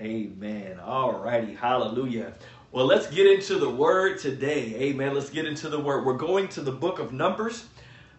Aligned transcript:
Amen. 0.00 0.80
All 0.80 1.12
righty. 1.12 1.54
Hallelujah. 1.54 2.34
Well, 2.72 2.86
let's 2.86 3.06
get 3.06 3.26
into 3.26 3.58
the 3.58 3.70
word 3.70 4.18
today. 4.18 4.74
Amen. 4.76 5.14
Let's 5.14 5.30
get 5.30 5.46
into 5.46 5.68
the 5.68 5.78
word. 5.78 6.04
We're 6.04 6.14
going 6.16 6.48
to 6.48 6.60
the 6.60 6.72
book 6.72 6.98
of 6.98 7.12
Numbers, 7.12 7.66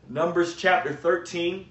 Numbers 0.07 0.55
chapter 0.55 0.93
13. 0.93 1.67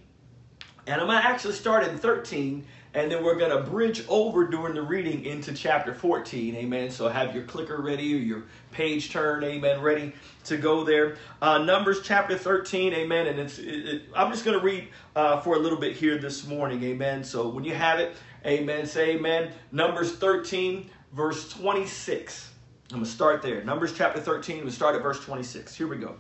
And 0.87 1.01
I'm 1.01 1.06
going 1.06 1.22
to 1.22 1.27
actually 1.27 1.54
start 1.54 1.88
in 1.88 1.96
13 1.96 2.67
and 2.95 3.11
then 3.11 3.25
we're 3.25 3.35
going 3.35 3.51
to 3.51 3.69
bridge 3.69 4.04
over 4.09 4.46
during 4.46 4.75
the 4.75 4.82
reading 4.82 5.25
into 5.25 5.53
chapter 5.53 5.93
14 5.93 6.55
amen 6.55 6.91
so 6.91 7.09
have 7.09 7.34
your 7.34 7.45
clicker 7.45 7.80
ready 7.80 8.14
or 8.14 8.18
your 8.18 8.45
page 8.71 9.11
turn 9.11 9.43
amen 9.45 9.80
ready 9.80 10.12
to 10.45 10.57
go 10.57 10.84
there 10.84 11.16
uh, 11.43 11.59
numbers 11.59 12.00
chapter 12.02 12.39
13 12.39 12.95
amen 12.95 13.27
and 13.27 13.39
it's 13.39 13.59
it, 13.59 13.89
it, 13.89 14.02
i'm 14.14 14.30
just 14.30 14.45
going 14.45 14.59
to 14.59 14.64
read 14.64 14.89
uh, 15.16 15.41
for 15.41 15.57
a 15.57 15.59
little 15.59 15.79
bit 15.79 15.95
here 15.95 16.18
this 16.18 16.46
morning 16.46 16.82
amen 16.84 17.23
so 17.23 17.48
when 17.48 17.64
you 17.64 17.75
have 17.75 17.98
it 17.98 18.14
amen 18.47 18.87
say 18.87 19.17
amen 19.17 19.53
numbers 19.73 20.17
13 20.17 20.91
verse 21.13 21.49
26 21.51 22.51
i'm 22.91 22.97
going 22.97 23.05
to 23.05 23.11
start 23.11 23.43
there 23.43 23.65
numbers 23.65 23.93
chapter 23.93 24.21
13 24.21 24.65
we 24.65 24.71
start 24.71 24.95
at 24.95 25.02
verse 25.02 25.21
26 25.25 25.75
here 25.75 25.87
we 25.87 25.97
go 25.97 26.11
it 26.11 26.16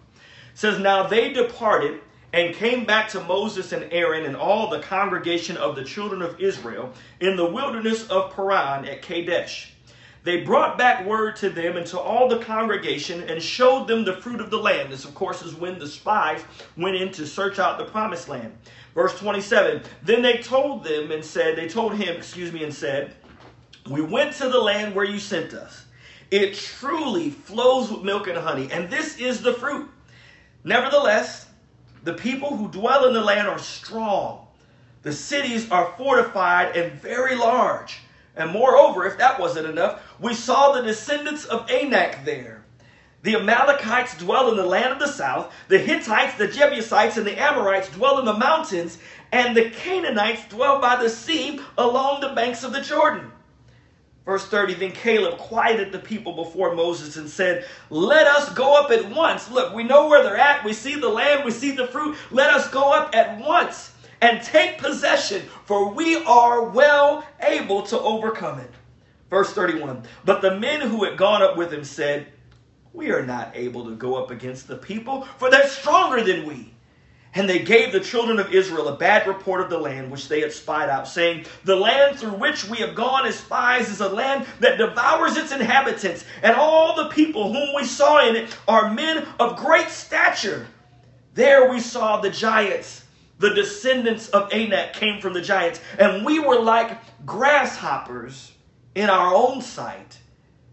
says 0.54 0.78
now 0.78 1.06
they 1.06 1.32
departed 1.32 2.00
and 2.34 2.52
came 2.52 2.84
back 2.84 3.08
to 3.08 3.20
Moses 3.20 3.70
and 3.70 3.86
Aaron 3.92 4.24
and 4.24 4.34
all 4.34 4.68
the 4.68 4.80
congregation 4.80 5.56
of 5.56 5.76
the 5.76 5.84
children 5.84 6.20
of 6.20 6.40
Israel 6.40 6.92
in 7.20 7.36
the 7.36 7.46
wilderness 7.46 8.08
of 8.08 8.34
Paran 8.34 8.84
at 8.86 9.02
Kadesh. 9.02 9.72
They 10.24 10.40
brought 10.40 10.76
back 10.76 11.06
word 11.06 11.36
to 11.36 11.50
them 11.50 11.76
and 11.76 11.86
to 11.86 12.00
all 12.00 12.28
the 12.28 12.40
congregation 12.40 13.22
and 13.30 13.40
showed 13.40 13.86
them 13.86 14.04
the 14.04 14.16
fruit 14.16 14.40
of 14.40 14.50
the 14.50 14.58
land. 14.58 14.90
This, 14.90 15.04
of 15.04 15.14
course, 15.14 15.42
is 15.42 15.54
when 15.54 15.78
the 15.78 15.86
spies 15.86 16.42
went 16.76 16.96
in 16.96 17.12
to 17.12 17.24
search 17.24 17.60
out 17.60 17.78
the 17.78 17.84
promised 17.84 18.28
land. 18.28 18.52
Verse 18.94 19.18
27 19.18 19.82
Then 20.02 20.22
they 20.22 20.38
told 20.38 20.84
them 20.84 21.10
and 21.10 21.24
said, 21.24 21.56
They 21.56 21.68
told 21.68 21.94
him, 21.94 22.16
excuse 22.16 22.52
me, 22.52 22.64
and 22.64 22.72
said, 22.72 23.14
We 23.90 24.02
went 24.02 24.34
to 24.34 24.48
the 24.48 24.60
land 24.60 24.94
where 24.94 25.04
you 25.04 25.18
sent 25.18 25.52
us. 25.52 25.84
It 26.30 26.54
truly 26.54 27.30
flows 27.30 27.90
with 27.90 28.02
milk 28.02 28.28
and 28.28 28.38
honey, 28.38 28.68
and 28.72 28.90
this 28.90 29.18
is 29.18 29.42
the 29.42 29.52
fruit. 29.52 29.90
Nevertheless, 30.64 31.46
the 32.04 32.14
people 32.14 32.56
who 32.56 32.68
dwell 32.70 33.06
in 33.06 33.14
the 33.14 33.20
land 33.20 33.48
are 33.48 33.58
strong. 33.58 34.46
The 35.02 35.12
cities 35.12 35.70
are 35.70 35.92
fortified 35.98 36.76
and 36.76 36.92
very 37.00 37.36
large. 37.36 38.00
And 38.36 38.50
moreover, 38.50 39.06
if 39.06 39.18
that 39.18 39.38
wasn't 39.38 39.68
enough, 39.68 40.02
we 40.18 40.34
saw 40.34 40.72
the 40.72 40.82
descendants 40.82 41.44
of 41.44 41.70
Anak 41.70 42.24
there. 42.24 42.53
The 43.24 43.36
Amalekites 43.36 44.18
dwell 44.18 44.50
in 44.50 44.56
the 44.58 44.66
land 44.66 44.92
of 44.92 44.98
the 44.98 45.08
south. 45.08 45.50
The 45.68 45.78
Hittites, 45.78 46.36
the 46.36 46.46
Jebusites, 46.46 47.16
and 47.16 47.26
the 47.26 47.40
Amorites 47.40 47.88
dwell 47.88 48.18
in 48.18 48.26
the 48.26 48.34
mountains. 48.34 48.98
And 49.32 49.56
the 49.56 49.70
Canaanites 49.70 50.46
dwell 50.50 50.78
by 50.78 51.02
the 51.02 51.08
sea 51.08 51.58
along 51.78 52.20
the 52.20 52.34
banks 52.34 52.64
of 52.64 52.74
the 52.74 52.82
Jordan. 52.82 53.32
Verse 54.26 54.46
30 54.46 54.74
Then 54.74 54.92
Caleb 54.92 55.38
quieted 55.38 55.90
the 55.90 56.00
people 56.00 56.34
before 56.34 56.74
Moses 56.74 57.16
and 57.16 57.26
said, 57.26 57.64
Let 57.88 58.26
us 58.26 58.52
go 58.52 58.78
up 58.78 58.90
at 58.90 59.08
once. 59.10 59.50
Look, 59.50 59.74
we 59.74 59.84
know 59.84 60.06
where 60.06 60.22
they're 60.22 60.36
at. 60.36 60.62
We 60.62 60.74
see 60.74 60.96
the 60.96 61.08
land, 61.08 61.46
we 61.46 61.50
see 61.50 61.70
the 61.70 61.86
fruit. 61.86 62.18
Let 62.30 62.50
us 62.50 62.68
go 62.68 62.92
up 62.92 63.16
at 63.16 63.40
once 63.40 63.92
and 64.20 64.42
take 64.42 64.76
possession, 64.76 65.44
for 65.64 65.88
we 65.88 66.22
are 66.24 66.68
well 66.68 67.26
able 67.40 67.84
to 67.84 67.98
overcome 67.98 68.60
it. 68.60 68.70
Verse 69.30 69.50
31 69.54 70.02
But 70.26 70.42
the 70.42 70.60
men 70.60 70.82
who 70.82 71.04
had 71.04 71.16
gone 71.16 71.40
up 71.40 71.56
with 71.56 71.72
him 71.72 71.84
said, 71.84 72.26
We 72.94 73.10
are 73.10 73.26
not 73.26 73.50
able 73.56 73.84
to 73.86 73.96
go 73.96 74.14
up 74.14 74.30
against 74.30 74.68
the 74.68 74.76
people, 74.76 75.22
for 75.38 75.50
they're 75.50 75.66
stronger 75.66 76.22
than 76.22 76.46
we. 76.46 76.72
And 77.34 77.50
they 77.50 77.58
gave 77.58 77.90
the 77.90 77.98
children 77.98 78.38
of 78.38 78.54
Israel 78.54 78.86
a 78.86 78.96
bad 78.96 79.26
report 79.26 79.60
of 79.60 79.68
the 79.68 79.78
land 79.78 80.12
which 80.12 80.28
they 80.28 80.40
had 80.40 80.52
spied 80.52 80.88
out, 80.88 81.08
saying, 81.08 81.46
The 81.64 81.74
land 81.74 82.20
through 82.20 82.34
which 82.34 82.68
we 82.68 82.78
have 82.78 82.94
gone 82.94 83.26
as 83.26 83.36
spies 83.36 83.90
is 83.90 84.00
a 84.00 84.08
land 84.08 84.46
that 84.60 84.78
devours 84.78 85.36
its 85.36 85.50
inhabitants, 85.50 86.24
and 86.40 86.54
all 86.54 86.94
the 86.94 87.08
people 87.08 87.52
whom 87.52 87.74
we 87.74 87.84
saw 87.84 88.28
in 88.28 88.36
it 88.36 88.56
are 88.68 88.94
men 88.94 89.26
of 89.40 89.56
great 89.56 89.88
stature. 89.88 90.68
There 91.34 91.72
we 91.72 91.80
saw 91.80 92.20
the 92.20 92.30
giants. 92.30 93.02
The 93.40 93.54
descendants 93.54 94.28
of 94.28 94.52
Anak 94.52 94.92
came 94.92 95.20
from 95.20 95.32
the 95.32 95.42
giants, 95.42 95.80
and 95.98 96.24
we 96.24 96.38
were 96.38 96.60
like 96.60 96.96
grasshoppers 97.26 98.52
in 98.94 99.10
our 99.10 99.34
own 99.34 99.60
sight, 99.60 100.16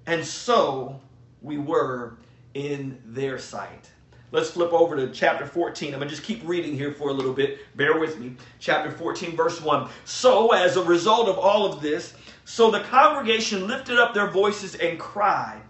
and 0.06 0.24
so 0.24 1.01
we 1.42 1.58
were 1.58 2.18
in 2.54 3.02
their 3.06 3.38
sight. 3.38 3.90
Let's 4.32 4.52
flip 4.52 4.72
over 4.72 4.96
to 4.96 5.12
chapter 5.12 5.46
14. 5.46 5.94
I'm 5.94 6.00
going 6.00 6.10
to 6.10 6.16
just 6.16 6.26
keep 6.26 6.42
reading 6.48 6.74
here 6.74 6.94
for 6.94 7.10
a 7.10 7.14
little 7.14 7.34
bit. 7.34 7.60
Bear 7.76 8.00
with 8.00 8.18
me. 8.18 8.38
Chapter 8.60 8.90
14, 8.90 9.36
verse 9.36 9.60
1. 9.60 9.90
So, 10.06 10.54
as 10.54 10.78
a 10.78 10.84
result 10.84 11.28
of 11.28 11.38
all 11.38 11.72
of 11.72 11.82
this, 11.82 12.14
so 12.46 12.72
the 12.72 12.80
congregation 12.82 13.68
lifted 13.68 14.00
up 14.00 14.14
their 14.14 14.30
voices 14.30 14.76
and 14.76 14.98
cried, 14.98 15.62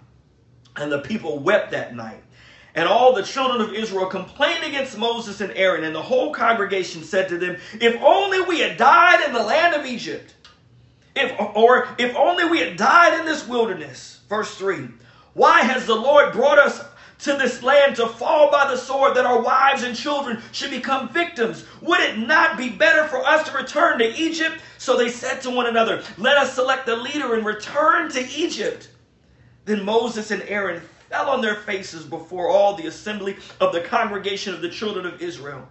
and 0.75 0.91
the 0.91 0.99
people 0.99 1.39
wept 1.39 1.71
that 1.71 1.95
night. 1.95 2.23
And 2.75 2.87
all 2.87 3.13
the 3.13 3.23
children 3.23 3.61
of 3.61 3.73
Israel 3.73 4.05
complained 4.05 4.63
against 4.63 4.97
Moses 4.97 5.41
and 5.41 5.51
Aaron, 5.53 5.83
and 5.83 5.95
the 5.95 6.01
whole 6.01 6.31
congregation 6.31 7.03
said 7.03 7.29
to 7.29 7.37
them, 7.37 7.57
If 7.73 7.99
only 8.01 8.41
we 8.41 8.59
had 8.59 8.77
died 8.77 9.25
in 9.25 9.33
the 9.33 9.43
land 9.43 9.73
of 9.75 9.85
Egypt, 9.85 10.35
if, 11.15 11.37
or 11.55 11.89
if 11.97 12.15
only 12.15 12.45
we 12.45 12.59
had 12.59 12.77
died 12.77 13.19
in 13.19 13.25
this 13.25 13.45
wilderness. 13.47 14.21
Verse 14.29 14.55
3 14.55 14.87
Why 15.33 15.61
has 15.61 15.85
the 15.85 15.95
Lord 15.95 16.33
brought 16.33 16.59
us 16.59 16.83
to 17.21 17.33
this 17.33 17.61
land 17.61 17.95
to 17.95 18.07
fall 18.07 18.51
by 18.51 18.67
the 18.67 18.77
sword 18.77 19.15
that 19.15 19.25
our 19.25 19.41
wives 19.41 19.83
and 19.83 19.95
children 19.95 20.41
should 20.51 20.71
become 20.71 21.09
victims. 21.09 21.65
Would 21.81 21.99
it 21.99 22.17
not 22.17 22.57
be 22.57 22.69
better 22.69 23.07
for 23.07 23.23
us 23.25 23.47
to 23.47 23.55
return 23.55 23.99
to 23.99 24.15
Egypt? 24.15 24.59
So 24.79 24.97
they 24.97 25.09
said 25.09 25.41
to 25.41 25.51
one 25.51 25.67
another, 25.67 26.03
Let 26.17 26.37
us 26.37 26.53
select 26.55 26.89
a 26.89 26.95
leader 26.95 27.35
and 27.35 27.45
return 27.45 28.09
to 28.11 28.27
Egypt. 28.29 28.89
Then 29.65 29.85
Moses 29.85 30.31
and 30.31 30.41
Aaron 30.43 30.81
fell 31.09 31.29
on 31.29 31.41
their 31.41 31.55
faces 31.55 32.05
before 32.05 32.49
all 32.49 32.75
the 32.75 32.87
assembly 32.87 33.37
of 33.59 33.71
the 33.71 33.81
congregation 33.81 34.55
of 34.55 34.61
the 34.61 34.69
children 34.69 35.05
of 35.05 35.21
Israel. 35.21 35.67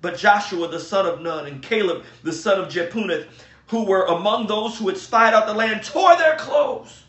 But 0.00 0.16
Joshua 0.16 0.68
the 0.68 0.80
son 0.80 1.06
of 1.06 1.20
Nun 1.20 1.46
and 1.46 1.62
Caleb 1.62 2.04
the 2.22 2.32
son 2.32 2.58
of 2.58 2.72
Jephunneh, 2.72 3.26
who 3.66 3.84
were 3.84 4.06
among 4.06 4.46
those 4.46 4.78
who 4.78 4.88
had 4.88 4.96
spied 4.96 5.34
out 5.34 5.46
the 5.46 5.52
land, 5.52 5.84
tore 5.84 6.16
their 6.16 6.36
clothes 6.36 7.03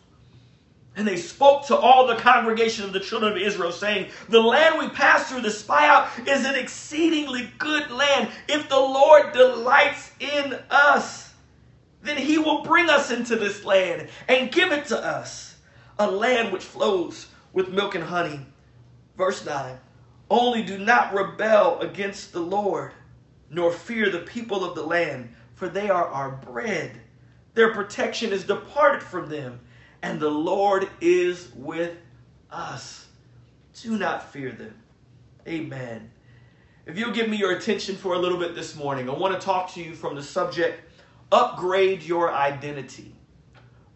and 0.96 1.08
they 1.08 1.18
spoke 1.18 1.66
to 1.68 1.76
all 1.76 2.08
the 2.08 2.16
congregation 2.16 2.86
of 2.86 2.94
the 2.94 3.00
children 3.00 3.34
of 3.34 3.38
Israel, 3.38 3.72
saying, 3.72 4.12
The 4.30 4.40
land 4.40 4.80
we 4.80 4.88
passed 4.90 5.28
through 5.28 5.42
to 5.42 5.52
spy 5.52 5.88
out 5.88 6.08
is 6.28 6.46
an 6.46 6.56
exceedingly 6.56 7.52
good 7.58 7.92
land. 7.92 8.30
If 8.48 8.70
the 8.70 8.80
Lord 8.80 9.34
delights 9.34 10.12
in 10.20 10.58
us, 10.70 11.34
then 12.02 12.18
he 12.18 12.38
will 12.38 12.64
bring 12.64 12.90
us 12.90 13.12
into 13.12 13.36
this 13.36 13.66
land 13.66 14.08
and 14.30 14.52
give 14.52 14.72
it 14.72 14.86
to 14.88 14.98
us, 14.98 15.56
a 16.00 16.10
land 16.10 16.54
which 16.54 16.64
flows 16.64 17.28
with 17.52 17.70
milk 17.70 17.96
and 17.96 18.04
honey. 18.04 18.40
Verse 19.18 19.46
9 19.46 19.78
Only 20.30 20.64
do 20.64 20.78
not 20.78 21.14
rebel 21.14 21.80
against 21.82 22.32
the 22.32 22.40
Lord, 22.40 22.94
nor 23.50 23.72
fear 23.72 24.10
the 24.10 24.20
people 24.20 24.64
of 24.64 24.76
the 24.76 24.84
land, 24.84 25.30
for 25.56 25.68
they 25.68 25.90
are 25.90 26.08
our 26.08 26.32
bread. 26.32 27.02
Their 27.54 27.74
protection 27.74 28.32
is 28.32 28.44
departed 28.44 29.02
from 29.02 29.30
them 29.30 29.60
and 30.06 30.20
the 30.20 30.30
Lord 30.30 30.88
is 31.02 31.50
with 31.56 31.98
us. 32.52 33.08
Do 33.82 33.98
not 33.98 34.32
fear 34.32 34.52
them. 34.52 34.76
Amen. 35.48 36.12
If 36.86 37.00
you'll 37.00 37.12
give 37.12 37.28
me 37.28 37.38
your 37.38 37.58
attention 37.58 37.96
for 37.96 38.14
a 38.14 38.20
little 38.20 38.38
bit 38.38 38.54
this 38.54 38.76
morning, 38.76 39.10
I 39.10 39.14
want 39.14 39.34
to 39.34 39.44
talk 39.44 39.74
to 39.74 39.82
you 39.82 39.96
from 39.96 40.16
the 40.16 40.22
subject 40.22 40.80
upgrade 41.32 42.04
your 42.04 42.32
identity. 42.32 43.16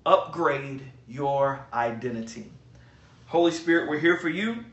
Upgrade 0.04 0.82
your 1.08 1.64
identity. 1.72 2.52
Holy 3.28 3.52
Spirit, 3.52 3.88
we're 3.88 4.00
here 4.00 4.18
for 4.18 4.30
you. 4.30 4.66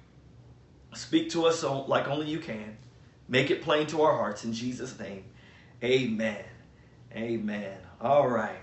Speak 0.94 1.28
to 1.30 1.44
us 1.44 1.62
like 1.62 2.08
only 2.08 2.28
you 2.28 2.38
can. 2.38 2.78
Make 3.28 3.50
it 3.50 3.60
plain 3.60 3.86
to 3.88 4.00
our 4.00 4.16
hearts 4.16 4.44
in 4.44 4.54
Jesus' 4.54 4.98
name. 4.98 5.24
Amen. 5.84 6.44
Amen. 7.14 7.76
All 8.00 8.26
right. 8.26 8.56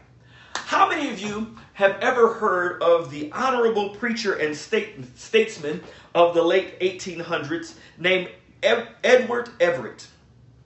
How 0.56 0.90
many 0.90 1.12
of 1.12 1.20
you 1.20 1.56
have 1.74 2.00
ever 2.02 2.34
heard 2.34 2.82
of 2.82 3.10
the 3.12 3.32
honorable 3.32 3.90
preacher 3.90 4.34
and 4.34 4.56
state, 4.56 4.96
statesman 5.16 5.82
of 6.14 6.34
the 6.34 6.42
late 6.42 6.80
1800s 6.80 7.76
named 7.98 8.30
Ed, 8.62 8.88
Edward 9.04 9.50
Everett? 9.60 10.08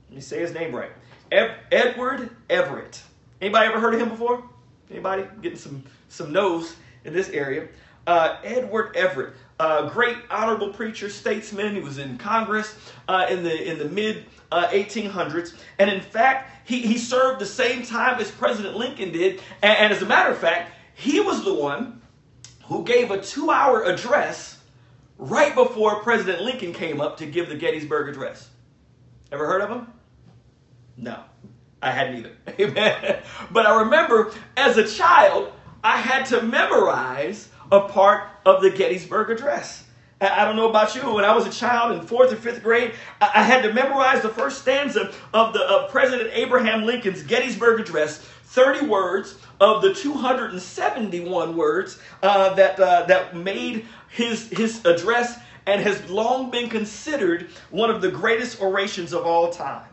Let 0.09 0.15
me 0.15 0.21
say 0.21 0.39
his 0.39 0.53
name 0.53 0.75
right. 0.75 0.91
Ed, 1.31 1.55
Edward 1.71 2.29
Everett. 2.49 3.01
Anybody 3.41 3.67
ever 3.67 3.79
heard 3.79 3.93
of 3.93 4.01
him 4.01 4.09
before? 4.09 4.43
Anybody 4.89 5.25
getting 5.41 5.57
some 5.57 5.83
some 6.09 6.31
nose 6.31 6.75
in 7.03 7.13
this 7.13 7.29
area? 7.29 7.67
Uh, 8.05 8.37
Edward 8.43 8.95
Everett, 8.95 9.33
uh, 9.59 9.89
great 9.89 10.15
honorable 10.29 10.69
preacher, 10.69 11.09
statesman. 11.09 11.75
He 11.75 11.81
was 11.81 11.97
in 11.97 12.17
Congress 12.17 12.73
uh, 13.09 13.27
in 13.29 13.43
the 13.43 13.69
in 13.69 13.77
the 13.77 13.89
mid 13.89 14.25
1800s, 14.51 15.53
uh, 15.53 15.57
and 15.79 15.89
in 15.89 15.99
fact, 15.99 16.51
he, 16.65 16.79
he 16.79 16.97
served 16.97 17.39
the 17.41 17.45
same 17.45 17.83
time 17.85 18.19
as 18.19 18.31
President 18.31 18.77
Lincoln 18.77 19.11
did. 19.11 19.41
And, 19.61 19.77
and 19.77 19.93
as 19.93 20.01
a 20.01 20.05
matter 20.05 20.31
of 20.31 20.37
fact, 20.37 20.71
he 20.97 21.19
was 21.19 21.43
the 21.43 21.53
one 21.53 22.01
who 22.65 22.83
gave 22.83 23.11
a 23.11 23.21
two 23.21 23.51
hour 23.51 23.83
address 23.83 24.57
right 25.19 25.53
before 25.53 26.01
President 26.01 26.41
Lincoln 26.41 26.73
came 26.73 26.99
up 26.99 27.17
to 27.17 27.27
give 27.27 27.49
the 27.49 27.55
Gettysburg 27.55 28.09
Address. 28.09 28.49
Ever 29.31 29.45
heard 29.45 29.61
of 29.61 29.69
him? 29.69 29.93
No, 30.97 31.23
I 31.83 31.91
hadn't 31.91 32.17
either. 32.17 32.31
Amen. 32.59 33.21
But 33.51 33.67
I 33.67 33.81
remember 33.81 34.33
as 34.57 34.77
a 34.77 34.87
child, 34.87 35.53
I 35.83 35.97
had 35.97 36.25
to 36.27 36.41
memorize 36.41 37.49
a 37.71 37.81
part 37.81 38.29
of 38.43 38.63
the 38.63 38.71
Gettysburg 38.71 39.29
Address. 39.29 39.83
I 40.19 40.45
don't 40.45 40.55
know 40.55 40.67
about 40.67 40.95
you. 40.95 41.03
But 41.03 41.13
when 41.13 41.25
I 41.25 41.35
was 41.35 41.45
a 41.45 41.51
child 41.51 41.91
in 41.91 42.01
fourth 42.07 42.33
or 42.33 42.37
fifth 42.37 42.63
grade, 42.63 42.93
I 43.21 43.43
had 43.43 43.61
to 43.61 43.71
memorize 43.71 44.23
the 44.23 44.29
first 44.29 44.61
stanza 44.61 45.13
of 45.31 45.53
the 45.53 45.61
of 45.61 45.91
President 45.91 46.31
Abraham 46.33 46.85
Lincoln's 46.85 47.21
Gettysburg 47.21 47.79
Address, 47.81 48.27
30 48.47 48.87
words 48.87 49.35
of 49.59 49.81
the 49.81 49.93
271 49.93 51.55
words 51.55 51.99
uh, 52.23 52.53
that 52.55 52.79
uh, 52.79 53.03
that 53.03 53.35
made 53.35 53.85
his 54.09 54.49
his 54.49 54.83
address 54.85 55.39
and 55.65 55.81
has 55.81 56.09
long 56.09 56.49
been 56.49 56.69
considered 56.69 57.49
one 57.69 57.89
of 57.89 58.01
the 58.01 58.09
greatest 58.09 58.61
orations 58.61 59.13
of 59.13 59.25
all 59.25 59.51
time. 59.51 59.87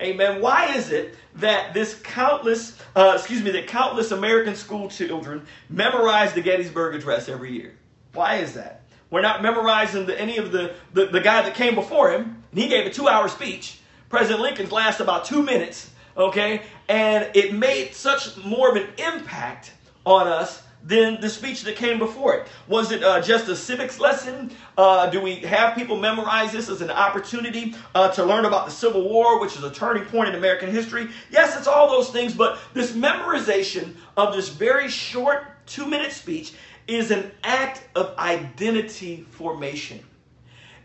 Amen. 0.00 0.40
Why 0.40 0.74
is 0.74 0.90
it 0.90 1.16
that 1.36 1.74
this 1.74 1.98
countless, 2.02 2.78
uh, 2.94 3.14
excuse 3.16 3.42
me, 3.42 3.50
that 3.52 3.66
countless 3.66 4.12
American 4.12 4.54
school 4.54 4.88
children 4.88 5.46
memorize 5.68 6.32
the 6.34 6.42
Gettysburg 6.42 6.94
Address 6.94 7.28
every 7.28 7.52
year? 7.52 7.74
Why 8.12 8.36
is 8.36 8.54
that? 8.54 8.82
We're 9.10 9.22
not 9.22 9.42
memorizing 9.42 10.06
the, 10.06 10.20
any 10.20 10.36
of 10.36 10.52
the, 10.52 10.74
the, 10.92 11.06
the 11.06 11.20
guy 11.20 11.42
that 11.42 11.54
came 11.54 11.74
before 11.74 12.12
him, 12.12 12.44
and 12.50 12.60
he 12.60 12.68
gave 12.68 12.86
a 12.86 12.90
two 12.90 13.08
hour 13.08 13.28
speech. 13.28 13.78
President 14.08 14.40
Lincoln's 14.40 14.70
last 14.70 15.00
about 15.00 15.24
two 15.24 15.42
minutes, 15.42 15.90
okay? 16.16 16.62
And 16.88 17.28
it 17.34 17.52
made 17.52 17.94
such 17.94 18.36
more 18.44 18.70
of 18.70 18.76
an 18.76 18.88
impact 18.98 19.72
on 20.04 20.28
us 20.28 20.62
than 20.86 21.20
the 21.20 21.28
speech 21.28 21.62
that 21.62 21.74
came 21.74 21.98
before 21.98 22.34
it. 22.34 22.46
Was 22.68 22.92
it 22.92 23.02
uh, 23.02 23.20
just 23.20 23.48
a 23.48 23.56
civics 23.56 23.98
lesson? 23.98 24.52
Uh, 24.78 25.10
do 25.10 25.20
we 25.20 25.36
have 25.36 25.74
people 25.74 25.96
memorize 25.96 26.52
this 26.52 26.68
as 26.68 26.80
an 26.80 26.90
opportunity 26.90 27.74
uh, 27.94 28.08
to 28.12 28.24
learn 28.24 28.44
about 28.44 28.66
the 28.66 28.72
Civil 28.72 29.08
War, 29.08 29.40
which 29.40 29.56
is 29.56 29.64
a 29.64 29.70
turning 29.70 30.04
point 30.04 30.28
in 30.28 30.36
American 30.36 30.70
history? 30.70 31.08
Yes, 31.30 31.56
it's 31.56 31.66
all 31.66 31.90
those 31.90 32.10
things, 32.10 32.34
but 32.34 32.58
this 32.72 32.92
memorization 32.92 33.96
of 34.16 34.34
this 34.34 34.48
very 34.48 34.88
short 34.88 35.44
two 35.66 35.86
minute 35.86 36.12
speech 36.12 36.52
is 36.86 37.10
an 37.10 37.32
act 37.42 37.82
of 37.96 38.16
identity 38.16 39.26
formation. 39.30 40.00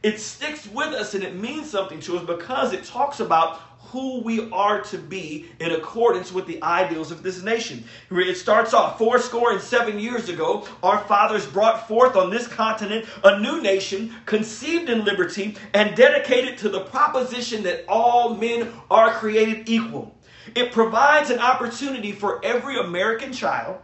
It 0.03 0.19
sticks 0.19 0.67
with 0.67 0.93
us 0.93 1.13
and 1.13 1.23
it 1.23 1.35
means 1.35 1.69
something 1.69 1.99
to 2.01 2.17
us 2.17 2.25
because 2.25 2.73
it 2.73 2.85
talks 2.85 3.19
about 3.19 3.61
who 3.91 4.21
we 4.21 4.49
are 4.51 4.81
to 4.81 4.97
be 4.97 5.47
in 5.59 5.71
accordance 5.71 6.31
with 6.31 6.47
the 6.47 6.63
ideals 6.63 7.11
of 7.11 7.23
this 7.23 7.43
nation. 7.43 7.83
It 8.09 8.37
starts 8.37 8.73
off 8.73 8.97
four 8.97 9.19
score 9.19 9.51
and 9.51 9.61
seven 9.61 9.99
years 9.99 10.29
ago, 10.29 10.65
our 10.81 10.99
fathers 11.03 11.45
brought 11.45 11.87
forth 11.87 12.15
on 12.15 12.29
this 12.29 12.47
continent 12.47 13.05
a 13.23 13.39
new 13.39 13.61
nation 13.61 14.15
conceived 14.25 14.89
in 14.89 15.03
liberty 15.03 15.57
and 15.73 15.95
dedicated 15.95 16.57
to 16.59 16.69
the 16.69 16.79
proposition 16.85 17.63
that 17.63 17.85
all 17.87 18.35
men 18.35 18.71
are 18.89 19.11
created 19.11 19.69
equal. 19.69 20.15
It 20.55 20.71
provides 20.71 21.29
an 21.29 21.39
opportunity 21.39 22.11
for 22.11 22.43
every 22.43 22.79
American 22.79 23.33
child 23.33 23.77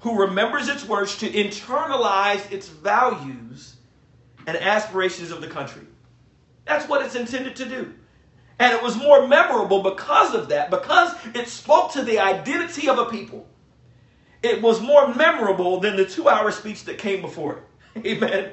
who 0.00 0.20
remembers 0.20 0.68
its 0.68 0.86
words 0.86 1.16
to 1.18 1.30
internalize 1.30 2.50
its 2.52 2.68
values 2.68 3.76
and 4.46 4.56
aspirations 4.56 5.30
of 5.30 5.40
the 5.40 5.46
country. 5.46 5.82
That's 6.64 6.88
what 6.88 7.04
it's 7.04 7.14
intended 7.14 7.56
to 7.56 7.68
do. 7.68 7.94
And 8.58 8.74
it 8.74 8.82
was 8.82 8.96
more 8.96 9.26
memorable 9.26 9.82
because 9.82 10.34
of 10.34 10.48
that, 10.50 10.70
because 10.70 11.14
it 11.34 11.48
spoke 11.48 11.92
to 11.92 12.02
the 12.02 12.18
identity 12.18 12.88
of 12.88 12.98
a 12.98 13.06
people. 13.06 13.46
It 14.42 14.60
was 14.62 14.80
more 14.80 15.14
memorable 15.14 15.80
than 15.80 15.96
the 15.96 16.04
two 16.04 16.28
hour 16.28 16.50
speech 16.50 16.84
that 16.84 16.98
came 16.98 17.20
before 17.20 17.62
it. 17.94 18.06
Amen. 18.06 18.52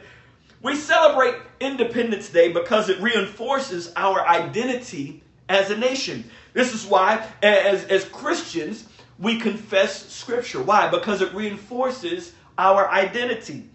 We 0.62 0.76
celebrate 0.76 1.36
Independence 1.60 2.30
Day 2.30 2.52
because 2.52 2.90
it 2.90 3.00
reinforces 3.00 3.94
our 3.96 4.26
identity 4.28 5.24
as 5.50 5.70
a 5.70 5.78
nation. 5.78 6.30
This 6.54 6.74
is 6.74 6.86
why, 6.86 7.26
as, 7.44 7.84
as 7.86 8.06
Christians, 8.06 8.88
we 9.20 9.40
confess 9.40 10.12
Scripture. 10.12 10.62
Why? 10.62 10.90
Because 10.90 11.22
it 11.22 11.34
reinforces 11.34 12.34
our 12.58 12.90
identity. 12.90 13.70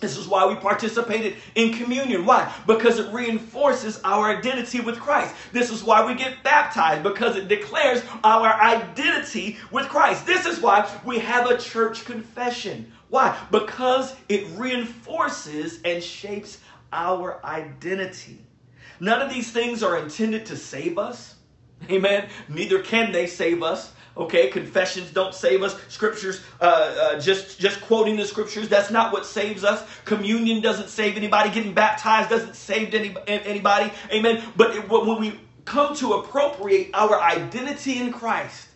This 0.00 0.16
is 0.16 0.26
why 0.26 0.46
we 0.46 0.54
participated 0.56 1.36
in 1.54 1.74
communion. 1.74 2.24
Why? 2.24 2.52
Because 2.66 2.98
it 2.98 3.12
reinforces 3.12 4.00
our 4.02 4.36
identity 4.36 4.80
with 4.80 4.98
Christ. 4.98 5.34
This 5.52 5.70
is 5.70 5.84
why 5.84 6.06
we 6.06 6.14
get 6.14 6.42
baptized, 6.42 7.02
because 7.02 7.36
it 7.36 7.48
declares 7.48 8.02
our 8.24 8.48
identity 8.48 9.58
with 9.70 9.88
Christ. 9.88 10.26
This 10.26 10.46
is 10.46 10.60
why 10.60 10.90
we 11.04 11.18
have 11.18 11.50
a 11.50 11.58
church 11.58 12.04
confession. 12.06 12.90
Why? 13.10 13.38
Because 13.50 14.16
it 14.28 14.46
reinforces 14.56 15.80
and 15.84 16.02
shapes 16.02 16.58
our 16.92 17.44
identity. 17.44 18.38
None 19.00 19.20
of 19.20 19.30
these 19.30 19.50
things 19.50 19.82
are 19.82 19.98
intended 19.98 20.46
to 20.46 20.56
save 20.56 20.98
us. 20.98 21.36
Amen. 21.90 22.28
Neither 22.48 22.82
can 22.82 23.12
they 23.12 23.26
save 23.26 23.62
us. 23.62 23.92
Okay, 24.20 24.50
confessions 24.50 25.10
don't 25.10 25.34
save 25.34 25.62
us. 25.62 25.74
Scriptures, 25.88 26.42
uh, 26.60 26.64
uh, 26.64 27.20
just 27.20 27.58
just 27.58 27.80
quoting 27.80 28.16
the 28.16 28.26
scriptures, 28.26 28.68
that's 28.68 28.90
not 28.90 29.14
what 29.14 29.24
saves 29.24 29.64
us. 29.64 29.82
Communion 30.04 30.60
doesn't 30.60 30.90
save 30.90 31.16
anybody. 31.16 31.48
Getting 31.48 31.72
baptized 31.72 32.28
doesn't 32.28 32.54
save 32.54 32.92
any, 32.92 33.16
anybody. 33.26 33.90
Amen. 34.12 34.44
But 34.56 34.76
it, 34.76 34.88
when 34.90 35.18
we 35.18 35.40
come 35.64 35.96
to 35.96 36.12
appropriate 36.14 36.90
our 36.92 37.18
identity 37.18 37.98
in 37.98 38.12
Christ, 38.12 38.68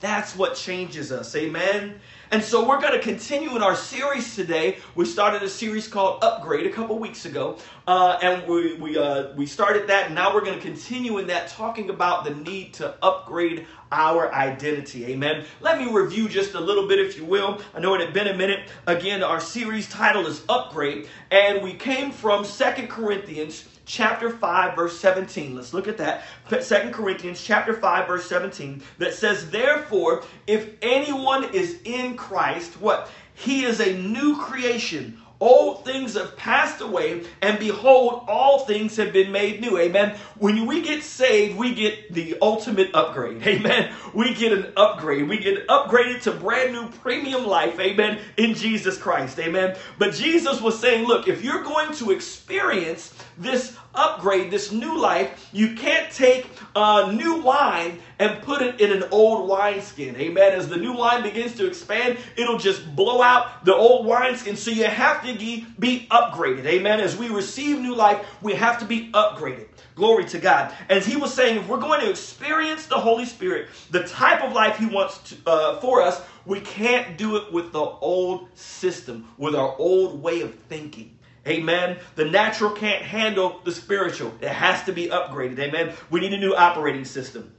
that's 0.00 0.34
what 0.34 0.54
changes 0.54 1.12
us. 1.12 1.36
Amen. 1.36 2.00
And 2.32 2.42
so 2.42 2.66
we're 2.66 2.80
going 2.80 2.94
to 2.94 2.98
continue 2.98 3.54
in 3.56 3.62
our 3.62 3.76
series 3.76 4.34
today. 4.34 4.78
We 4.94 5.04
started 5.04 5.42
a 5.42 5.50
series 5.50 5.86
called 5.86 6.24
Upgrade 6.24 6.66
a 6.66 6.70
couple 6.70 6.98
weeks 6.98 7.26
ago, 7.26 7.58
uh, 7.86 8.18
and 8.22 8.48
we 8.48 8.72
we 8.76 8.96
uh, 8.96 9.34
we 9.34 9.44
started 9.44 9.86
that. 9.88 10.06
And 10.06 10.14
now 10.14 10.32
we're 10.32 10.40
going 10.40 10.56
to 10.58 10.60
continue 10.62 11.18
in 11.18 11.26
that, 11.26 11.48
talking 11.48 11.90
about 11.90 12.24
the 12.24 12.30
need 12.30 12.72
to 12.74 12.94
upgrade 13.02 13.66
our 13.92 14.32
identity. 14.32 15.04
Amen. 15.08 15.44
Let 15.60 15.76
me 15.78 15.92
review 15.92 16.26
just 16.26 16.54
a 16.54 16.60
little 16.60 16.88
bit, 16.88 17.00
if 17.00 17.18
you 17.18 17.26
will. 17.26 17.60
I 17.74 17.80
know 17.80 17.92
it 17.96 18.00
had 18.00 18.14
been 18.14 18.28
a 18.28 18.34
minute. 18.34 18.70
Again, 18.86 19.22
our 19.22 19.38
series 19.38 19.86
title 19.90 20.26
is 20.26 20.42
Upgrade, 20.48 21.08
and 21.30 21.62
we 21.62 21.74
came 21.74 22.10
from 22.10 22.46
Second 22.46 22.88
Corinthians 22.88 23.68
chapter 23.84 24.30
5 24.30 24.76
verse 24.76 24.98
17 24.98 25.56
let's 25.56 25.74
look 25.74 25.88
at 25.88 25.98
that 25.98 26.24
Second 26.60 26.92
corinthians 26.92 27.42
chapter 27.42 27.74
5 27.74 28.06
verse 28.06 28.24
17 28.26 28.82
that 28.98 29.12
says 29.12 29.50
therefore 29.50 30.22
if 30.46 30.70
anyone 30.82 31.44
is 31.52 31.80
in 31.84 32.16
christ 32.22 32.80
what 32.80 33.10
he 33.34 33.64
is 33.64 33.80
a 33.80 33.96
new 33.98 34.36
creation 34.36 35.22
Old 35.42 35.84
things 35.84 36.14
have 36.14 36.36
passed 36.36 36.80
away, 36.80 37.24
and 37.40 37.58
behold, 37.58 38.26
all 38.28 38.60
things 38.60 38.94
have 38.96 39.12
been 39.12 39.32
made 39.32 39.60
new. 39.60 39.76
Amen. 39.76 40.16
When 40.38 40.66
we 40.66 40.82
get 40.82 41.02
saved, 41.02 41.58
we 41.58 41.74
get 41.74 42.14
the 42.14 42.36
ultimate 42.40 42.94
upgrade. 42.94 43.42
Amen. 43.48 43.92
We 44.14 44.34
get 44.34 44.52
an 44.52 44.72
upgrade. 44.76 45.28
We 45.28 45.38
get 45.38 45.66
upgraded 45.66 46.22
to 46.22 46.30
brand 46.30 46.72
new 46.72 46.88
premium 47.00 47.44
life. 47.44 47.80
Amen. 47.80 48.20
In 48.36 48.54
Jesus 48.54 48.96
Christ. 48.96 49.40
Amen. 49.40 49.76
But 49.98 50.14
Jesus 50.14 50.60
was 50.60 50.78
saying, 50.78 51.08
look, 51.08 51.26
if 51.26 51.42
you're 51.42 51.64
going 51.64 51.92
to 51.94 52.12
experience 52.12 53.12
this 53.36 53.76
upgrade, 53.96 54.52
this 54.52 54.70
new 54.70 54.96
life, 54.96 55.48
you 55.52 55.74
can't 55.74 56.08
take 56.12 56.46
uh, 56.74 57.12
new 57.12 57.40
wine 57.42 58.00
and 58.18 58.40
put 58.42 58.62
it 58.62 58.80
in 58.80 58.92
an 58.92 59.04
old 59.10 59.48
wineskin. 59.48 60.16
Amen. 60.16 60.52
As 60.52 60.68
the 60.68 60.76
new 60.76 60.92
wine 60.92 61.22
begins 61.22 61.54
to 61.56 61.66
expand, 61.66 62.18
it'll 62.36 62.58
just 62.58 62.94
blow 62.94 63.22
out 63.22 63.64
the 63.64 63.74
old 63.74 64.06
wineskin. 64.06 64.56
So 64.56 64.70
you 64.70 64.84
have 64.84 65.24
to 65.26 65.34
be 65.34 66.06
upgraded. 66.10 66.66
Amen. 66.66 67.00
As 67.00 67.16
we 67.16 67.28
receive 67.28 67.78
new 67.78 67.94
life, 67.94 68.26
we 68.40 68.54
have 68.54 68.78
to 68.78 68.84
be 68.84 69.10
upgraded. 69.12 69.68
Glory 69.94 70.24
to 70.26 70.38
God. 70.38 70.74
As 70.88 71.04
he 71.04 71.16
was 71.16 71.34
saying, 71.34 71.58
if 71.58 71.68
we're 71.68 71.78
going 71.78 72.00
to 72.00 72.08
experience 72.08 72.86
the 72.86 72.98
Holy 72.98 73.26
Spirit, 73.26 73.68
the 73.90 74.04
type 74.04 74.42
of 74.42 74.52
life 74.52 74.78
he 74.78 74.86
wants 74.86 75.18
to, 75.18 75.36
uh, 75.46 75.80
for 75.80 76.00
us, 76.00 76.22
we 76.46 76.60
can't 76.60 77.18
do 77.18 77.36
it 77.36 77.52
with 77.52 77.72
the 77.72 77.80
old 77.80 78.48
system, 78.54 79.28
with 79.36 79.54
our 79.54 79.76
old 79.76 80.22
way 80.22 80.40
of 80.40 80.54
thinking. 80.54 81.18
Amen. 81.46 81.98
The 82.14 82.26
natural 82.26 82.70
can't 82.70 83.02
handle 83.02 83.60
the 83.64 83.72
spiritual. 83.72 84.32
It 84.40 84.48
has 84.48 84.84
to 84.84 84.92
be 84.92 85.08
upgraded. 85.08 85.58
Amen. 85.58 85.92
We 86.10 86.20
need 86.20 86.32
a 86.32 86.38
new 86.38 86.54
operating 86.54 87.04
system. 87.04 87.52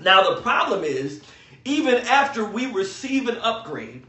Now, 0.00 0.34
the 0.34 0.40
problem 0.40 0.84
is, 0.84 1.20
even 1.64 1.94
after 2.06 2.44
we 2.44 2.66
receive 2.66 3.28
an 3.28 3.38
upgrade, 3.38 4.04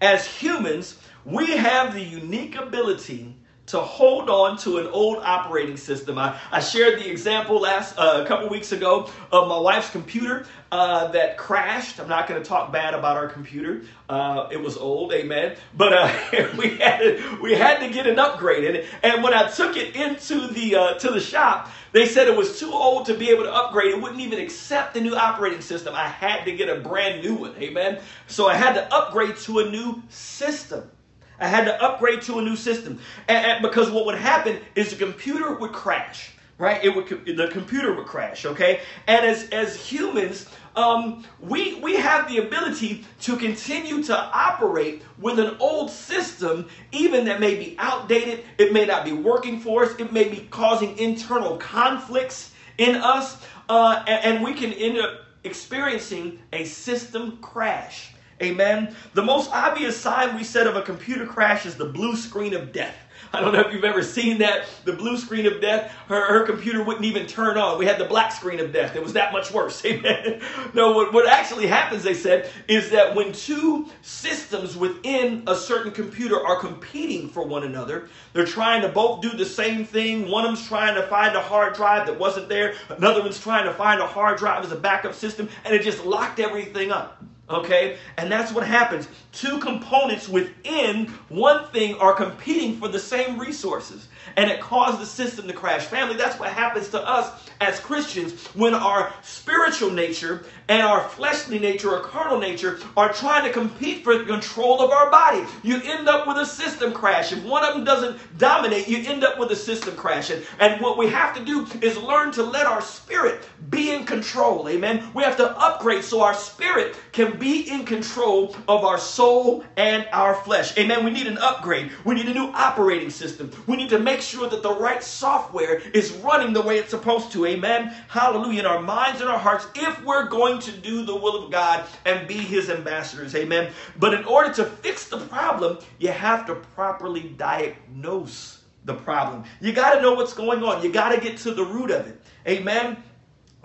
as 0.00 0.26
humans, 0.26 0.98
we 1.24 1.56
have 1.56 1.94
the 1.94 2.02
unique 2.02 2.56
ability 2.56 3.36
to 3.66 3.80
hold 3.80 4.30
on 4.30 4.56
to 4.58 4.78
an 4.78 4.86
old 4.88 5.18
operating 5.18 5.76
system. 5.76 6.18
I, 6.18 6.38
I 6.52 6.60
shared 6.60 7.00
the 7.00 7.10
example 7.10 7.60
last 7.60 7.98
uh, 7.98 8.22
a 8.24 8.26
couple 8.26 8.48
weeks 8.48 8.72
ago 8.72 9.10
of 9.32 9.48
my 9.48 9.58
wife's 9.58 9.90
computer 9.90 10.46
uh, 10.70 11.08
that 11.08 11.36
crashed. 11.36 11.98
I'm 11.98 12.08
not 12.08 12.28
going 12.28 12.40
to 12.40 12.48
talk 12.48 12.72
bad 12.72 12.94
about 12.94 13.16
our 13.16 13.28
computer. 13.28 13.82
Uh, 14.08 14.48
it 14.52 14.60
was 14.60 14.76
old, 14.76 15.12
amen. 15.12 15.56
But 15.76 15.92
uh, 15.92 16.48
we 16.56 16.76
had 16.76 16.98
to, 16.98 17.38
we 17.42 17.54
had 17.54 17.78
to 17.80 17.92
get 17.92 18.06
an 18.06 18.18
upgrade. 18.18 18.64
And, 18.64 18.84
and 19.02 19.22
when 19.22 19.34
I 19.34 19.50
took 19.50 19.76
it 19.76 19.96
into 19.96 20.46
the 20.46 20.76
uh, 20.76 20.94
to 20.98 21.10
the 21.10 21.20
shop, 21.20 21.70
they 21.90 22.06
said 22.06 22.28
it 22.28 22.36
was 22.36 22.60
too 22.60 22.72
old 22.72 23.06
to 23.06 23.14
be 23.14 23.30
able 23.30 23.44
to 23.44 23.52
upgrade. 23.52 23.92
It 23.92 24.00
wouldn't 24.00 24.20
even 24.20 24.38
accept 24.38 24.94
the 24.94 25.00
new 25.00 25.16
operating 25.16 25.60
system. 25.60 25.94
I 25.94 26.08
had 26.08 26.44
to 26.44 26.52
get 26.52 26.68
a 26.68 26.80
brand 26.80 27.22
new 27.22 27.34
one, 27.34 27.54
amen. 27.56 27.98
So 28.28 28.46
I 28.46 28.54
had 28.54 28.74
to 28.74 28.94
upgrade 28.94 29.36
to 29.38 29.58
a 29.60 29.70
new 29.70 30.02
system. 30.08 30.90
I 31.38 31.48
had 31.48 31.64
to 31.64 31.82
upgrade 31.82 32.22
to 32.22 32.38
a 32.38 32.42
new 32.42 32.56
system. 32.56 33.00
And, 33.28 33.46
and 33.46 33.62
because 33.62 33.90
what 33.90 34.06
would 34.06 34.18
happen 34.18 34.60
is 34.74 34.90
the 34.90 34.96
computer 34.96 35.54
would 35.54 35.72
crash, 35.72 36.32
right? 36.58 36.82
It 36.84 36.94
would 36.94 37.08
the 37.08 37.48
computer 37.48 37.94
would 37.94 38.06
crash, 38.06 38.46
okay? 38.46 38.80
And 39.06 39.24
as 39.24 39.48
as 39.50 39.76
humans, 39.76 40.48
um, 40.76 41.24
we, 41.40 41.80
we 41.80 41.96
have 41.96 42.28
the 42.28 42.38
ability 42.38 43.06
to 43.22 43.36
continue 43.36 44.02
to 44.04 44.14
operate 44.14 45.02
with 45.18 45.38
an 45.38 45.56
old 45.58 45.90
system, 45.90 46.68
even 46.92 47.24
that 47.24 47.40
may 47.40 47.54
be 47.54 47.76
outdated, 47.78 48.44
it 48.58 48.74
may 48.74 48.84
not 48.84 49.04
be 49.04 49.12
working 49.12 49.58
for 49.58 49.84
us, 49.84 49.98
it 49.98 50.12
may 50.12 50.28
be 50.28 50.46
causing 50.50 50.96
internal 50.98 51.56
conflicts 51.56 52.52
in 52.76 52.96
us, 52.96 53.42
uh, 53.70 54.04
and, 54.06 54.36
and 54.36 54.44
we 54.44 54.52
can 54.52 54.70
end 54.74 54.98
up 54.98 55.20
experiencing 55.44 56.40
a 56.52 56.64
system 56.64 57.38
crash. 57.38 58.12
Amen. 58.42 58.94
The 59.14 59.22
most 59.22 59.50
obvious 59.50 59.96
sign 59.96 60.36
we 60.36 60.44
said 60.44 60.66
of 60.66 60.76
a 60.76 60.82
computer 60.82 61.26
crash 61.26 61.64
is 61.64 61.76
the 61.76 61.86
blue 61.86 62.16
screen 62.16 62.52
of 62.52 62.72
death. 62.72 62.94
I 63.32 63.40
don't 63.40 63.52
know 63.52 63.60
if 63.60 63.72
you've 63.72 63.84
ever 63.84 64.02
seen 64.02 64.38
that. 64.38 64.66
The 64.84 64.92
blue 64.92 65.16
screen 65.16 65.46
of 65.46 65.60
death, 65.60 65.90
her, 66.08 66.26
her 66.26 66.46
computer 66.46 66.82
wouldn't 66.82 67.04
even 67.04 67.26
turn 67.26 67.56
on. 67.56 67.78
We 67.78 67.86
had 67.86 67.98
the 67.98 68.04
black 68.04 68.30
screen 68.32 68.60
of 68.60 68.72
death. 68.72 68.94
It 68.94 69.02
was 69.02 69.14
that 69.14 69.32
much 69.32 69.52
worse. 69.52 69.84
Amen. 69.86 70.42
No, 70.74 70.92
what, 70.92 71.12
what 71.12 71.28
actually 71.28 71.66
happens, 71.66 72.02
they 72.02 72.14
said, 72.14 72.50
is 72.68 72.90
that 72.90 73.14
when 73.14 73.32
two 73.32 73.88
systems 74.02 74.76
within 74.76 75.42
a 75.46 75.56
certain 75.56 75.92
computer 75.92 76.44
are 76.44 76.60
competing 76.60 77.28
for 77.28 77.46
one 77.46 77.64
another, 77.64 78.08
they're 78.32 78.44
trying 78.46 78.82
to 78.82 78.88
both 78.88 79.22
do 79.22 79.30
the 79.30 79.46
same 79.46 79.84
thing. 79.84 80.30
One 80.30 80.44
of 80.44 80.54
them's 80.54 80.66
trying 80.66 80.94
to 80.94 81.06
find 81.06 81.34
a 81.36 81.42
hard 81.42 81.74
drive 81.74 82.06
that 82.06 82.18
wasn't 82.18 82.48
there, 82.48 82.74
another 82.90 83.22
one's 83.22 83.40
trying 83.40 83.64
to 83.64 83.72
find 83.72 84.00
a 84.00 84.06
hard 84.06 84.38
drive 84.38 84.64
as 84.64 84.72
a 84.72 84.76
backup 84.76 85.14
system, 85.14 85.48
and 85.64 85.74
it 85.74 85.82
just 85.82 86.04
locked 86.04 86.38
everything 86.38 86.92
up. 86.92 87.22
Okay? 87.48 87.98
And 88.16 88.30
that's 88.30 88.52
what 88.52 88.66
happens. 88.66 89.08
Two 89.32 89.58
components 89.58 90.28
within 90.28 91.06
one 91.28 91.68
thing 91.68 91.94
are 91.96 92.12
competing 92.12 92.76
for 92.78 92.88
the 92.88 92.98
same 92.98 93.38
resources. 93.38 94.08
And 94.36 94.50
it 94.50 94.60
caused 94.60 95.00
the 95.00 95.06
system 95.06 95.46
to 95.46 95.52
crash. 95.52 95.86
Family, 95.86 96.16
that's 96.16 96.38
what 96.38 96.50
happens 96.50 96.88
to 96.90 97.00
us 97.00 97.45
as 97.60 97.80
Christians 97.80 98.46
when 98.48 98.74
our 98.74 99.12
spiritual 99.22 99.90
nature 99.90 100.44
and 100.68 100.82
our 100.82 101.00
fleshly 101.08 101.58
nature 101.58 101.90
or 101.90 102.00
carnal 102.00 102.38
nature 102.38 102.78
are 102.96 103.12
trying 103.12 103.44
to 103.44 103.52
compete 103.52 104.02
for 104.02 104.24
control 104.24 104.80
of 104.80 104.90
our 104.90 105.10
body. 105.10 105.44
You 105.62 105.80
end 105.82 106.08
up 106.08 106.26
with 106.26 106.38
a 106.38 106.46
system 106.46 106.92
crash. 106.92 107.32
If 107.32 107.44
one 107.44 107.64
of 107.64 107.74
them 107.74 107.84
doesn't 107.84 108.38
dominate, 108.38 108.88
you 108.88 108.98
end 109.08 109.24
up 109.24 109.38
with 109.38 109.50
a 109.52 109.56
system 109.56 109.94
crash. 109.94 110.30
And, 110.30 110.44
and 110.58 110.80
what 110.80 110.98
we 110.98 111.08
have 111.08 111.36
to 111.36 111.44
do 111.44 111.66
is 111.80 111.96
learn 111.96 112.32
to 112.32 112.42
let 112.42 112.66
our 112.66 112.80
spirit 112.82 113.48
be 113.70 113.92
in 113.92 114.04
control. 114.04 114.68
Amen. 114.68 115.08
We 115.14 115.22
have 115.22 115.36
to 115.38 115.56
upgrade 115.58 116.04
so 116.04 116.22
our 116.22 116.34
spirit 116.34 116.96
can 117.12 117.38
be 117.38 117.70
in 117.70 117.84
control 117.84 118.56
of 118.68 118.84
our 118.84 118.98
soul 118.98 119.64
and 119.76 120.06
our 120.12 120.34
flesh. 120.34 120.76
Amen. 120.78 121.04
We 121.04 121.10
need 121.10 121.26
an 121.26 121.38
upgrade. 121.38 121.92
We 122.04 122.14
need 122.14 122.26
a 122.26 122.34
new 122.34 122.48
operating 122.48 123.10
system. 123.10 123.50
We 123.66 123.76
need 123.76 123.90
to 123.90 123.98
make 123.98 124.20
sure 124.20 124.48
that 124.48 124.62
the 124.62 124.74
right 124.74 125.02
software 125.02 125.76
is 125.94 126.12
running 126.12 126.52
the 126.52 126.62
way 126.62 126.78
it's 126.78 126.90
supposed 126.90 127.32
to. 127.32 127.45
Amen. 127.46 127.94
Hallelujah. 128.08 128.60
In 128.60 128.66
our 128.66 128.80
minds 128.80 129.20
and 129.20 129.30
our 129.30 129.38
hearts, 129.38 129.66
if 129.74 130.04
we're 130.04 130.28
going 130.28 130.58
to 130.60 130.72
do 130.72 131.04
the 131.04 131.14
will 131.14 131.44
of 131.44 131.50
God 131.50 131.86
and 132.04 132.26
be 132.26 132.34
his 132.34 132.70
ambassadors. 132.70 133.34
Amen. 133.34 133.72
But 133.98 134.14
in 134.14 134.24
order 134.24 134.52
to 134.54 134.64
fix 134.64 135.08
the 135.08 135.18
problem, 135.18 135.78
you 135.98 136.08
have 136.10 136.46
to 136.46 136.54
properly 136.54 137.34
diagnose 137.36 138.62
the 138.84 138.94
problem. 138.94 139.44
You 139.60 139.72
got 139.72 139.94
to 139.94 140.02
know 140.02 140.14
what's 140.14 140.32
going 140.32 140.62
on. 140.62 140.82
You 140.82 140.92
got 140.92 141.14
to 141.14 141.20
get 141.20 141.38
to 141.38 141.52
the 141.52 141.64
root 141.64 141.90
of 141.90 142.06
it. 142.06 142.20
Amen. 142.46 142.96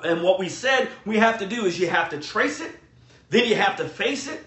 And 0.04 0.24
what 0.24 0.40
we 0.40 0.50
said 0.50 0.90
we 1.06 1.18
have 1.18 1.38
to 1.40 1.46
do 1.46 1.66
is 1.66 1.80
you 1.80 1.88
have 1.88 2.10
to 2.10 2.20
trace 2.20 2.60
it, 2.60 2.72
then 3.30 3.46
you 3.46 3.56
have 3.56 3.78
to 3.78 3.88
face 3.88 4.28
it, 4.28 4.44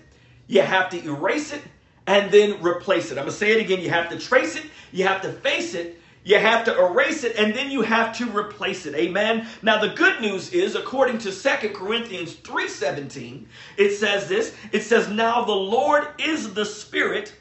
you 0.46 0.62
have 0.62 0.90
to 0.90 1.04
erase 1.04 1.52
it, 1.52 1.62
and 2.06 2.30
then 2.30 2.60
replace 2.62 3.06
it. 3.06 3.18
I'm 3.18 3.24
going 3.24 3.28
to 3.28 3.32
say 3.32 3.52
it 3.52 3.60
again. 3.60 3.80
You 3.80 3.90
have 3.90 4.10
to 4.10 4.18
trace 4.18 4.56
it, 4.56 4.64
you 4.92 5.04
have 5.04 5.22
to 5.22 5.32
face 5.32 5.74
it, 5.74 6.00
you 6.24 6.38
have 6.38 6.64
to 6.64 6.78
erase 6.78 7.22
it, 7.22 7.36
and 7.36 7.54
then 7.54 7.70
you 7.70 7.82
have 7.82 8.16
to 8.16 8.26
replace 8.36 8.86
it. 8.86 8.94
Amen. 8.94 9.46
Now 9.62 9.78
the 9.78 9.90
good 9.94 10.20
news 10.20 10.52
is, 10.52 10.74
according 10.74 11.18
to 11.18 11.32
Second 11.32 11.74
Corinthians 11.74 12.34
3:17, 12.34 13.46
it 13.76 13.96
says 13.96 14.28
this. 14.28 14.54
It 14.72 14.82
says, 14.82 15.08
Now 15.08 15.44
the 15.44 15.52
Lord 15.52 16.08
is 16.18 16.54
the 16.54 16.64
Spirit, 16.64 17.34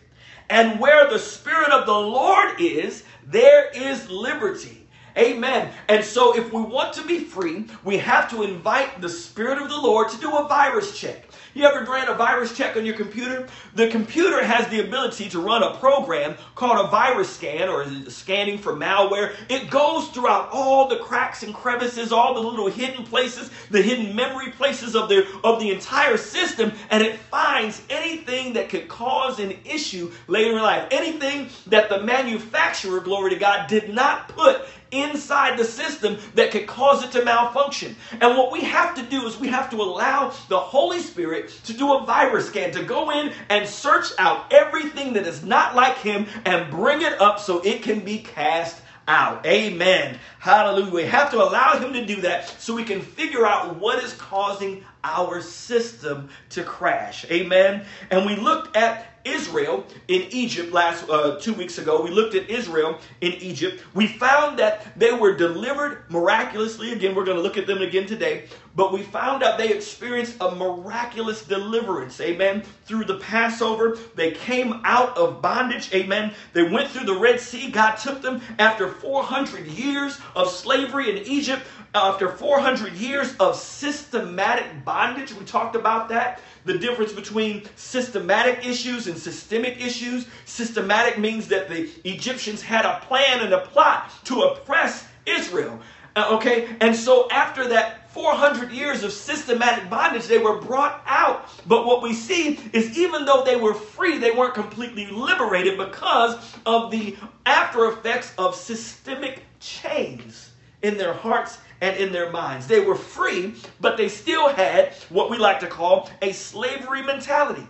and 0.50 0.80
where 0.80 1.10
the 1.10 1.20
Spirit 1.20 1.70
of 1.70 1.86
the 1.86 1.98
Lord 1.98 2.60
is, 2.60 3.04
there 3.26 3.70
is 3.74 4.10
liberty. 4.10 4.86
Amen. 5.18 5.72
And 5.88 6.04
so, 6.04 6.36
if 6.36 6.52
we 6.52 6.62
want 6.62 6.94
to 6.94 7.06
be 7.06 7.20
free, 7.20 7.66
we 7.84 7.98
have 8.00 8.30
to 8.32 8.44
invite 8.44 9.00
the 9.00 9.10
Spirit 9.10 9.62
of 9.62 9.70
the 9.70 9.80
Lord 9.80 10.10
to 10.10 10.18
do 10.20 10.36
a 10.36 10.48
virus 10.48 10.98
check. 11.00 11.30
You 11.56 11.66
ever 11.66 11.84
ran 11.90 12.10
a 12.10 12.16
virus 12.16 12.58
check 12.58 12.76
on 12.78 12.86
your 12.86 12.96
computer? 12.96 13.48
The 13.76 13.88
computer 13.90 14.44
has 14.44 14.68
the 14.70 14.80
ability 14.80 15.30
to 15.30 15.40
run 15.40 15.62
a 15.62 15.76
program 15.78 16.36
called 16.56 16.84
a 16.84 16.90
virus 16.90 17.30
scan 17.30 17.70
or 17.70 17.86
scanning 18.10 18.58
for 18.58 18.74
malware. 18.74 19.36
It 19.50 19.70
goes 19.70 20.08
throughout 20.08 20.50
all 20.52 20.88
the 20.88 20.98
cracks 20.98 21.44
and 21.44 21.54
crevices, 21.54 22.12
all 22.12 22.34
the 22.34 22.40
little 22.40 22.72
hidden 22.72 23.06
places, 23.06 23.52
the 23.70 23.84
hidden 23.84 24.16
memory 24.16 24.50
places 24.52 24.96
of 24.96 25.10
the 25.10 25.28
of 25.44 25.60
the 25.60 25.70
entire 25.70 26.18
system, 26.18 26.72
and 26.90 27.04
it 27.04 27.20
finds 27.20 27.84
anything 27.88 28.54
that 28.54 28.70
could 28.70 28.88
cause 28.88 29.38
an 29.38 29.54
issue 29.64 30.12
later 30.28 30.58
in 30.58 30.64
life. 30.64 30.88
Anything 30.90 31.50
that 31.68 31.88
the 31.88 32.02
manufacturer, 32.02 33.00
glory 33.00 33.30
to 33.30 33.38
God, 33.38 33.68
did 33.68 33.94
not 33.94 34.28
put 34.28 34.66
inside 34.94 35.58
the 35.58 35.66
system 35.66 36.18
that 36.36 36.52
could 36.52 36.68
cause 36.68 37.04
it 37.04 37.12
to 37.12 37.26
malfunction. 37.26 37.96
And 38.12 38.38
what 38.38 38.52
we 38.52 38.62
have 38.62 38.96
to 38.96 39.04
do 39.04 39.28
is 39.28 39.40
we 39.40 39.48
have 39.48 39.70
to 39.72 39.78
allow 39.78 40.34
the 40.50 40.60
Holy 40.60 41.00
Spirit 41.00 41.50
to 41.66 41.74
do 41.74 41.94
a 41.94 42.06
virus 42.06 42.48
scan, 42.48 42.72
to 42.72 42.84
go 42.84 43.10
in 43.12 43.34
and 43.50 43.68
search 43.68 44.08
out 44.18 44.54
everything 44.54 45.14
that 45.14 45.28
is 45.28 45.44
not 45.44 45.76
like 45.76 45.98
Him 45.98 46.28
and 46.46 46.70
bring 46.72 47.02
it 47.02 47.20
up 47.20 47.40
so 47.40 47.62
it 47.62 47.82
can 47.82 48.02
be 48.02 48.20
cast 48.20 48.82
out. 49.08 49.46
Amen. 49.46 50.18
Hallelujah. 50.40 50.92
We 50.92 51.04
have 51.04 51.32
to 51.32 51.38
allow 51.38 51.78
Him 51.78 51.94
to 51.94 52.06
do 52.06 52.22
that 52.22 52.48
so 52.62 52.76
we 52.76 52.84
can 52.84 53.02
figure 53.02 53.46
out 53.46 53.80
what 53.80 54.04
is 54.04 54.14
causing 54.14 54.84
our 55.04 55.42
system 55.42 56.30
to 56.50 56.64
crash. 56.64 57.30
Amen. 57.30 57.86
And 58.10 58.26
we 58.26 58.36
looked 58.36 58.76
at 58.78 59.13
Israel 59.26 59.86
in 60.08 60.24
Egypt 60.32 60.72
last 60.72 61.10
uh, 61.10 61.40
two 61.40 61.54
weeks 61.54 61.78
ago. 61.78 62.02
We 62.02 62.12
looked 62.12 62.36
at 62.36 62.50
Israel 62.50 63.00
in 63.22 63.34
Egypt. 63.34 63.84
We 63.94 64.08
found 64.08 64.60
that 64.60 64.98
they 64.98 65.14
were 65.14 65.36
delivered 65.36 66.10
miraculously. 66.10 66.92
Again, 66.92 67.16
we're 67.16 67.26
going 67.26 67.38
to 67.38 67.44
look 67.44 67.58
at 67.58 67.68
them 67.68 67.82
again 67.82 68.06
today. 68.06 68.46
But 68.76 68.92
we 68.92 69.04
found 69.04 69.44
out 69.44 69.58
they 69.58 69.72
experienced 69.72 70.38
a 70.42 70.56
miraculous 70.56 71.46
deliverance. 71.46 72.20
Amen. 72.20 72.64
Through 72.86 73.06
the 73.06 73.18
Passover, 73.20 73.98
they 74.16 74.32
came 74.32 74.82
out 74.84 75.16
of 75.16 75.42
bondage. 75.42 75.94
Amen. 75.94 76.34
They 76.54 76.64
went 76.64 76.90
through 76.90 77.06
the 77.06 77.16
Red 77.16 77.40
Sea. 77.40 77.70
God 77.70 77.96
took 77.96 78.22
them 78.22 78.42
after 78.58 78.88
400 78.88 79.68
years 79.68 80.20
of 80.36 80.50
slavery 80.50 81.12
in 81.12 81.18
Egypt 81.28 81.62
after 81.96 82.28
400 82.28 82.94
years 82.94 83.36
of 83.40 83.56
systematic 83.56 84.84
bondage, 84.84 85.32
we 85.34 85.46
talked 85.46 85.76
about 85.76 86.10
that. 86.10 86.42
The 86.66 86.78
difference 86.78 87.14
between 87.14 87.64
systematic 87.76 88.66
issues 88.66 89.06
and 89.06 89.13
systemic 89.18 89.82
issues. 89.82 90.28
Systematic 90.46 91.18
means 91.18 91.48
that 91.48 91.70
the 91.70 91.90
Egyptians 92.04 92.62
had 92.62 92.86
a 92.86 93.00
plan 93.06 93.42
and 93.42 93.54
a 93.54 93.60
plot 93.60 94.12
to 94.26 94.42
oppress 94.42 95.08
Israel. 95.26 95.80
Uh, 96.16 96.28
okay? 96.32 96.76
And 96.80 96.96
so 96.96 97.28
after 97.30 97.68
that 97.70 98.12
400 98.12 98.72
years 98.72 99.04
of 99.04 99.12
systematic 99.12 99.90
bondage, 99.90 100.28
they 100.28 100.38
were 100.38 100.62
brought 100.62 101.02
out. 101.08 101.50
But 101.66 101.86
what 101.86 102.04
we 102.04 102.14
see 102.14 102.60
is 102.72 102.96
even 102.96 103.26
though 103.26 103.44
they 103.44 103.56
were 103.56 103.74
free, 103.74 104.20
they 104.20 104.30
weren't 104.30 104.54
completely 104.54 105.08
liberated 105.08 105.80
because 105.80 106.36
of 106.68 106.92
the 106.92 107.18
after 107.48 107.88
effects 107.88 108.34
of 108.38 108.56
systemic 108.56 109.42
chains 109.60 110.52
in 110.84 110.98
their 110.98 111.14
hearts 111.14 111.58
and 111.82 111.98
in 111.98 112.12
their 112.12 112.32
minds. 112.32 112.68
They 112.68 112.82
were 112.82 112.96
free, 112.96 113.56
but 113.82 113.98
they 113.98 114.10
still 114.10 114.50
had 114.50 114.94
what 115.10 115.32
we 115.32 115.38
like 115.38 115.60
to 115.62 115.68
call 115.68 116.10
a 116.22 116.32
slavery 116.34 117.02
mentality 117.02 117.68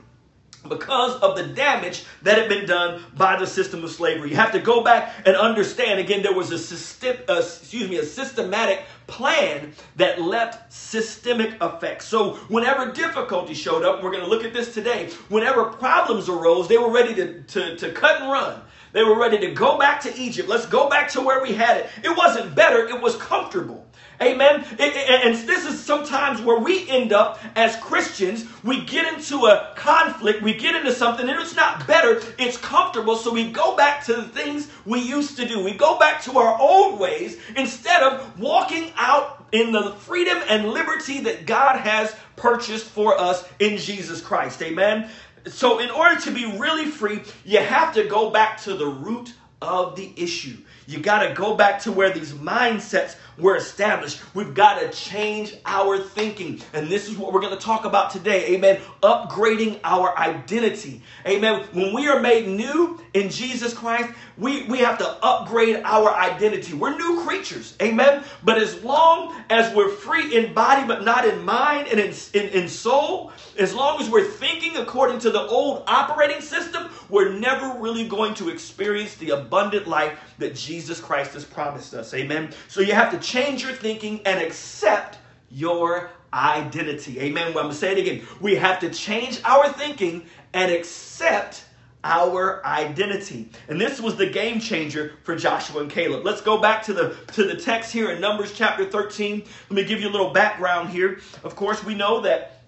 because 0.67 1.19
of 1.21 1.35
the 1.35 1.47
damage 1.47 2.05
that 2.21 2.37
had 2.37 2.49
been 2.49 2.65
done 2.65 3.03
by 3.15 3.37
the 3.37 3.47
system 3.47 3.83
of 3.83 3.91
slavery. 3.91 4.29
You 4.29 4.35
have 4.35 4.51
to 4.53 4.59
go 4.59 4.83
back 4.83 5.13
and 5.25 5.35
understand 5.35 5.99
again 5.99 6.21
there 6.23 6.33
was 6.33 6.51
a 6.51 6.57
system 6.57 7.17
uh, 7.27 7.37
excuse 7.39 7.89
me 7.89 7.97
a 7.97 8.05
systematic 8.05 8.83
plan 9.07 9.73
that 9.97 10.21
left 10.21 10.71
systemic 10.71 11.55
effects. 11.61 12.05
So 12.07 12.35
whenever 12.47 12.91
difficulty 12.91 13.53
showed 13.53 13.83
up, 13.83 14.01
we're 14.01 14.11
going 14.11 14.23
to 14.23 14.29
look 14.29 14.43
at 14.43 14.53
this 14.53 14.73
today. 14.73 15.09
Whenever 15.29 15.65
problems 15.65 16.29
arose, 16.29 16.67
they 16.67 16.77
were 16.77 16.91
ready 16.91 17.13
to, 17.15 17.41
to, 17.41 17.75
to 17.77 17.91
cut 17.91 18.21
and 18.21 18.31
run. 18.31 18.61
They 18.93 19.03
were 19.03 19.17
ready 19.17 19.39
to 19.39 19.51
go 19.51 19.77
back 19.77 20.01
to 20.01 20.15
Egypt. 20.15 20.47
Let's 20.47 20.67
go 20.67 20.87
back 20.87 21.09
to 21.11 21.21
where 21.21 21.41
we 21.41 21.53
had 21.53 21.77
it. 21.77 21.89
It 22.03 22.15
wasn't 22.15 22.55
better, 22.55 22.87
it 22.87 23.01
was 23.01 23.15
comfortable. 23.15 23.85
Amen. 24.21 24.63
And 24.79 25.35
this 25.35 25.65
is 25.65 25.83
sometimes 25.83 26.41
where 26.41 26.59
we 26.59 26.89
end 26.89 27.13
up 27.13 27.39
as 27.55 27.75
Christians. 27.77 28.45
We 28.63 28.85
get 28.85 29.13
into 29.13 29.45
a 29.47 29.73
conflict, 29.75 30.41
we 30.41 30.53
get 30.53 30.75
into 30.75 30.93
something, 30.93 31.27
and 31.27 31.39
it's 31.39 31.55
not 31.55 31.85
better, 31.87 32.21
it's 32.37 32.57
comfortable. 32.57 33.15
So 33.15 33.33
we 33.33 33.51
go 33.51 33.75
back 33.75 34.03
to 34.05 34.13
the 34.13 34.23
things 34.23 34.69
we 34.85 34.99
used 34.99 35.37
to 35.37 35.47
do. 35.47 35.63
We 35.63 35.73
go 35.73 35.97
back 35.97 36.21
to 36.23 36.37
our 36.37 36.59
old 36.59 36.99
ways 36.99 37.37
instead 37.55 38.03
of 38.03 38.39
walking 38.39 38.91
out 38.95 39.45
in 39.51 39.71
the 39.71 39.91
freedom 39.93 40.39
and 40.47 40.69
liberty 40.69 41.21
that 41.21 41.45
God 41.45 41.79
has 41.79 42.15
purchased 42.35 42.85
for 42.85 43.19
us 43.19 43.47
in 43.59 43.77
Jesus 43.77 44.21
Christ. 44.21 44.61
Amen. 44.61 45.09
So, 45.45 45.79
in 45.79 45.89
order 45.89 46.19
to 46.21 46.31
be 46.31 46.57
really 46.57 46.85
free, 46.85 47.21
you 47.43 47.59
have 47.59 47.93
to 47.95 48.05
go 48.05 48.29
back 48.29 48.61
to 48.63 48.75
the 48.75 48.87
root 48.87 49.33
of 49.61 49.95
the 49.95 50.13
issue. 50.15 50.57
You 50.87 50.99
got 50.99 51.27
to 51.27 51.33
go 51.33 51.55
back 51.55 51.81
to 51.81 51.91
where 51.91 52.11
these 52.11 52.33
mindsets 52.33 53.15
were 53.37 53.55
established. 53.55 54.21
We've 54.35 54.53
got 54.53 54.79
to 54.79 54.89
change 54.91 55.55
our 55.65 55.97
thinking. 55.97 56.61
And 56.73 56.87
this 56.87 57.09
is 57.09 57.17
what 57.17 57.33
we're 57.33 57.41
going 57.41 57.57
to 57.57 57.63
talk 57.63 57.85
about 57.85 58.11
today. 58.11 58.55
Amen. 58.55 58.79
Upgrading 59.01 59.79
our 59.83 60.17
identity. 60.17 61.01
Amen. 61.25 61.67
When 61.73 61.93
we 61.93 62.07
are 62.07 62.19
made 62.19 62.47
new 62.47 63.01
in 63.13 63.29
Jesus 63.29 63.73
Christ, 63.73 64.13
we, 64.37 64.63
we 64.63 64.79
have 64.79 64.97
to 64.99 65.07
upgrade 65.23 65.81
our 65.83 66.13
identity. 66.13 66.73
We're 66.73 66.95
new 66.97 67.23
creatures. 67.23 67.75
Amen. 67.81 68.23
But 68.43 68.57
as 68.57 68.83
long 68.83 69.35
as 69.49 69.73
we're 69.73 69.89
free 69.89 70.35
in 70.35 70.53
body, 70.53 70.85
but 70.85 71.03
not 71.03 71.25
in 71.27 71.43
mind 71.43 71.87
and 71.87 71.99
in, 71.99 72.13
in, 72.33 72.49
in 72.49 72.67
soul, 72.67 73.31
as 73.57 73.73
long 73.73 74.01
as 74.01 74.09
we're 74.09 74.25
thinking 74.25 74.77
according 74.77 75.19
to 75.19 75.31
the 75.31 75.41
old 75.41 75.83
operating 75.87 76.41
system, 76.41 76.89
we're 77.09 77.31
never 77.31 77.79
really 77.79 78.07
going 78.07 78.33
to 78.35 78.49
experience 78.49 79.15
the 79.15 79.31
abundant 79.31 79.87
life 79.87 80.19
that 80.39 80.55
Jesus 80.55 80.72
Christ 81.01 81.33
has 81.33 81.45
promised 81.45 81.93
us. 81.93 82.13
Amen. 82.13 82.51
So 82.67 82.81
you 82.81 82.93
have 82.93 83.11
to 83.11 83.19
change 83.19 83.63
your 83.63 83.73
thinking 83.73 84.21
and 84.25 84.39
accept 84.41 85.17
your 85.49 86.09
identity. 86.33 87.19
Amen. 87.19 87.53
Well, 87.53 87.59
I'm 87.59 87.65
going 87.65 87.69
to 87.69 87.75
say 87.75 87.91
it 87.91 87.99
again. 87.99 88.25
We 88.41 88.55
have 88.55 88.79
to 88.79 88.89
change 88.89 89.41
our 89.45 89.71
thinking 89.71 90.25
and 90.53 90.71
accept 90.71 91.65
our 92.03 92.65
identity. 92.65 93.49
And 93.69 93.79
this 93.79 94.01
was 94.01 94.17
the 94.17 94.25
game 94.25 94.59
changer 94.59 95.13
for 95.23 95.35
Joshua 95.35 95.81
and 95.81 95.91
Caleb. 95.91 96.25
Let's 96.25 96.41
go 96.41 96.59
back 96.59 96.83
to 96.83 96.93
the 96.93 97.15
to 97.33 97.45
the 97.45 97.55
text 97.55 97.93
here 97.93 98.11
in 98.11 98.19
Numbers 98.19 98.53
chapter 98.53 98.89
13. 98.89 99.43
Let 99.69 99.71
me 99.71 99.83
give 99.83 100.01
you 100.01 100.09
a 100.09 100.11
little 100.11 100.31
background 100.31 100.89
here. 100.89 101.19
Of 101.43 101.55
course, 101.55 101.83
we 101.83 101.95
know 101.95 102.19
that 102.21 102.63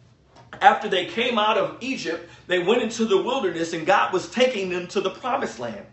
after 0.62 0.88
they 0.88 1.05
came 1.05 1.38
out 1.38 1.57
of 1.57 1.77
Egypt, 1.81 2.29
they 2.47 2.59
went 2.59 2.81
into 2.81 3.05
the 3.05 3.21
wilderness 3.21 3.74
and 3.74 3.85
God 3.85 4.13
was 4.13 4.29
taking 4.29 4.69
them 4.69 4.88
to 4.88 5.01
the 5.01 5.09
promised 5.09 5.59
land. 5.59 5.85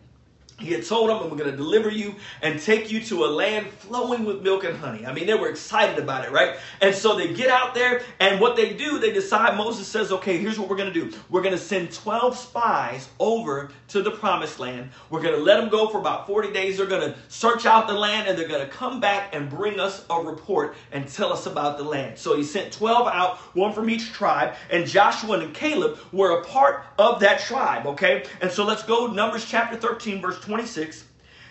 He 0.63 0.73
had 0.73 0.85
told 0.87 1.11
them, 1.11 1.19
I'm 1.19 1.37
going 1.37 1.51
to 1.51 1.57
deliver 1.57 1.91
you 1.91 2.15
and 2.41 2.61
take 2.61 2.91
you 2.91 3.01
to 3.05 3.25
a 3.25 3.27
land 3.27 3.67
flowing 3.69 4.25
with 4.25 4.43
milk 4.43 4.65
and 4.65 4.77
honey. 4.77 5.05
I 5.05 5.13
mean, 5.13 5.27
they 5.27 5.35
were 5.35 5.49
excited 5.49 5.99
about 5.99 6.25
it, 6.25 6.31
right? 6.31 6.57
And 6.81 6.95
so 6.95 7.17
they 7.17 7.35
get 7.35 7.51
out 7.51 7.75
there, 7.75 8.03
and 8.21 8.41
what 8.41 8.57
they 8.57 8.73
do, 8.75 8.99
they 8.99 9.13
decide, 9.13 9.57
Moses 9.57 9.87
says, 9.87 10.13
okay, 10.13 10.39
here's 10.39 10.59
what 10.59 10.69
we're 10.69 10.77
going 10.77 10.93
to 10.93 11.11
do. 11.11 11.17
We're 11.29 11.43
going 11.43 11.55
to 11.55 11.61
send 11.61 11.93
12 11.93 12.37
spies 12.37 13.09
over 13.19 13.71
to 13.89 14.03
the 14.03 14.13
promised 14.13 14.61
land. 14.61 14.91
We're 15.11 15.23
going 15.23 15.35
to 15.35 15.43
let 15.43 15.59
them 15.61 15.69
go 15.69 15.89
for 15.89 15.99
about 15.99 16.27
40 16.27 16.53
days. 16.53 16.77
They're 16.77 16.87
going 16.87 17.13
to 17.13 17.19
search 17.29 17.67
out 17.67 17.89
the 17.89 17.95
land, 17.95 18.29
and 18.29 18.39
they're 18.39 18.49
going 18.49 18.65
to 18.65 18.73
come 18.73 19.01
back 19.01 19.35
and 19.35 19.51
bring 19.51 19.81
us 19.81 20.05
a 20.09 20.21
report 20.21 20.77
and 20.93 21.09
tell 21.09 21.33
us 21.33 21.47
about 21.47 21.77
the 21.77 21.85
land. 21.85 22.19
So 22.19 22.37
he 22.37 22.45
sent 22.45 22.73
12 22.73 23.09
out, 23.09 23.39
one 23.57 23.73
from 23.73 23.91
each 23.91 24.13
tribe, 24.13 24.55
and 24.71 24.87
Joshua 24.87 25.41
and 25.41 25.53
Caleb 25.53 25.99
were 26.13 26.41
a 26.41 26.45
part 26.45 26.85
of 26.99 27.19
that 27.21 27.41
tribe, 27.41 27.87
okay? 27.87 28.25
And 28.41 28.51
so 28.51 28.65
let's 28.65 28.85
go 28.85 29.09
Numbers 29.09 29.45
chapter 29.45 29.77
13, 29.77 30.21
verse 30.21 30.39
20. 30.41 30.52
26 30.53 31.07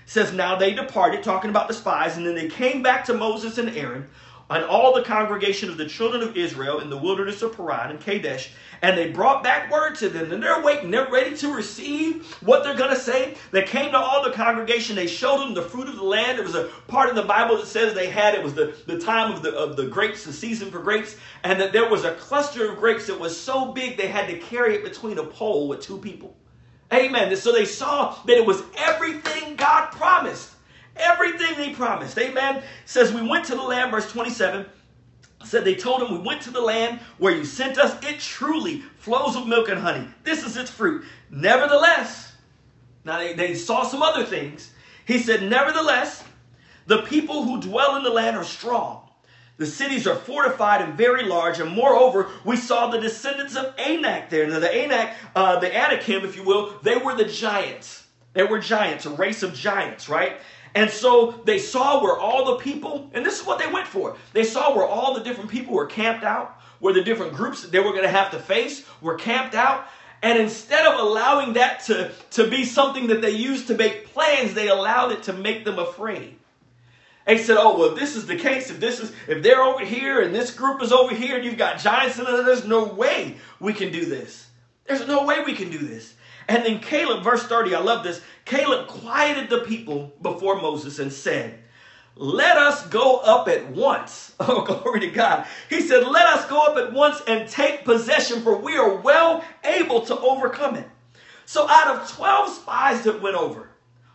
says, 0.06 0.32
Now 0.32 0.56
they 0.56 0.76
departed, 0.76 1.24
talking 1.24 1.50
about 1.50 1.68
the 1.68 1.74
spies, 1.74 2.18
and 2.18 2.28
then 2.28 2.36
they 2.36 2.48
came 2.48 2.84
back 2.84 3.04
to 3.06 3.16
Moses 3.16 3.58
and 3.58 3.76
Aaron 3.76 4.08
and 4.52 4.64
all 4.66 4.94
the 4.94 5.02
congregation 5.02 5.70
of 5.72 5.78
the 5.78 5.88
children 5.88 6.22
of 6.22 6.38
Israel 6.38 6.82
in 6.82 6.92
the 6.92 6.98
wilderness 6.98 7.42
of 7.42 7.58
Paran 7.58 7.90
and 7.90 8.00
Kadesh, 8.00 8.52
and 8.84 8.96
they 8.96 9.10
brought 9.10 9.44
back 9.44 9.72
word 9.72 9.96
to 9.96 10.10
them, 10.10 10.32
and 10.32 10.44
they're 10.44 10.62
waiting, 10.62 10.92
they're 10.92 11.10
ready 11.10 11.36
to 11.38 11.52
receive 11.52 12.32
what 12.42 12.64
they're 12.64 12.76
going 12.76 12.94
to 12.94 13.00
say. 13.00 13.38
They 13.50 13.64
came 13.64 13.92
to 13.92 13.98
all 13.98 14.24
the 14.24 14.34
congregation, 14.34 14.96
they 14.96 15.08
showed 15.08 15.40
them 15.40 15.56
the 15.56 15.64
fruit 15.64 15.88
of 15.88 15.96
the 15.96 16.04
land. 16.04 16.38
It 16.38 16.46
was 16.46 16.54
a 16.54 16.66
part 16.88 17.10
of 17.10 17.16
the 17.16 17.24
Bible 17.24 17.58
that 17.58 17.66
says 17.66 17.96
they 17.96 18.10
had 18.10 18.36
it 18.36 18.44
was 18.44 18.54
the, 18.54 18.76
the 18.86 19.00
time 19.00 19.32
of 19.32 19.42
the 19.42 19.52
of 19.56 19.78
the 19.78 19.88
grapes, 19.88 20.26
the 20.26 20.34
season 20.34 20.70
for 20.70 20.80
grapes, 20.80 21.16
and 21.44 21.60
that 21.60 21.74
there 21.74 21.90
was 21.90 22.04
a 22.04 22.14
cluster 22.16 22.72
of 22.72 22.78
grapes 22.78 23.08
that 23.08 23.20
was 23.20 23.36
so 23.36 23.72
big 23.72 23.98
they 23.98 24.10
had 24.10 24.28
to 24.28 24.38
carry 24.38 24.76
it 24.76 24.84
between 24.84 25.18
a 25.18 25.24
pole 25.24 25.68
with 25.68 25.82
two 25.82 25.98
people. 25.98 26.36
Amen. 26.94 27.36
So 27.36 27.52
they 27.52 27.66
saw 27.66 28.16
that 28.26 28.38
it 28.38 28.46
was 28.46 28.64
everything 28.78 29.56
God 29.56 29.92
promised. 29.92 30.52
Everything 30.98 31.56
He 31.56 31.74
promised. 31.74 32.18
Amen. 32.18 32.64
says 32.86 33.14
we 33.14 33.28
went 33.28 33.46
to 33.46 33.56
the 33.56 33.62
land, 33.62 33.92
verse 33.92 34.12
27 34.12 34.66
said 35.46 35.66
they 35.66 35.76
told 35.76 36.02
him 36.02 36.12
we 36.12 36.26
went 36.26 36.42
to 36.42 36.52
the 36.52 36.62
land 36.62 37.00
where 37.18 37.36
you 37.36 37.46
sent 37.46 37.78
us 37.78 37.98
it 38.04 38.20
truly 38.20 38.82
flows 38.98 39.36
with 39.36 39.48
milk 39.48 39.70
and 39.70 39.80
honey 39.80 40.08
this 40.24 40.46
is 40.46 40.58
its 40.58 40.70
fruit 40.70 41.04
nevertheless 41.30 42.34
now 43.04 43.18
they, 43.18 43.34
they 43.34 43.56
saw 43.56 43.84
some 43.84 44.04
other 44.04 44.26
things 44.26 44.72
he 45.06 45.18
said 45.18 45.44
nevertheless 45.44 46.24
the 46.88 47.02
people 47.04 47.44
who 47.44 47.62
dwell 47.62 47.96
in 47.96 48.04
the 48.04 48.10
land 48.10 48.38
are 48.38 48.44
strong 48.44 49.01
the 49.58 49.66
cities 49.66 50.08
are 50.08 50.16
fortified 50.16 50.82
and 50.82 50.96
very 50.96 51.24
large, 51.24 51.60
and 51.60 51.72
moreover, 51.72 52.30
we 52.44 52.58
saw 52.58 52.90
the 52.90 53.00
descendants 53.00 53.56
of 53.56 53.74
Anak 53.78 54.30
there. 54.30 54.48
Now, 54.48 54.60
the 54.60 54.74
Anak, 54.74 55.16
uh, 55.36 55.60
the 55.60 55.76
Anakim, 55.76 56.26
if 56.26 56.36
you 56.36 56.44
will, 56.44 56.80
they 56.82 56.98
were 56.98 57.16
the 57.16 57.26
giants. 57.26 58.08
They 58.34 58.44
were 58.44 58.60
giants, 58.60 59.06
a 59.06 59.10
race 59.12 59.44
of 59.44 59.54
giants, 59.54 60.10
right? 60.10 60.38
And 60.74 60.90
so 60.90 61.42
they 61.44 61.60
saw 61.60 62.02
where 62.02 62.18
all 62.18 62.46
the 62.46 62.64
people, 62.64 63.10
and 63.14 63.26
this 63.26 63.40
is 63.40 63.46
what 63.46 63.60
they 63.60 63.68
went 63.68 63.88
for. 63.88 64.16
They 64.34 64.44
saw 64.44 64.74
where 64.74 64.86
all 64.86 65.14
the 65.14 65.24
different 65.24 65.50
people 65.50 65.74
were 65.74 65.86
camped 65.86 66.24
out, 66.24 66.58
where 66.80 66.94
the 66.94 67.04
different 67.04 67.34
groups 67.34 67.62
that 67.62 67.72
they 67.72 67.80
were 67.80 67.92
going 67.92 68.04
to 68.04 68.10
have 68.10 68.32
to 68.32 68.40
face 68.40 68.86
were 69.02 69.16
camped 69.16 69.54
out. 69.54 69.86
And 70.24 70.40
instead 70.40 70.86
of 70.86 71.00
allowing 71.00 71.54
that 71.54 71.84
to, 71.86 72.12
to 72.32 72.50
be 72.50 72.64
something 72.64 73.08
that 73.08 73.22
they 73.22 73.32
used 73.32 73.68
to 73.68 73.76
make 73.76 74.14
plans, 74.14 74.54
they 74.54 74.70
allowed 74.70 75.12
it 75.12 75.24
to 75.24 75.34
make 75.34 75.66
them 75.66 75.80
afraid. 75.80 76.38
They 77.26 77.38
said, 77.38 77.58
"Oh 77.60 77.78
well, 77.78 77.96
this 77.96 78.16
is 78.16 78.26
the 78.26 78.36
case. 78.36 78.70
If 78.70 78.80
this 78.80 79.00
is 79.00 79.12
if 79.28 79.44
they're 79.44 79.62
over 79.62 79.86
here 79.86 80.22
and 80.22 80.34
this 80.34 80.52
group 80.52 80.82
is 80.82 80.92
over 80.92 81.14
here, 81.14 81.36
and 81.36 81.46
you've 81.46 81.58
got 81.58 81.80
giants 81.80 82.18
in 82.18 82.26
there, 82.26 82.44
there's 82.44 82.66
no 82.66 82.86
way 82.86 83.38
we 83.60 83.74
can 83.74 83.92
do 83.92 84.06
this. 84.06 84.48
There's 84.86 85.08
no 85.08 85.26
way 85.26 85.44
we 85.44 85.54
can 85.54 85.70
do 85.70 85.78
this." 85.78 86.14
And 86.52 86.66
then 86.66 86.80
Caleb, 86.80 87.24
verse 87.24 87.44
30, 87.44 87.76
I 87.76 87.80
love 87.80 88.04
this. 88.04 88.22
Caleb 88.44 88.88
quieted 88.88 89.50
the 89.50 89.60
people 89.60 90.12
before 90.22 90.62
Moses 90.62 91.00
and 91.00 91.14
said, 91.14 91.58
Let 92.16 92.58
us 92.58 92.86
go 92.88 93.20
up 93.20 93.48
at 93.48 93.72
once. 93.72 94.34
Oh, 94.44 94.64
glory 94.66 95.02
to 95.02 95.12
God. 95.12 95.46
He 95.70 95.82
said, 95.82 96.06
Let 96.06 96.26
us 96.26 96.50
go 96.50 96.66
up 96.66 96.76
at 96.76 96.92
once 96.92 97.22
and 97.28 97.48
take 97.48 97.86
possession, 97.86 98.42
for 98.42 98.58
we 98.58 98.76
are 98.76 98.96
well 98.96 99.46
able 99.64 100.02
to 100.08 100.20
overcome 100.20 100.76
it. 100.76 100.90
So, 101.46 101.70
out 101.70 101.96
of 101.96 102.12
12 102.12 102.50
spies 102.50 103.04
that 103.04 103.22
went 103.22 103.36
over, 103.38 103.70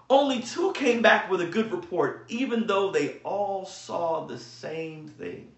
only 0.09 0.41
two 0.41 0.73
came 0.73 1.03
back 1.03 1.31
with 1.31 1.41
a 1.41 1.47
good 1.47 1.73
report, 1.73 2.25
even 2.29 2.67
though 2.67 2.91
they 2.91 3.19
all 3.25 3.67
saw 3.67 4.25
the 4.25 4.39
same 4.39 5.09
thing. 5.09 5.53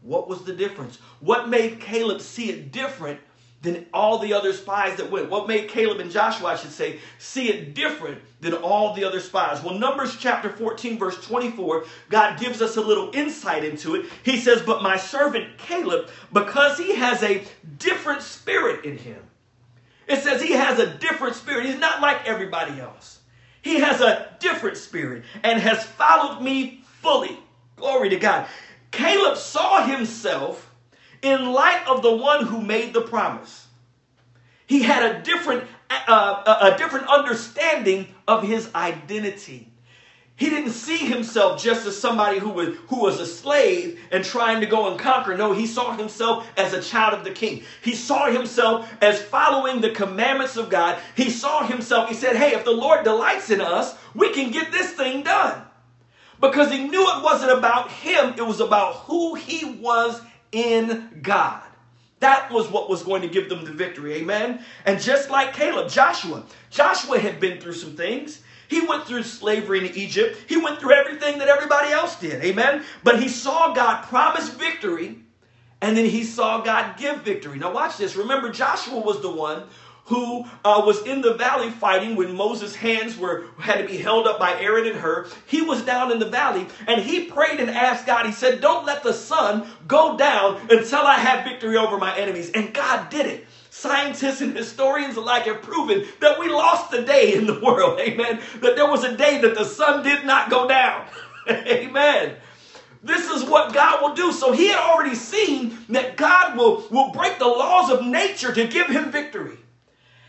What 0.00 0.28
was 0.28 0.42
the 0.42 0.52
difference? 0.52 0.98
What 1.20 1.48
made 1.48 1.80
Caleb 1.80 2.20
see 2.20 2.50
it 2.50 2.72
different 2.72 3.20
than 3.62 3.86
all 3.94 4.18
the 4.18 4.32
other 4.32 4.52
spies 4.52 4.96
that 4.96 5.12
went? 5.12 5.30
What 5.30 5.46
made 5.46 5.68
Caleb 5.68 6.00
and 6.00 6.10
Joshua, 6.10 6.48
I 6.48 6.56
should 6.56 6.72
say, 6.72 6.98
see 7.18 7.48
it 7.48 7.74
different 7.74 8.20
than 8.40 8.54
all 8.54 8.94
the 8.94 9.04
other 9.04 9.20
spies? 9.20 9.62
Well, 9.62 9.78
Numbers 9.78 10.16
chapter 10.18 10.50
14, 10.50 10.98
verse 10.98 11.24
24, 11.24 11.84
God 12.08 12.40
gives 12.40 12.60
us 12.60 12.76
a 12.76 12.80
little 12.80 13.10
insight 13.14 13.62
into 13.64 13.94
it. 13.94 14.06
He 14.24 14.38
says, 14.38 14.60
But 14.62 14.82
my 14.82 14.96
servant 14.96 15.56
Caleb, 15.58 16.10
because 16.32 16.78
he 16.78 16.96
has 16.96 17.22
a 17.22 17.44
different 17.78 18.22
spirit 18.22 18.84
in 18.84 18.98
him, 18.98 19.22
it 20.08 20.20
says 20.20 20.42
he 20.42 20.52
has 20.52 20.80
a 20.80 20.94
different 20.98 21.36
spirit. 21.36 21.66
He's 21.66 21.78
not 21.78 22.00
like 22.00 22.26
everybody 22.26 22.80
else. 22.80 23.20
He 23.62 23.78
has 23.80 24.00
a 24.00 24.36
different 24.40 24.76
spirit 24.76 25.24
and 25.42 25.60
has 25.60 25.84
followed 25.84 26.42
me 26.42 26.82
fully. 27.00 27.38
Glory 27.76 28.10
to 28.10 28.16
God. 28.16 28.46
Caleb 28.90 29.36
saw 29.36 29.86
himself 29.86 30.70
in 31.22 31.52
light 31.52 31.82
of 31.86 32.02
the 32.02 32.14
one 32.14 32.44
who 32.44 32.60
made 32.60 32.92
the 32.92 33.00
promise. 33.00 33.66
He 34.66 34.82
had 34.82 35.02
a 35.02 35.22
different, 35.22 35.64
uh, 35.90 36.72
a 36.72 36.76
different 36.76 37.08
understanding 37.08 38.08
of 38.28 38.42
his 38.42 38.68
identity. 38.74 39.71
He 40.42 40.50
didn't 40.50 40.72
see 40.72 40.96
himself 40.96 41.62
just 41.62 41.86
as 41.86 41.96
somebody 41.96 42.40
who 42.40 42.48
was, 42.48 42.76
who 42.88 42.98
was 42.98 43.20
a 43.20 43.26
slave 43.26 44.00
and 44.10 44.24
trying 44.24 44.60
to 44.60 44.66
go 44.66 44.90
and 44.90 44.98
conquer. 44.98 45.36
No, 45.36 45.52
he 45.52 45.68
saw 45.68 45.96
himself 45.96 46.48
as 46.56 46.72
a 46.72 46.82
child 46.82 47.14
of 47.14 47.22
the 47.22 47.30
king. 47.30 47.62
He 47.80 47.94
saw 47.94 48.28
himself 48.28 48.92
as 49.00 49.22
following 49.22 49.80
the 49.80 49.90
commandments 49.90 50.56
of 50.56 50.68
God. 50.68 50.98
He 51.14 51.30
saw 51.30 51.64
himself, 51.64 52.08
he 52.08 52.16
said, 52.16 52.34
hey, 52.34 52.56
if 52.56 52.64
the 52.64 52.72
Lord 52.72 53.04
delights 53.04 53.50
in 53.50 53.60
us, 53.60 53.94
we 54.16 54.32
can 54.32 54.50
get 54.50 54.72
this 54.72 54.90
thing 54.90 55.22
done. 55.22 55.62
Because 56.40 56.72
he 56.72 56.88
knew 56.88 57.02
it 57.02 57.22
wasn't 57.22 57.56
about 57.56 57.92
him, 57.92 58.34
it 58.36 58.44
was 58.44 58.58
about 58.58 58.94
who 58.94 59.36
he 59.36 59.64
was 59.64 60.20
in 60.50 61.20
God. 61.22 61.62
That 62.22 62.52
was 62.52 62.70
what 62.70 62.88
was 62.88 63.02
going 63.02 63.22
to 63.22 63.28
give 63.28 63.48
them 63.48 63.64
the 63.64 63.72
victory. 63.72 64.14
Amen. 64.14 64.64
And 64.84 65.00
just 65.00 65.28
like 65.28 65.54
Caleb, 65.54 65.90
Joshua, 65.90 66.44
Joshua 66.70 67.18
had 67.18 67.40
been 67.40 67.60
through 67.60 67.72
some 67.72 67.96
things. 67.96 68.42
He 68.68 68.80
went 68.80 69.06
through 69.06 69.24
slavery 69.24 69.80
in 69.80 69.96
Egypt. 69.96 70.38
He 70.48 70.56
went 70.56 70.78
through 70.78 70.92
everything 70.92 71.40
that 71.40 71.48
everybody 71.48 71.90
else 71.90 72.14
did. 72.20 72.42
Amen. 72.44 72.84
But 73.02 73.20
he 73.20 73.26
saw 73.28 73.74
God 73.74 74.04
promise 74.04 74.48
victory 74.50 75.18
and 75.82 75.96
then 75.96 76.04
he 76.04 76.22
saw 76.22 76.60
God 76.60 76.96
give 76.96 77.22
victory. 77.22 77.58
Now, 77.58 77.74
watch 77.74 77.96
this. 77.96 78.14
Remember, 78.14 78.50
Joshua 78.50 79.00
was 79.00 79.20
the 79.20 79.32
one 79.32 79.64
who 80.06 80.44
uh, 80.64 80.82
was 80.84 81.06
in 81.06 81.20
the 81.20 81.34
valley 81.34 81.70
fighting 81.70 82.16
when 82.16 82.34
Moses' 82.34 82.74
hands 82.74 83.16
were 83.16 83.44
had 83.58 83.78
to 83.78 83.86
be 83.86 83.98
held 83.98 84.26
up 84.26 84.38
by 84.38 84.60
Aaron 84.60 84.86
and 84.86 84.96
Hur. 84.96 85.26
He 85.46 85.62
was 85.62 85.82
down 85.82 86.10
in 86.10 86.18
the 86.18 86.28
valley 86.28 86.66
and 86.86 87.02
he 87.02 87.24
prayed 87.24 87.60
and 87.60 87.70
asked 87.70 88.06
God. 88.06 88.26
He 88.26 88.32
said, 88.32 88.60
"Don't 88.60 88.84
let 88.84 89.02
the 89.02 89.12
sun 89.12 89.66
go 89.86 90.16
down 90.16 90.60
until 90.70 91.00
I 91.00 91.14
have 91.14 91.44
victory 91.44 91.76
over 91.76 91.98
my 91.98 92.16
enemies." 92.16 92.50
And 92.50 92.74
God 92.74 93.10
did 93.10 93.26
it. 93.26 93.46
Scientists 93.70 94.42
and 94.42 94.54
historians 94.54 95.16
alike 95.16 95.44
have 95.44 95.62
proven 95.62 96.04
that 96.20 96.38
we 96.38 96.48
lost 96.48 96.92
a 96.92 97.04
day 97.04 97.34
in 97.34 97.46
the 97.46 97.58
world. 97.60 97.98
Amen. 98.00 98.40
That 98.60 98.76
there 98.76 98.90
was 98.90 99.04
a 99.04 99.16
day 99.16 99.40
that 99.40 99.54
the 99.54 99.64
sun 99.64 100.02
did 100.02 100.26
not 100.26 100.50
go 100.50 100.68
down. 100.68 101.06
Amen. 101.48 102.36
This 103.02 103.30
is 103.30 103.44
what 103.44 103.72
God 103.72 104.02
will 104.02 104.14
do. 104.14 104.30
So 104.30 104.52
he 104.52 104.68
had 104.68 104.78
already 104.78 105.14
seen 105.14 105.76
that 105.88 106.16
God 106.16 106.56
will, 106.56 106.84
will 106.90 107.10
break 107.10 107.38
the 107.38 107.48
laws 107.48 107.90
of 107.90 108.04
nature 108.04 108.52
to 108.52 108.68
give 108.68 108.88
him 108.88 109.10
victory. 109.10 109.58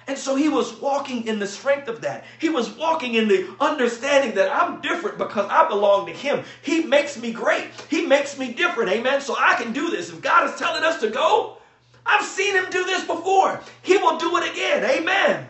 And 0.08 0.18
so 0.18 0.36
he 0.36 0.50
was 0.50 0.80
walking 0.82 1.28
in 1.28 1.40
the 1.40 1.48
strength 1.48 1.88
of 1.88 2.02
that. 2.02 2.26
He 2.40 2.50
was 2.50 2.72
walking 2.72 3.16
in 3.16 3.28
the 3.28 3.48
understanding 3.60 4.36
that 4.36 4.54
I'm 4.54 4.82
different 4.82 5.18
because 5.18 5.50
I 5.50 5.68
belong 5.70 6.06
to 6.08 6.12
him. 6.12 6.44
He 6.62 6.84
makes 6.84 7.18
me 7.18 7.32
great. 7.32 7.68
He 7.90 8.06
makes 8.06 8.38
me 8.38 8.54
different. 8.54 8.92
Amen. 8.92 9.22
So 9.22 9.36
I 9.38 9.56
can 9.56 9.72
do 9.72 9.90
this. 9.90 10.10
If 10.10 10.22
God 10.22 10.50
is 10.50 10.60
telling 10.60 10.84
us 10.84 11.00
to 11.02 11.10
go, 11.10 11.58
I've 12.06 12.26
seen 12.26 12.54
him 12.54 12.70
do 12.70 12.84
this 12.86 13.06
before. 13.06 13.62
He 13.82 13.98
will 13.98 14.18
do 14.18 14.38
it 14.38 14.52
again. 14.52 14.84
Amen. 14.84 15.48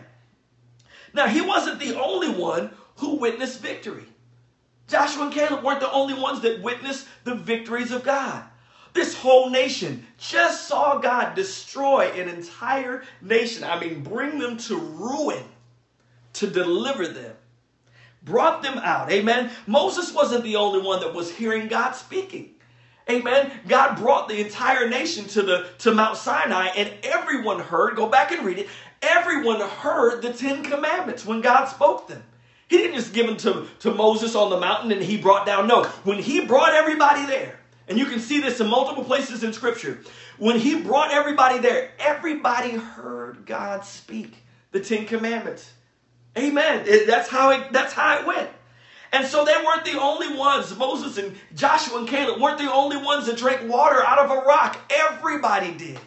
Now, 1.12 1.26
he 1.26 1.40
wasn't 1.40 1.80
the 1.80 2.00
only 2.00 2.28
one 2.28 2.70
who 2.96 3.16
witnessed 3.16 3.60
victory. 3.60 4.04
Joshua 4.88 5.24
and 5.24 5.32
Caleb 5.32 5.64
weren't 5.64 5.80
the 5.80 5.90
only 5.90 6.14
ones 6.14 6.40
that 6.42 6.62
witnessed 6.62 7.06
the 7.24 7.34
victories 7.34 7.90
of 7.90 8.04
God. 8.04 8.44
This 8.94 9.14
whole 9.14 9.50
nation 9.50 10.06
just 10.18 10.68
saw 10.68 10.98
God 10.98 11.34
destroy 11.34 12.12
an 12.12 12.28
entire 12.28 13.02
nation. 13.20 13.64
I 13.64 13.78
mean, 13.78 14.02
bring 14.02 14.38
them 14.38 14.56
to 14.58 14.76
ruin 14.76 15.42
to 16.34 16.46
deliver 16.46 17.08
them. 17.08 17.34
Brought 18.22 18.62
them 18.62 18.78
out. 18.78 19.10
Amen. 19.10 19.50
Moses 19.66 20.14
wasn't 20.14 20.44
the 20.44 20.56
only 20.56 20.80
one 20.80 21.00
that 21.00 21.12
was 21.12 21.30
hearing 21.30 21.66
God 21.68 21.92
speaking. 21.92 22.54
Amen. 23.10 23.52
God 23.68 23.96
brought 23.98 24.28
the 24.28 24.40
entire 24.40 24.88
nation 24.88 25.26
to 25.26 25.42
the 25.42 25.68
to 25.78 25.92
Mount 25.92 26.16
Sinai 26.16 26.68
and 26.68 26.90
everyone 27.02 27.58
heard, 27.58 27.96
go 27.96 28.08
back 28.08 28.30
and 28.30 28.46
read 28.46 28.58
it. 28.58 28.68
Everyone 29.02 29.60
heard 29.60 30.22
the 30.22 30.32
10 30.32 30.62
commandments 30.62 31.26
when 31.26 31.42
God 31.42 31.66
spoke 31.66 32.08
them. 32.08 32.22
He 32.68 32.78
didn't 32.78 32.94
just 32.94 33.12
give 33.12 33.26
them 33.26 33.36
to, 33.38 33.66
to 33.80 33.92
Moses 33.92 34.34
on 34.34 34.48
the 34.48 34.58
mountain 34.58 34.90
and 34.90 35.02
he 35.02 35.18
brought 35.18 35.44
down. 35.44 35.66
No, 35.66 35.84
when 36.04 36.18
he 36.18 36.46
brought 36.46 36.72
everybody 36.72 37.26
there, 37.26 37.60
and 37.88 37.98
you 37.98 38.06
can 38.06 38.20
see 38.20 38.40
this 38.40 38.60
in 38.60 38.66
multiple 38.66 39.04
places 39.04 39.44
in 39.44 39.52
Scripture, 39.52 40.00
when 40.38 40.58
he 40.58 40.80
brought 40.80 41.12
everybody 41.12 41.58
there, 41.58 41.90
everybody 41.98 42.70
heard 42.70 43.46
God 43.46 43.84
speak 43.84 44.36
the 44.72 44.80
Ten 44.80 45.06
Commandments. 45.06 45.72
Amen. 46.36 46.84
It, 46.86 47.06
that's 47.06 47.28
how 47.28 47.50
it, 47.50 47.72
that's 47.72 47.92
how 47.92 48.18
it 48.18 48.26
went. 48.26 48.50
And 49.12 49.26
so 49.26 49.44
they 49.44 49.54
weren't 49.64 49.84
the 49.84 50.00
only 50.00 50.36
ones. 50.36 50.76
Moses 50.76 51.18
and 51.18 51.36
Joshua 51.54 51.98
and 51.98 52.08
Caleb 52.08 52.40
weren't 52.40 52.58
the 52.58 52.72
only 52.72 52.96
ones 52.96 53.26
that 53.26 53.36
drank 53.36 53.70
water 53.70 54.02
out 54.04 54.18
of 54.18 54.30
a 54.30 54.40
rock. 54.40 54.76
Everybody 54.90 55.72
did. 55.72 56.00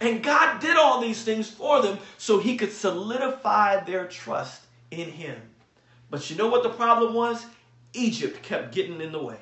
And 0.00 0.22
God 0.22 0.60
did 0.60 0.76
all 0.76 1.00
these 1.02 1.22
things 1.22 1.50
for 1.50 1.82
them 1.82 1.98
so 2.16 2.38
he 2.38 2.56
could 2.56 2.72
solidify 2.72 3.80
their 3.84 4.06
trust 4.06 4.62
in 4.90 5.10
him. 5.10 5.38
But 6.08 6.30
you 6.30 6.36
know 6.36 6.48
what 6.48 6.62
the 6.62 6.70
problem 6.70 7.12
was? 7.12 7.44
Egypt 7.92 8.42
kept 8.42 8.74
getting 8.74 9.00
in 9.00 9.12
the 9.12 9.22
way. 9.22 9.38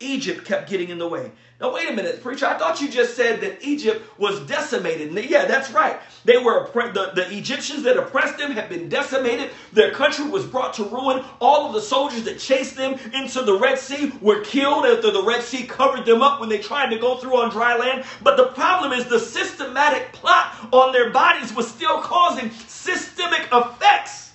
Egypt 0.00 0.44
kept 0.44 0.68
getting 0.68 0.90
in 0.90 0.98
the 0.98 1.08
way. 1.08 1.32
Now, 1.58 1.72
wait 1.72 1.88
a 1.88 1.92
minute, 1.92 2.22
preacher. 2.22 2.44
I 2.44 2.58
thought 2.58 2.82
you 2.82 2.88
just 2.90 3.16
said 3.16 3.40
that 3.40 3.62
Egypt 3.62 4.04
was 4.18 4.40
decimated. 4.40 5.12
Yeah, 5.30 5.46
that's 5.46 5.70
right. 5.70 5.98
They 6.26 6.36
were 6.36 6.68
the, 6.74 7.12
the 7.14 7.34
Egyptians 7.34 7.82
that 7.84 7.96
oppressed 7.96 8.36
them 8.36 8.50
had 8.50 8.68
been 8.68 8.90
decimated. 8.90 9.50
Their 9.72 9.92
country 9.92 10.28
was 10.28 10.44
brought 10.44 10.74
to 10.74 10.84
ruin. 10.84 11.24
All 11.40 11.66
of 11.66 11.72
the 11.72 11.80
soldiers 11.80 12.24
that 12.24 12.38
chased 12.38 12.76
them 12.76 12.98
into 13.14 13.42
the 13.42 13.58
Red 13.58 13.78
Sea 13.78 14.12
were 14.20 14.40
killed 14.42 14.84
after 14.84 15.10
the 15.10 15.24
Red 15.24 15.42
Sea 15.42 15.66
covered 15.66 16.04
them 16.04 16.20
up 16.20 16.40
when 16.40 16.50
they 16.50 16.58
tried 16.58 16.90
to 16.90 16.98
go 16.98 17.16
through 17.16 17.40
on 17.40 17.48
dry 17.48 17.74
land. 17.74 18.04
But 18.22 18.36
the 18.36 18.48
problem 18.48 18.92
is 18.92 19.06
the 19.06 19.18
systematic 19.18 20.12
plot 20.12 20.68
on 20.72 20.92
their 20.92 21.10
bodies 21.10 21.54
was 21.54 21.68
still 21.68 22.02
causing 22.02 22.50
systemic 22.50 23.48
effects 23.50 24.26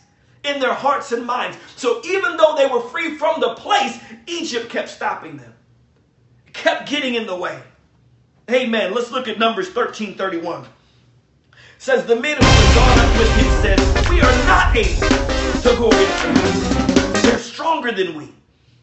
in 0.43 0.59
their 0.59 0.73
hearts 0.73 1.11
and 1.11 1.25
minds. 1.25 1.57
So 1.75 2.01
even 2.05 2.37
though 2.37 2.55
they 2.57 2.67
were 2.67 2.81
free 2.81 3.17
from 3.17 3.39
the 3.39 3.53
place, 3.55 3.99
Egypt 4.27 4.69
kept 4.69 4.89
stopping 4.89 5.37
them, 5.37 5.50
kept 6.53 6.89
getting 6.89 7.15
in 7.15 7.27
the 7.27 7.35
way. 7.35 7.61
Amen. 8.51 8.93
Let's 8.93 9.11
look 9.11 9.27
at 9.27 9.39
Numbers 9.39 9.69
13 9.69 10.15
31. 10.15 10.63
says, 11.77 12.05
The 12.05 12.15
men 12.17 12.43
who 12.43 12.59
had 12.59 12.73
gone 12.73 12.99
up 12.99 13.15
with 13.15 13.33
him 13.33 13.51
said, 13.51 13.89
We 14.05 14.21
are 14.21 14.43
not 14.43 14.75
able 14.75 15.15
to 15.59 15.75
go 15.75 15.95
against 15.95 16.23
They're 17.21 17.39
stronger 17.39 17.91
than 17.91 18.15
we. 18.15 18.29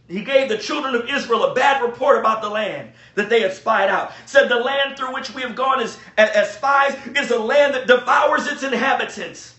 He 0.08 0.24
gave 0.24 0.48
the 0.48 0.58
children 0.58 0.94
of 0.94 1.08
Israel 1.08 1.44
a 1.44 1.54
bad 1.54 1.82
report 1.82 2.18
about 2.18 2.42
the 2.42 2.50
land 2.50 2.92
that 3.14 3.30
they 3.30 3.40
had 3.42 3.52
spied 3.54 3.90
out. 3.90 4.12
Said, 4.26 4.48
The 4.48 4.56
land 4.60 4.96
through 4.98 5.14
which 5.14 5.34
we 5.34 5.42
have 5.42 5.56
gone 5.56 5.80
as, 5.80 5.98
as 6.18 6.52
spies 6.54 6.96
is 7.16 7.30
a 7.30 7.38
land 7.38 7.74
that 7.74 7.86
devours 7.88 8.46
its 8.48 8.62
inhabitants 8.62 9.56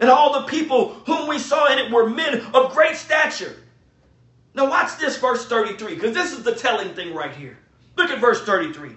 and 0.00 0.10
all 0.10 0.32
the 0.40 0.46
people 0.46 0.94
whom 1.06 1.28
we 1.28 1.38
saw 1.38 1.72
in 1.72 1.78
it 1.78 1.92
were 1.92 2.08
men 2.08 2.40
of 2.54 2.72
great 2.72 2.96
stature. 2.96 3.56
Now, 4.54 4.68
watch 4.68 4.98
this 4.98 5.16
verse 5.18 5.46
33, 5.46 5.94
because 5.94 6.14
this 6.14 6.32
is 6.32 6.42
the 6.42 6.54
telling 6.54 6.94
thing 6.94 7.14
right 7.14 7.34
here. 7.34 7.58
Look 7.96 8.10
at 8.10 8.18
verse 8.20 8.42
33. 8.42 8.90
It 8.90 8.96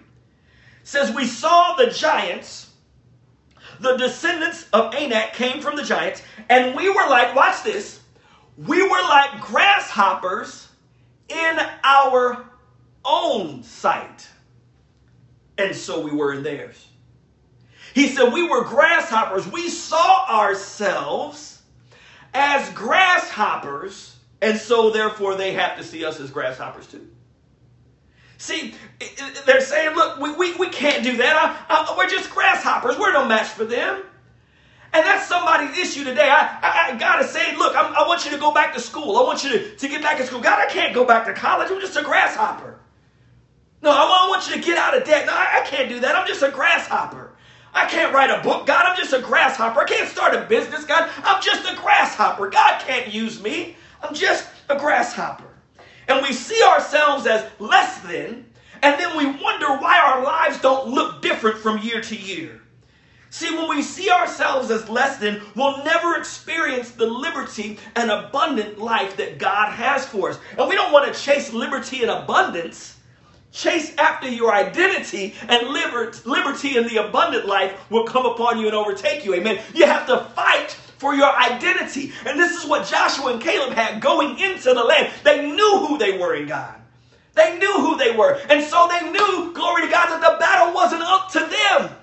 says, 0.84 1.14
We 1.14 1.26
saw 1.26 1.76
the 1.76 1.92
giants, 1.92 2.72
the 3.80 3.98
descendants 3.98 4.68
of 4.74 4.94
Anak 4.96 5.34
came 5.34 5.62
from 5.62 5.76
the 5.76 5.84
giants, 5.84 6.24
and 6.50 6.76
we 6.76 6.90
were 6.90 7.08
like, 7.08 7.36
watch 7.36 7.64
this, 7.64 8.02
we 8.58 8.82
were 8.82 9.02
like 9.04 9.42
grasshoppers 9.42 10.68
in 11.30 11.60
our 11.84 12.46
own 13.06 13.64
sight. 13.64 14.28
And 15.58 15.76
so 15.76 16.02
we 16.02 16.12
were 16.12 16.34
in 16.34 16.44
theirs. 16.44 16.88
He 17.94 18.08
said, 18.08 18.34
We 18.34 18.48
were 18.48 18.64
grasshoppers. 18.64 19.48
We 19.48 19.70
saw 19.70 20.26
ourselves 20.28 21.62
as 22.34 22.68
grasshoppers, 22.70 24.13
and 24.44 24.60
so 24.60 24.90
therefore 24.90 25.36
they 25.36 25.54
have 25.54 25.78
to 25.78 25.84
see 25.84 26.04
us 26.04 26.20
as 26.20 26.30
grasshoppers 26.30 26.86
too. 26.88 27.08
See, 28.38 28.76
they're 29.46 29.62
saying, 29.62 29.96
Look, 29.96 30.20
we, 30.20 30.36
we, 30.36 30.56
we 30.58 30.70
can't 30.70 31.02
do 31.02 31.16
that. 31.18 31.36
I, 31.70 31.74
I, 31.74 31.98
we're 31.98 32.10
just 32.10 32.30
grasshoppers. 32.30 32.98
We're 33.00 33.14
no 33.14 33.26
match 33.26 33.48
for 33.48 33.64
them. 33.64 34.04
And 34.92 35.06
that's 35.06 35.28
somebody's 35.28 35.78
issue 35.78 36.04
today. 36.04 36.30
I, 36.30 36.60
I, 36.62 36.94
I 36.94 36.98
gotta 36.98 37.26
say, 37.26 37.56
look, 37.56 37.74
I'm, 37.76 37.96
i 37.96 38.06
want 38.06 38.26
you 38.26 38.32
to 38.32 38.38
go 38.38 38.54
back 38.54 38.74
to 38.74 38.82
school. 38.82 39.18
I 39.18 39.24
want 39.24 39.44
you 39.44 39.52
to, 39.52 39.76
to 39.76 39.88
get 39.88 40.02
back 40.02 40.20
in 40.20 40.28
school. 40.28 40.42
God, 40.42 40.60
I 40.60 40.70
can't 40.70 40.94
go 40.94 41.06
back 41.06 41.26
to 41.26 41.34
college. 41.34 41.72
I'm 41.72 41.80
just 41.80 41.96
a 41.96 42.04
grasshopper. 42.04 42.80
No, 43.82 43.92
I, 43.92 44.26
I 44.26 44.30
want 44.30 44.48
you 44.50 44.56
to 44.56 44.62
get 44.62 44.78
out 44.78 44.96
of 44.96 45.06
debt. 45.06 45.26
No, 45.26 45.34
I, 45.34 45.62
I 45.62 45.66
can't 45.66 45.88
do 45.88 46.02
that. 46.02 46.16
I'm 46.16 46.28
just 46.28 46.44
a 46.44 46.52
grasshopper. 46.52 47.32
I 47.74 47.86
can't 47.86 48.14
write 48.14 48.30
a 48.30 48.44
book, 48.44 48.68
God. 48.68 48.86
I'm 48.86 48.98
just 48.98 49.14
a 49.14 49.20
grasshopper. 49.20 49.80
I 49.80 49.86
can't 49.86 50.10
start 50.10 50.36
a 50.36 50.42
business, 50.42 50.84
God. 50.84 51.10
I'm 51.24 51.42
just 51.42 51.66
a 51.72 51.76
grasshopper. 51.76 52.50
God 52.50 52.82
can't 52.82 53.12
use 53.12 53.42
me. 53.42 53.78
I'm 54.04 54.14
just 54.14 54.48
a 54.70 54.78
grasshopper. 54.78 55.48
And 56.08 56.22
we 56.22 56.34
see 56.34 56.62
ourselves 56.64 57.26
as 57.26 57.50
less 57.60 58.02
than, 58.02 58.46
and 58.82 59.00
then 59.00 59.18
we 59.18 59.26
wonder 59.42 59.68
why 59.78 59.98
our 60.00 60.24
lives 60.24 60.60
don't 60.60 60.90
look 60.90 61.22
different 61.22 61.58
from 61.58 61.80
year 61.80 62.02
to 62.02 62.16
year. 62.16 62.62
See, 63.30 63.56
when 63.56 63.70
we 63.70 63.82
see 63.82 64.12
ourselves 64.12 64.70
as 64.70 64.88
less 64.90 65.18
than, 65.18 65.42
we'll 65.56 65.84
never 65.84 66.18
experience 66.18 66.92
the 66.92 67.08
liberty 67.08 67.80
and 67.96 68.12
abundant 68.12 68.78
life 68.78 69.18
that 69.18 69.40
God 69.40 69.72
has 69.72 70.06
for 70.06 70.30
us. 70.30 70.40
And 70.58 70.70
we 70.70 70.76
don't 70.76 70.92
want 70.92 71.12
to 71.12 71.20
chase 71.20 71.52
liberty 71.52 72.04
and 72.04 72.12
abundance 72.12 72.98
Chase 73.54 73.96
after 73.98 74.28
your 74.28 74.52
identity, 74.52 75.36
and 75.48 75.68
liberty 75.68 76.76
and 76.76 76.90
the 76.90 77.08
abundant 77.08 77.46
life 77.46 77.80
will 77.92 78.04
come 78.04 78.26
upon 78.26 78.60
you 78.60 78.66
and 78.66 78.76
overtake 78.76 79.24
you. 79.24 79.36
Amen. 79.36 79.62
You 79.76 79.86
have 79.86 80.08
to 80.08 80.22
fight 80.36 80.76
for 80.98 81.14
your 81.14 81.36
identity. 81.36 82.12
And 82.26 82.40
this 82.40 82.62
is 82.62 82.70
what 82.70 82.88
Joshua 82.88 83.34
and 83.34 83.42
Caleb 83.42 83.74
had 83.74 84.02
going 84.02 84.40
into 84.40 84.74
the 84.74 84.84
land. 84.84 85.12
They 85.24 85.50
knew 85.50 85.86
who 85.88 85.98
they 85.98 86.18
were 86.18 86.36
in 86.36 86.48
God. 86.48 86.76
They 87.36 87.58
knew 87.58 87.74
who 87.74 87.98
they 87.98 88.16
were. 88.16 88.40
And 88.50 88.64
so 88.64 88.88
they 88.90 89.12
knew, 89.12 89.54
glory 89.54 89.84
to 89.84 89.92
God, 89.92 90.10
that 90.10 90.22
the 90.22 90.38
battle 90.40 90.74
wasn't 90.74 91.02
up 91.02 91.32
to 91.32 91.40
them. 91.40 91.96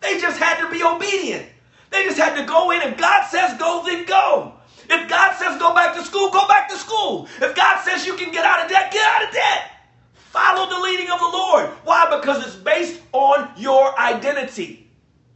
They 0.00 0.20
just 0.20 0.38
had 0.38 0.60
to 0.64 0.70
be 0.70 0.82
obedient. 0.82 1.46
They 1.90 2.04
just 2.04 2.18
had 2.18 2.36
to 2.36 2.44
go 2.44 2.72
in. 2.72 2.82
If 2.82 2.98
God 2.98 3.26
says 3.26 3.56
go, 3.58 3.82
then 3.84 4.04
go. 4.04 4.54
If 4.88 5.08
God 5.08 5.36
says 5.36 5.58
go 5.58 5.74
back 5.74 5.94
to 5.96 6.02
school, 6.02 6.30
go 6.30 6.46
back 6.46 6.68
to 6.68 6.76
school. 6.76 7.28
If 7.40 7.54
God 7.54 7.82
says 7.84 8.06
you 8.06 8.14
can 8.14 8.32
get 8.32 8.44
out 8.44 8.64
of 8.64 8.70
debt, 8.70 8.92
get 8.92 9.04
out 9.04 9.28
of 9.28 9.32
debt. 9.32 9.70
Follow 10.14 10.68
the 10.68 10.80
leading 10.80 11.10
of 11.10 11.18
the 11.18 11.26
Lord. 11.26 11.66
Why? 11.84 12.18
Because 12.18 12.46
it's 12.46 12.56
based 12.56 13.00
on 13.12 13.50
your 13.56 13.98
identity. 13.98 14.90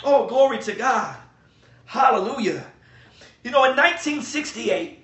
Oh, 0.05 0.27
glory 0.27 0.59
to 0.59 0.73
God. 0.73 1.17
Hallelujah. 1.87 2.70
You 3.43 3.51
know, 3.51 3.65
in 3.65 3.71
1968, 3.71 4.99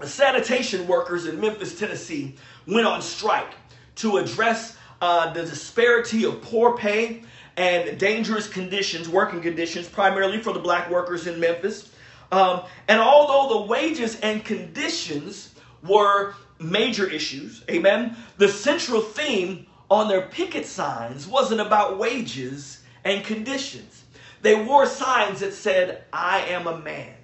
the 0.00 0.06
sanitation 0.06 0.86
workers 0.86 1.26
in 1.26 1.38
Memphis, 1.38 1.78
Tennessee 1.78 2.36
went 2.66 2.86
on 2.86 3.02
strike 3.02 3.52
to 3.96 4.16
address 4.16 4.78
uh, 5.02 5.32
the 5.34 5.42
disparity 5.42 6.24
of 6.24 6.40
poor 6.40 6.76
pay 6.76 7.22
and 7.58 7.98
dangerous 7.98 8.48
conditions, 8.48 9.10
working 9.10 9.42
conditions, 9.42 9.88
primarily 9.88 10.38
for 10.40 10.54
the 10.54 10.58
black 10.58 10.90
workers 10.90 11.26
in 11.26 11.38
Memphis. 11.38 11.90
Um, 12.32 12.62
and 12.88 12.98
although 12.98 13.60
the 13.60 13.66
wages 13.66 14.18
and 14.20 14.42
conditions 14.42 15.54
were 15.82 16.34
major 16.58 17.08
issues. 17.08 17.62
Amen. 17.70 18.16
The 18.38 18.48
central 18.48 19.02
theme 19.02 19.66
on 19.90 20.08
their 20.08 20.22
picket 20.22 20.64
signs 20.64 21.26
wasn't 21.26 21.60
about 21.60 21.98
wages 21.98 22.80
and 23.04 23.24
conditions. 23.24 24.04
they 24.42 24.54
wore 24.54 24.86
signs 24.86 25.40
that 25.40 25.52
said, 25.52 26.04
I 26.12 26.40
am 26.46 26.66
a 26.66 26.78
man. 26.78 27.14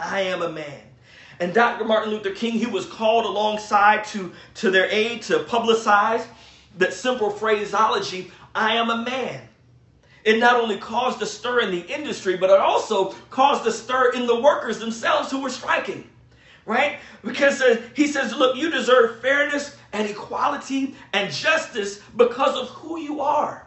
I 0.00 0.22
am 0.22 0.42
a 0.42 0.50
man. 0.50 0.82
And 1.40 1.54
Dr. 1.54 1.84
Martin 1.84 2.10
Luther 2.10 2.32
King, 2.32 2.52
he 2.52 2.66
was 2.66 2.86
called 2.86 3.24
alongside 3.24 4.04
to, 4.06 4.32
to 4.54 4.70
their 4.70 4.90
aid 4.90 5.22
to 5.22 5.40
publicize 5.40 6.26
that 6.78 6.92
simple 6.92 7.30
phraseology, 7.30 8.30
I 8.54 8.74
am 8.74 8.90
a 8.90 9.04
man. 9.04 9.48
It 10.24 10.38
not 10.38 10.60
only 10.60 10.78
caused 10.78 11.22
a 11.22 11.26
stir 11.26 11.60
in 11.60 11.70
the 11.70 11.86
industry, 11.86 12.36
but 12.36 12.50
it 12.50 12.58
also 12.58 13.12
caused 13.30 13.66
a 13.66 13.72
stir 13.72 14.12
in 14.12 14.26
the 14.26 14.40
workers 14.40 14.78
themselves 14.78 15.30
who 15.30 15.40
were 15.40 15.50
striking. 15.50 16.08
Right? 16.66 16.98
Because 17.24 17.62
uh, 17.62 17.80
he 17.94 18.06
says, 18.08 18.34
look, 18.34 18.56
you 18.56 18.70
deserve 18.70 19.20
fairness 19.20 19.76
and 19.92 20.08
equality 20.08 20.96
and 21.14 21.32
justice 21.32 22.00
because 22.16 22.56
of 22.56 22.68
who 22.68 23.00
you 23.00 23.22
are, 23.22 23.66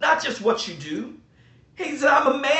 not 0.00 0.22
just 0.22 0.42
what 0.42 0.68
you 0.68 0.74
do. 0.74 1.14
He 1.76 1.96
said, 1.96 2.10
I'm 2.10 2.34
a 2.34 2.38
man. 2.38 2.53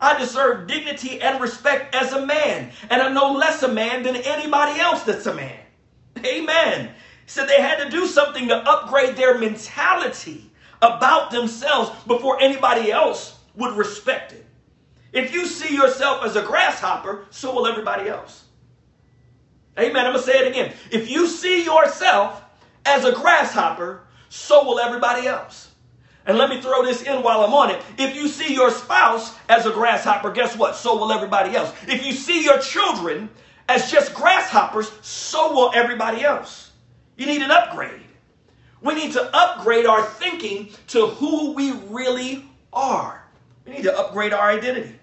I 0.00 0.18
deserve 0.18 0.66
dignity 0.68 1.20
and 1.20 1.40
respect 1.40 1.94
as 1.94 2.12
a 2.12 2.24
man, 2.24 2.70
and 2.88 3.02
I'm 3.02 3.14
no 3.14 3.32
less 3.32 3.62
a 3.62 3.68
man 3.68 4.02
than 4.02 4.16
anybody 4.16 4.80
else 4.80 5.02
that's 5.02 5.26
a 5.26 5.34
man. 5.34 5.58
Amen. 6.24 6.90
Said 7.26 7.48
they 7.48 7.60
had 7.60 7.82
to 7.82 7.90
do 7.90 8.06
something 8.06 8.48
to 8.48 8.56
upgrade 8.56 9.16
their 9.16 9.38
mentality 9.38 10.50
about 10.80 11.30
themselves 11.30 11.90
before 12.06 12.40
anybody 12.40 12.92
else 12.92 13.38
would 13.56 13.76
respect 13.76 14.32
it. 14.32 14.46
If 15.12 15.32
you 15.32 15.46
see 15.46 15.74
yourself 15.74 16.24
as 16.24 16.36
a 16.36 16.42
grasshopper, 16.42 17.26
so 17.30 17.54
will 17.54 17.66
everybody 17.66 18.08
else. 18.08 18.44
Amen. 19.78 20.06
I'm 20.06 20.12
going 20.12 20.24
to 20.24 20.30
say 20.30 20.38
it 20.38 20.48
again. 20.48 20.72
If 20.90 21.10
you 21.10 21.26
see 21.26 21.64
yourself 21.64 22.42
as 22.84 23.04
a 23.04 23.12
grasshopper, 23.12 24.02
so 24.28 24.64
will 24.64 24.78
everybody 24.78 25.26
else. 25.26 25.67
And 26.28 26.36
let 26.36 26.50
me 26.50 26.60
throw 26.60 26.84
this 26.84 27.02
in 27.02 27.22
while 27.22 27.40
I'm 27.40 27.54
on 27.54 27.70
it. 27.70 27.82
If 27.96 28.14
you 28.14 28.28
see 28.28 28.52
your 28.52 28.70
spouse 28.70 29.34
as 29.48 29.64
a 29.64 29.72
grasshopper, 29.72 30.30
guess 30.30 30.56
what? 30.56 30.76
So 30.76 30.96
will 30.98 31.10
everybody 31.10 31.56
else. 31.56 31.72
If 31.88 32.04
you 32.04 32.12
see 32.12 32.44
your 32.44 32.58
children 32.58 33.30
as 33.66 33.90
just 33.90 34.12
grasshoppers, 34.12 34.92
so 35.00 35.54
will 35.54 35.72
everybody 35.74 36.22
else. 36.22 36.70
You 37.16 37.24
need 37.24 37.40
an 37.40 37.50
upgrade. 37.50 38.02
We 38.82 38.94
need 38.94 39.12
to 39.14 39.34
upgrade 39.34 39.86
our 39.86 40.02
thinking 40.02 40.68
to 40.88 41.06
who 41.06 41.54
we 41.54 41.72
really 41.88 42.44
are. 42.74 43.24
We 43.64 43.72
need 43.72 43.84
to 43.84 43.98
upgrade 43.98 44.34
our 44.34 44.50
identity. 44.50 44.94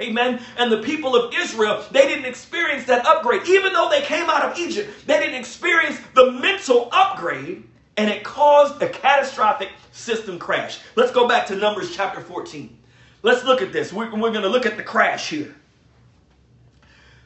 Amen. 0.00 0.40
And 0.56 0.72
the 0.72 0.82
people 0.82 1.14
of 1.14 1.34
Israel, 1.34 1.84
they 1.90 2.08
didn't 2.08 2.24
experience 2.24 2.86
that 2.86 3.04
upgrade. 3.04 3.42
Even 3.46 3.74
though 3.74 3.90
they 3.90 4.00
came 4.00 4.30
out 4.30 4.50
of 4.50 4.58
Egypt, 4.58 5.06
they 5.06 5.20
didn't 5.20 5.38
experience 5.38 5.98
the 6.14 6.32
mental 6.32 6.88
upgrade, 6.90 7.64
and 7.96 8.10
it 8.10 8.24
caused 8.24 8.82
a 8.82 8.88
catastrophic 8.88 9.70
system 9.92 10.38
crash. 10.38 10.80
Let's 10.96 11.12
go 11.12 11.28
back 11.28 11.46
to 11.46 11.56
Numbers 11.56 11.94
chapter 11.94 12.20
14. 12.20 12.76
Let's 13.22 13.44
look 13.44 13.60
at 13.62 13.72
this. 13.72 13.92
We're, 13.92 14.10
we're 14.10 14.30
going 14.30 14.42
to 14.42 14.48
look 14.48 14.66
at 14.66 14.76
the 14.76 14.82
crash 14.82 15.28
here. 15.28 15.54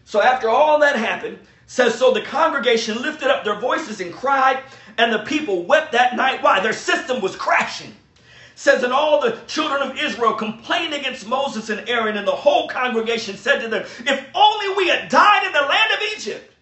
So 0.04 0.20
after 0.20 0.48
all 0.48 0.80
that 0.80 0.96
happened, 0.96 1.38
says 1.66 1.94
so 1.94 2.12
the 2.12 2.22
congregation 2.22 3.00
lifted 3.00 3.30
up 3.30 3.44
their 3.44 3.58
voices 3.58 4.00
and 4.00 4.12
cried, 4.12 4.62
and 4.98 5.12
the 5.12 5.20
people 5.20 5.64
wept 5.64 5.92
that 5.92 6.16
night. 6.16 6.42
Why? 6.42 6.60
Their 6.60 6.72
system 6.72 7.20
was 7.20 7.36
crashing 7.36 7.94
says, 8.54 8.82
And 8.82 8.92
all 8.92 9.20
the 9.20 9.38
children 9.46 9.82
of 9.82 9.98
Israel 9.98 10.34
complained 10.34 10.94
against 10.94 11.26
Moses 11.26 11.70
and 11.70 11.88
Aaron, 11.88 12.16
and 12.16 12.26
the 12.26 12.32
whole 12.32 12.68
congregation 12.68 13.36
said 13.36 13.60
to 13.60 13.68
them, 13.68 13.84
If 14.00 14.26
only 14.34 14.76
we 14.76 14.88
had 14.88 15.08
died 15.08 15.46
in 15.46 15.52
the 15.52 15.60
land 15.60 15.92
of 15.92 16.00
Egypt. 16.16 16.52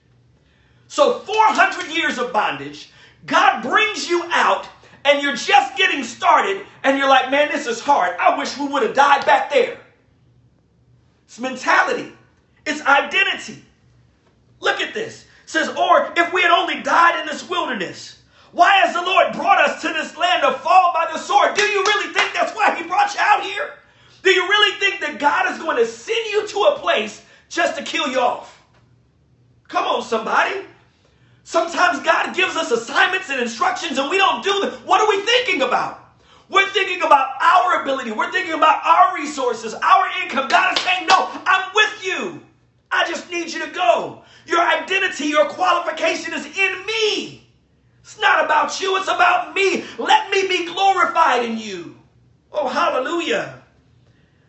So, 0.88 1.20
400 1.20 1.94
years 1.94 2.18
of 2.18 2.32
bondage, 2.32 2.90
God 3.26 3.62
brings 3.62 4.08
you 4.08 4.24
out, 4.30 4.68
and 5.04 5.22
you're 5.22 5.36
just 5.36 5.76
getting 5.76 6.04
started, 6.04 6.66
and 6.82 6.98
you're 6.98 7.08
like, 7.08 7.30
Man, 7.30 7.48
this 7.50 7.66
is 7.66 7.80
hard. 7.80 8.16
I 8.18 8.38
wish 8.38 8.56
we 8.58 8.66
would 8.66 8.82
have 8.82 8.94
died 8.94 9.24
back 9.26 9.50
there. 9.50 9.78
It's 11.26 11.38
mentality, 11.38 12.12
it's 12.66 12.82
identity. 12.82 13.64
Look 14.60 14.80
at 14.80 14.94
this. 14.94 15.24
It 15.44 15.50
says, 15.50 15.68
Or 15.68 16.12
if 16.16 16.32
we 16.32 16.42
had 16.42 16.50
only 16.50 16.82
died 16.82 17.20
in 17.20 17.26
this 17.26 17.48
wilderness. 17.48 18.18
Why 18.52 18.74
has 18.76 18.94
the 18.94 19.00
Lord 19.00 19.32
brought 19.32 19.66
us 19.66 19.80
to 19.80 19.88
this 19.88 20.16
land 20.16 20.42
to 20.42 20.52
fall 20.52 20.92
by 20.92 21.10
the 21.10 21.18
sword? 21.18 21.54
Do 21.54 21.62
you 21.62 21.82
really 21.82 22.12
think 22.12 22.34
that's 22.34 22.54
why 22.54 22.74
He 22.76 22.86
brought 22.86 23.14
you 23.14 23.20
out 23.20 23.42
here? 23.42 23.72
Do 24.22 24.30
you 24.30 24.42
really 24.42 24.78
think 24.78 25.00
that 25.00 25.18
God 25.18 25.50
is 25.50 25.58
going 25.58 25.78
to 25.78 25.86
send 25.86 26.26
you 26.30 26.46
to 26.46 26.58
a 26.64 26.78
place 26.78 27.22
just 27.48 27.76
to 27.78 27.82
kill 27.82 28.08
you 28.08 28.20
off? 28.20 28.62
Come 29.68 29.86
on, 29.86 30.02
somebody. 30.02 30.66
Sometimes 31.44 32.02
God 32.04 32.34
gives 32.34 32.56
us 32.56 32.70
assignments 32.70 33.30
and 33.30 33.40
instructions 33.40 33.98
and 33.98 34.08
we 34.10 34.18
don't 34.18 34.44
do 34.44 34.60
them. 34.60 34.72
What 34.84 35.00
are 35.00 35.08
we 35.08 35.22
thinking 35.22 35.62
about? 35.62 35.98
We're 36.48 36.68
thinking 36.70 37.02
about 37.02 37.30
our 37.40 37.82
ability. 37.82 38.12
We're 38.12 38.30
thinking 38.30 38.54
about 38.54 38.84
our 38.84 39.14
resources, 39.14 39.74
our 39.74 40.06
income. 40.22 40.48
God 40.48 40.76
is 40.76 40.84
saying, 40.84 41.06
No, 41.06 41.30
I'm 41.46 41.70
with 41.74 42.04
you. 42.04 42.42
I 42.90 43.08
just 43.08 43.30
need 43.30 43.50
you 43.50 43.64
to 43.64 43.72
go. 43.72 44.22
Your 44.46 44.60
identity, 44.60 45.26
your 45.26 45.46
qualification 45.46 46.34
is 46.34 46.46
in 46.46 46.86
me. 46.86 47.48
It's 48.02 48.20
not 48.20 48.44
about 48.44 48.80
you, 48.80 48.96
it's 48.98 49.08
about 49.08 49.54
me. 49.54 49.84
Let 49.98 50.30
me 50.30 50.46
be 50.48 50.66
glorified 50.66 51.44
in 51.44 51.56
you. 51.56 51.96
Oh, 52.52 52.68
hallelujah. 52.68 53.62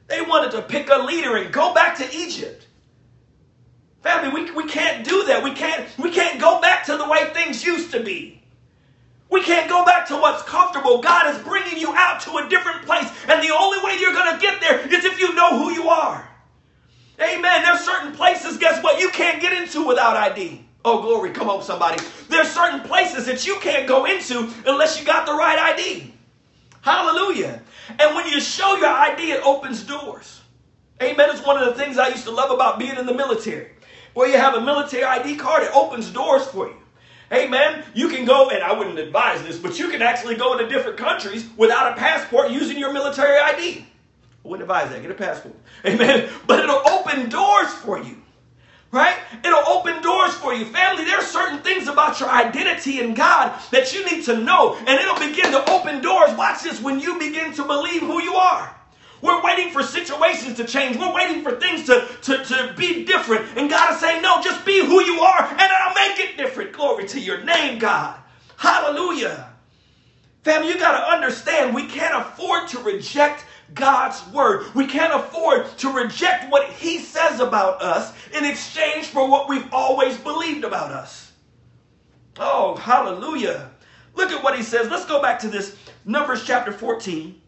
They 0.08 0.22
wanted 0.22 0.52
to 0.52 0.62
pick 0.64 0.90
a 0.90 1.04
leader 1.04 1.38
and 1.38 1.54
go 1.54 1.74
back 1.74 1.98
to 1.98 2.16
Egypt. 2.16 2.68
Family, 4.04 4.44
we, 4.44 4.52
we 4.52 4.70
can't 4.70 5.06
do 5.06 5.24
that. 5.26 5.42
We 5.42 5.54
can't, 5.54 5.88
we 5.98 6.12
can't 6.12 6.40
go 6.40 6.60
back 6.60 6.86
to 6.88 6.98
the 6.98 7.08
way 7.08 7.32
things 7.34 7.64
used 7.64 7.92
to 7.92 8.04
be. 8.04 8.42
We 9.30 9.42
can't 9.42 9.70
go 9.70 9.86
back 9.86 10.08
to 10.10 10.16
what's 10.16 10.44
comfortable. 10.44 11.02
God 11.02 11.34
is 11.34 11.42
bringing 11.42 11.80
you 11.80 11.96
out 11.96 12.20
to 12.22 12.38
a 12.38 12.50
different 12.50 12.86
place. 12.86 13.10
And 13.30 13.42
the 13.42 13.56
only 13.56 13.84
way 13.84 13.98
you're 14.00 14.14
going 14.14 14.36
to 14.36 14.40
get 14.40 14.60
there 14.60 14.80
is 14.80 15.06
if 15.06 15.20
you 15.20 15.34
know 15.34 15.58
who 15.58 15.72
you 15.72 15.88
are. 15.88 16.30
Amen. 17.20 17.64
There's 17.64 17.80
certain 17.80 18.12
places, 18.14 18.58
guess 18.58 18.84
what, 18.84 19.00
you 19.00 19.10
can't 19.10 19.42
get 19.42 19.54
into 19.54 19.88
without 19.88 20.18
ID. 20.18 20.66
Oh, 20.84 21.02
glory. 21.02 21.32
Come 21.32 21.50
on, 21.50 21.64
somebody. 21.64 22.04
There's 22.28 22.50
certain 22.50 22.82
places 22.82 23.26
that 23.28 23.48
you 23.48 23.58
can't 23.62 23.88
go 23.88 24.06
into 24.06 24.52
unless 24.66 25.00
you 25.00 25.06
got 25.06 25.26
the 25.26 25.34
right 25.34 25.58
ID. 25.58 26.14
Hallelujah. 26.82 27.62
And 28.00 28.16
when 28.16 28.28
you 28.28 28.42
show 28.42 28.76
your 28.76 28.90
ID, 28.90 29.32
it 29.32 29.44
opens 29.46 29.84
doors. 29.84 30.42
Amen. 31.02 31.30
It's 31.32 31.46
one 31.46 31.62
of 31.62 31.66
the 31.66 31.82
things 31.82 31.98
I 31.98 32.10
used 32.10 32.26
to 32.26 32.32
love 32.32 32.52
about 32.52 32.78
being 32.80 32.98
in 32.98 33.06
the 33.06 33.14
military. 33.14 33.73
Where 34.14 34.30
you 34.30 34.38
have 34.38 34.56
a 34.56 34.62
military 34.62 35.04
ID 35.04 35.38
card, 35.38 35.64
it 35.64 35.72
opens 35.74 36.12
doors 36.12 36.46
for 36.46 36.68
you. 36.68 36.76
Amen. 37.32 37.84
You 37.94 38.10
can 38.10 38.26
go, 38.26 38.50
and 38.50 38.64
I 38.64 38.74
wouldn't 38.74 39.00
advise 39.00 39.42
this, 39.44 39.58
but 39.58 39.80
you 39.80 39.90
can 39.90 40.02
actually 40.02 40.36
go 40.36 40.58
into 40.58 40.68
different 40.68 40.98
countries 40.98 41.48
without 41.58 41.94
a 41.94 41.96
passport 41.96 42.52
using 42.52 42.78
your 42.78 42.94
military 42.94 43.40
ID. 43.40 43.80
I 43.80 44.48
wouldn't 44.48 44.62
advise 44.62 44.90
that. 44.92 45.02
Get 45.02 45.10
a 45.10 45.16
passport. 45.16 45.56
Amen. 45.86 46.30
But 46.46 46.60
it'll 46.60 46.88
open 46.88 47.30
doors 47.30 47.72
for 47.74 47.98
you 47.98 48.18
right? 48.94 49.18
It'll 49.44 49.68
open 49.68 50.02
doors 50.02 50.36
for 50.36 50.54
you. 50.54 50.66
Family, 50.66 51.04
there 51.04 51.18
are 51.18 51.24
certain 51.24 51.60
things 51.60 51.88
about 51.88 52.20
your 52.20 52.30
identity 52.30 53.02
in 53.02 53.16
God 53.16 53.60
that 53.72 53.92
you 53.92 54.06
need 54.06 54.24
to 54.26 54.38
know, 54.38 54.76
and 54.76 54.88
it'll 54.88 55.20
begin 55.20 55.52
to 55.52 55.70
open 55.70 56.02
doors. 56.02 56.32
Watch 56.38 56.62
this 56.62 56.80
when 56.80 57.00
you 57.00 57.18
begin 57.18 57.54
to 57.56 57.64
believe 57.64 58.02
who 58.02 58.22
you 58.22 58.36
are. 58.36 58.74
We're 59.24 59.42
waiting 59.42 59.72
for 59.72 59.82
situations 59.82 60.58
to 60.58 60.66
change. 60.66 60.98
We're 60.98 61.14
waiting 61.14 61.44
for 61.44 61.56
things 61.58 61.86
to, 61.86 62.06
to, 62.24 62.44
to 62.44 62.74
be 62.78 63.06
different. 63.06 63.58
And 63.58 63.70
God 63.70 63.94
is 63.94 64.02
saying, 64.02 64.22
no, 64.22 64.42
just 64.44 64.66
be 64.66 64.86
who 64.86 65.02
you 65.02 65.22
are, 65.22 65.44
and 65.50 65.62
I'll 65.62 65.96
make 65.96 66.20
it 66.20 66.36
different. 66.36 66.74
Glory 66.74 67.08
to 67.08 67.22
your 67.22 67.42
name, 67.42 67.80
God. 67.80 68.20
Hallelujah. 68.58 69.50
Family, 70.44 70.68
you 70.68 70.78
got 70.78 71.00
to 71.00 71.10
understand 71.10 71.74
we 71.74 71.88
can't 71.88 72.14
afford 72.14 72.68
to 72.70 72.80
reject 72.80 73.46
God's 73.74 74.22
word. 74.34 74.66
We 74.76 74.88
can't 74.88 75.14
afford 75.14 75.70
to 75.78 75.90
reject 75.90 76.52
what 76.52 76.70
He 76.72 77.00
says 77.00 77.40
about 77.40 77.82
us 77.82 78.12
in 78.38 78.44
exchange 78.44 79.06
for 79.06 79.30
what 79.32 79.48
we've 79.48 79.72
always 79.72 80.18
believed 80.18 80.66
about 80.66 80.92
us. 80.92 81.32
Oh, 82.38 82.76
hallelujah. 82.76 83.72
Look 84.16 84.32
at 84.32 84.44
what 84.44 84.58
He 84.58 84.64
says. 84.64 84.90
Let's 84.90 85.06
go 85.06 85.22
back 85.22 85.40
to 85.40 85.48
this 85.48 85.78
Numbers 86.04 86.44
chapter 86.44 86.74
14. 86.74 87.40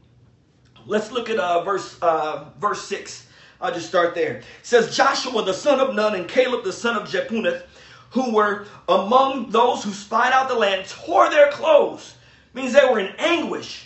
Let's 0.87 1.11
look 1.11 1.29
at 1.29 1.37
uh, 1.37 1.63
verse, 1.63 1.97
uh, 2.01 2.45
verse 2.59 2.87
6. 2.87 3.27
I'll 3.61 3.73
just 3.73 3.87
start 3.87 4.13
there. 4.13 4.37
It 4.37 4.45
says, 4.63 4.95
Joshua 4.95 5.43
the 5.43 5.53
son 5.53 5.79
of 5.79 5.95
Nun 5.95 6.15
and 6.15 6.27
Caleb 6.27 6.63
the 6.63 6.73
son 6.73 6.95
of 6.95 7.07
Jephunneh, 7.07 7.63
who 8.11 8.33
were 8.33 8.65
among 8.87 9.49
those 9.49 9.83
who 9.83 9.91
spied 9.91 10.33
out 10.33 10.47
the 10.47 10.55
land, 10.55 10.87
tore 10.87 11.29
their 11.29 11.51
clothes. 11.51 12.15
Means 12.53 12.73
they 12.73 12.85
were 12.85 12.99
in 12.99 13.13
anguish 13.17 13.85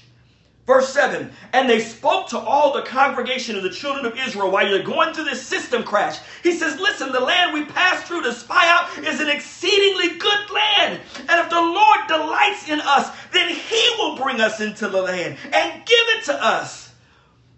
Verse 0.69 0.89
7 0.89 1.31
And 1.51 1.67
they 1.67 1.79
spoke 1.79 2.27
to 2.27 2.37
all 2.37 2.71
the 2.71 2.83
congregation 2.83 3.55
of 3.55 3.63
the 3.63 3.71
children 3.71 4.05
of 4.05 4.15
Israel 4.15 4.51
while 4.51 4.69
you're 4.69 4.83
going 4.83 5.15
through 5.15 5.23
this 5.23 5.41
system 5.41 5.81
crash. 5.81 6.19
He 6.43 6.51
says, 6.51 6.79
Listen, 6.79 7.11
the 7.11 7.19
land 7.19 7.55
we 7.55 7.65
passed 7.65 8.05
through 8.05 8.21
to 8.21 8.31
spy 8.31 8.69
out 8.69 9.03
is 9.03 9.19
an 9.19 9.29
exceedingly 9.29 10.19
good 10.19 10.51
land. 10.51 11.01
And 11.21 11.39
if 11.39 11.49
the 11.49 11.59
Lord 11.59 11.99
delights 12.07 12.69
in 12.69 12.81
us, 12.81 13.09
then 13.31 13.49
he 13.49 13.89
will 13.97 14.15
bring 14.15 14.41
us 14.41 14.61
into 14.61 14.87
the 14.87 15.01
land 15.01 15.39
and 15.45 15.85
give 15.87 16.07
it 16.09 16.25
to 16.25 16.35
us. 16.35 16.88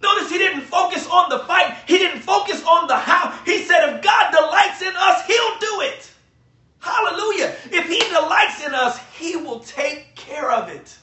Notice 0.01 0.29
he 0.29 0.37
didn't 0.37 0.61
focus 0.61 1.07
on 1.07 1.29
the 1.29 1.39
fight, 1.39 1.77
he 1.87 1.97
didn't 1.97 2.21
focus 2.21 2.63
on 2.65 2.87
the 2.87 2.95
how. 2.95 3.37
He 3.45 3.63
said, 3.63 3.93
If 3.95 4.03
God 4.03 4.31
delights 4.31 4.81
in 4.81 4.93
us, 4.95 5.25
he'll 5.25 5.59
do 5.59 5.81
it. 5.81 6.11
Hallelujah. 6.79 7.55
If 7.71 7.87
he 7.87 7.99
delights 8.11 8.65
in 8.65 8.73
us, 8.73 8.99
he 9.17 9.35
will 9.35 9.59
take 9.59 10.15
care 10.15 10.51
of 10.51 10.69
it. 10.69 10.97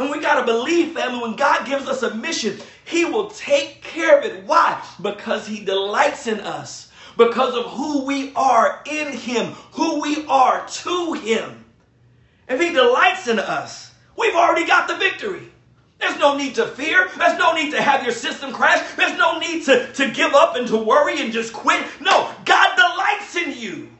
And 0.00 0.10
we 0.10 0.20
got 0.20 0.40
to 0.40 0.46
believe, 0.46 0.92
family, 0.92 1.20
when 1.20 1.36
God 1.36 1.66
gives 1.66 1.86
us 1.86 2.02
a 2.02 2.14
mission, 2.14 2.58
He 2.86 3.04
will 3.04 3.28
take 3.30 3.82
care 3.82 4.18
of 4.18 4.24
it. 4.24 4.44
Why? 4.44 4.82
Because 5.02 5.46
he 5.46 5.62
delights 5.62 6.26
in 6.26 6.40
us. 6.40 6.90
Because 7.18 7.54
of 7.54 7.66
who 7.66 8.06
we 8.06 8.32
are 8.34 8.82
in 8.86 9.12
him, 9.12 9.52
who 9.72 10.00
we 10.00 10.24
are 10.26 10.66
to 10.66 11.12
him. 11.14 11.64
If 12.48 12.60
he 12.60 12.72
delights 12.72 13.28
in 13.28 13.38
us, 13.38 13.92
we've 14.16 14.34
already 14.34 14.66
got 14.66 14.88
the 14.88 14.96
victory. 14.96 15.50
There's 16.00 16.18
no 16.18 16.36
need 16.36 16.54
to 16.56 16.66
fear. 16.66 17.10
There's 17.18 17.38
no 17.38 17.52
need 17.54 17.70
to 17.72 17.82
have 17.82 18.02
your 18.02 18.12
system 18.12 18.52
crash. 18.52 18.84
There's 18.96 19.18
no 19.18 19.38
need 19.38 19.64
to, 19.66 19.92
to 19.92 20.10
give 20.10 20.34
up 20.34 20.56
and 20.56 20.66
to 20.68 20.76
worry 20.76 21.20
and 21.20 21.32
just 21.32 21.52
quit. 21.52 21.86
No, 22.00 22.34
God 22.44 22.76
delights 22.76 23.36
in 23.36 23.52
you. 23.60 23.90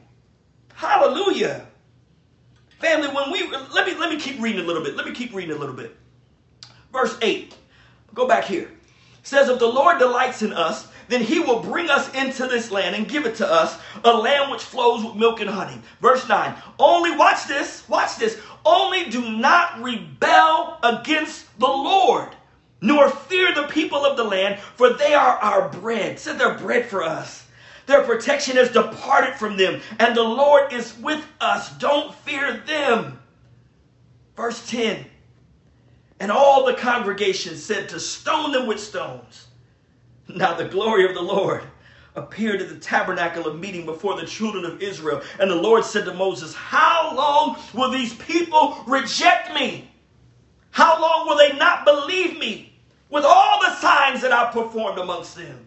Hallelujah. 0.75 1.67
Family, 2.79 3.09
when 3.09 3.31
we 3.31 3.47
let 3.75 3.87
me 3.87 3.95
let 3.95 4.11
me 4.11 4.19
keep 4.19 4.41
reading 4.41 4.63
a 4.63 4.65
little 4.65 4.83
bit. 4.83 4.97
Let 4.97 5.07
me 5.07 5.13
keep 5.13 5.35
reading 5.35 5.55
a 5.55 5.59
little 5.59 5.75
bit. 5.75 5.95
Verse 6.91 7.17
8. 7.21 7.55
Go 8.15 8.27
back 8.27 8.45
here. 8.45 8.71
It 9.21 9.27
says, 9.27 9.49
if 9.51 9.59
the 9.59 9.67
Lord 9.67 9.99
delights 9.99 10.41
in 10.43 10.53
us, 10.55 10.89
then 11.09 11.21
he 11.21 11.41
will 11.41 11.61
bring 11.61 11.91
us 11.91 12.13
into 12.15 12.47
this 12.47 12.71
land 12.71 12.97
and 12.97 13.07
give 13.07 13.27
it 13.27 13.37
to 13.37 13.47
us, 13.47 13.79
a 14.05 14.13
land 14.13 14.51
which 14.51 14.63
flows 14.63 15.05
with 15.05 15.17
milk 15.17 15.41
and 15.41 15.51
honey. 15.51 15.79
Verse 16.01 16.27
9. 16.29 16.55
Only 16.79 17.17
watch 17.17 17.47
this, 17.47 17.87
watch 17.89 18.17
this. 18.17 18.41
Only 18.65 19.11
do 19.11 19.37
not 19.37 19.81
rebel 19.83 20.79
against 20.83 21.59
the 21.59 21.67
Lord, 21.67 22.29
nor 22.81 23.09
fear 23.09 23.55
the 23.55 23.69
people 23.69 24.05
of 24.05 24.17
the 24.17 24.25
land, 24.25 24.61
for 24.77 24.93
they 24.93 25.15
are 25.15 25.37
our 25.39 25.69
bread. 25.69 26.19
Said 26.19 26.39
they're 26.39 26.59
bread 26.59 26.87
for 26.87 27.03
us. 27.03 27.47
Their 27.87 28.05
protection 28.05 28.57
has 28.57 28.71
departed 28.71 29.35
from 29.35 29.57
them, 29.57 29.81
and 29.99 30.15
the 30.15 30.23
Lord 30.23 30.73
is 30.73 30.97
with 30.99 31.27
us. 31.41 31.73
Don't 31.79 32.15
fear 32.15 32.63
them. 32.67 33.19
Verse 34.37 34.69
10 34.69 35.07
And 36.21 36.31
all 36.31 36.65
the 36.65 36.75
congregation 36.75 37.57
said 37.57 37.89
to 37.89 38.01
stone 38.01 38.53
them 38.53 38.67
with 38.67 38.81
stones. 38.81 39.49
Now 40.29 40.55
the 40.55 40.69
glory 40.69 41.05
of 41.07 41.15
the 41.15 41.23
Lord 41.23 41.63
appeared 42.21 42.61
at 42.61 42.69
the 42.69 42.79
tabernacle 42.79 43.47
of 43.47 43.59
meeting 43.59 43.85
before 43.87 44.21
the 44.21 44.27
children 44.27 44.65
of 44.65 44.83
Israel. 44.83 45.23
And 45.39 45.51
the 45.51 45.57
Lord 45.57 45.85
said 45.85 46.05
to 46.05 46.15
Moses, 46.15 46.55
How 46.55 47.15
long 47.15 47.59
will 47.75 47.91
these 47.91 48.15
people 48.15 48.83
reject 48.87 49.55
me? 49.55 49.91
How 50.71 51.01
long 51.01 51.27
will 51.27 51.37
they 51.37 51.57
not 51.57 51.85
believe 51.85 52.39
me 52.39 52.73
with 53.11 53.25
all 53.25 53.61
the 53.61 53.75
signs 53.77 54.23
that 54.23 54.33
I've 54.33 54.53
performed 54.53 54.99
amongst 54.99 55.37
them? 55.37 55.67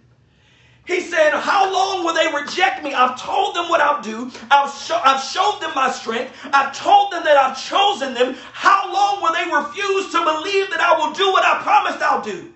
He 0.85 0.99
said, 0.99 1.31
How 1.31 1.71
long 1.71 2.03
will 2.03 2.13
they 2.13 2.27
reject 2.43 2.83
me? 2.83 2.93
I've 2.93 3.19
told 3.19 3.55
them 3.55 3.69
what 3.69 3.79
I'll 3.79 4.01
do. 4.01 4.29
I've, 4.51 4.91
I've 5.03 5.23
showed 5.23 5.59
them 5.61 5.71
my 5.73 5.89
strength. 5.91 6.33
I've 6.51 6.77
told 6.77 7.11
them 7.11 7.23
that 7.23 7.37
I've 7.37 7.61
chosen 7.61 8.13
them. 8.13 8.35
How 8.51 8.91
long 8.91 9.21
will 9.21 9.33
they 9.33 9.45
refuse 9.45 10.11
to 10.11 10.19
believe 10.19 10.69
that 10.71 10.81
I 10.81 10.97
will 10.97 11.13
do 11.13 11.31
what 11.31 11.45
I 11.45 11.61
promised 11.63 12.01
I'll 12.01 12.21
do? 12.21 12.51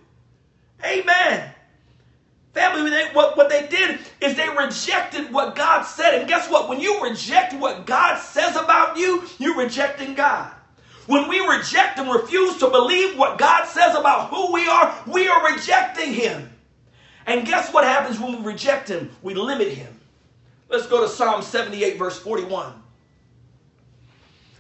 Amen. 0.84 1.54
Family, 2.58 2.90
they, 2.90 3.10
what, 3.14 3.38
what 3.38 3.50
they 3.50 3.68
did 3.68 4.00
is 4.20 4.36
they 4.36 4.50
rejected 4.50 5.32
what 5.32 5.56
God 5.56 5.84
said. 5.84 6.16
And 6.16 6.28
guess 6.28 6.50
what? 6.50 6.68
When 6.68 6.80
you 6.80 7.04
reject 7.04 7.54
what 7.54 7.86
God 7.86 8.20
says 8.20 8.56
about 8.56 8.98
you, 8.98 9.24
you're 9.38 9.58
rejecting 9.58 10.16
God. 10.16 10.52
When 11.06 11.30
we 11.30 11.40
reject 11.40 12.00
and 12.00 12.12
refuse 12.12 12.58
to 12.58 12.70
believe 12.70 13.18
what 13.18 13.38
God 13.38 13.66
says 13.66 13.96
about 13.96 14.30
who 14.30 14.52
we 14.52 14.68
are, 14.68 14.94
we 15.08 15.28
are 15.28 15.54
rejecting 15.54 16.14
Him. 16.14 16.50
And 17.28 17.46
guess 17.46 17.74
what 17.74 17.84
happens 17.84 18.20
when 18.20 18.38
we 18.38 18.52
reject 18.52 18.90
him? 18.90 19.12
We 19.22 19.36
limit 19.36 19.68
him. 19.68 19.94
Let's 20.70 20.88
go 20.88 21.02
to 21.02 21.10
Psalm 21.10 21.42
78, 21.42 22.00
verse 22.00 22.18
41. 22.18 22.74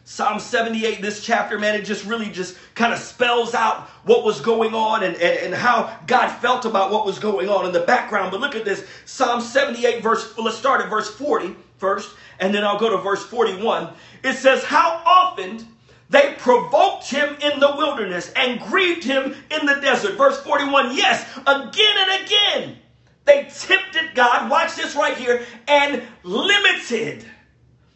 Psalm 0.09 0.39
78, 0.39 1.01
this 1.01 1.21
chapter, 1.21 1.59
man, 1.59 1.75
it 1.75 1.81
just 1.81 2.05
really 2.05 2.29
just 2.29 2.57
kind 2.75 2.93
of 2.93 2.99
spells 2.99 3.53
out 3.53 3.89
what 4.05 4.23
was 4.23 4.39
going 4.39 4.73
on 4.73 5.03
and, 5.03 5.17
and, 5.17 5.47
and, 5.47 5.53
how 5.53 5.99
God 6.07 6.29
felt 6.37 6.63
about 6.63 6.91
what 6.91 7.05
was 7.05 7.19
going 7.19 7.49
on 7.49 7.65
in 7.65 7.73
the 7.73 7.81
background. 7.81 8.31
But 8.31 8.39
look 8.39 8.55
at 8.55 8.63
this 8.63 8.87
Psalm 9.03 9.41
78, 9.41 10.01
verse, 10.01 10.37
let's 10.37 10.57
start 10.57 10.79
at 10.79 10.89
verse 10.89 11.13
40 11.13 11.57
first, 11.75 12.15
and 12.39 12.55
then 12.55 12.63
I'll 12.63 12.79
go 12.79 12.89
to 12.89 13.03
verse 13.03 13.21
41. 13.25 13.89
It 14.23 14.35
says, 14.35 14.63
How 14.63 15.01
often 15.05 15.67
they 16.09 16.35
provoked 16.37 17.11
him 17.11 17.35
in 17.41 17.59
the 17.59 17.75
wilderness 17.75 18.31
and 18.37 18.61
grieved 18.61 19.03
him 19.03 19.35
in 19.51 19.65
the 19.65 19.75
desert. 19.81 20.15
Verse 20.15 20.39
41 20.39 20.95
yes, 20.95 21.29
again 21.45 21.95
and 21.97 22.23
again 22.23 22.77
they 23.25 23.43
tempted 23.53 24.15
God, 24.15 24.49
watch 24.49 24.77
this 24.77 24.95
right 24.95 25.17
here, 25.17 25.45
and 25.67 26.01
limited 26.23 27.25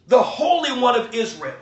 the 0.08 0.22
Holy 0.22 0.78
One 0.78 0.94
of 0.94 1.14
Israel. 1.14 1.56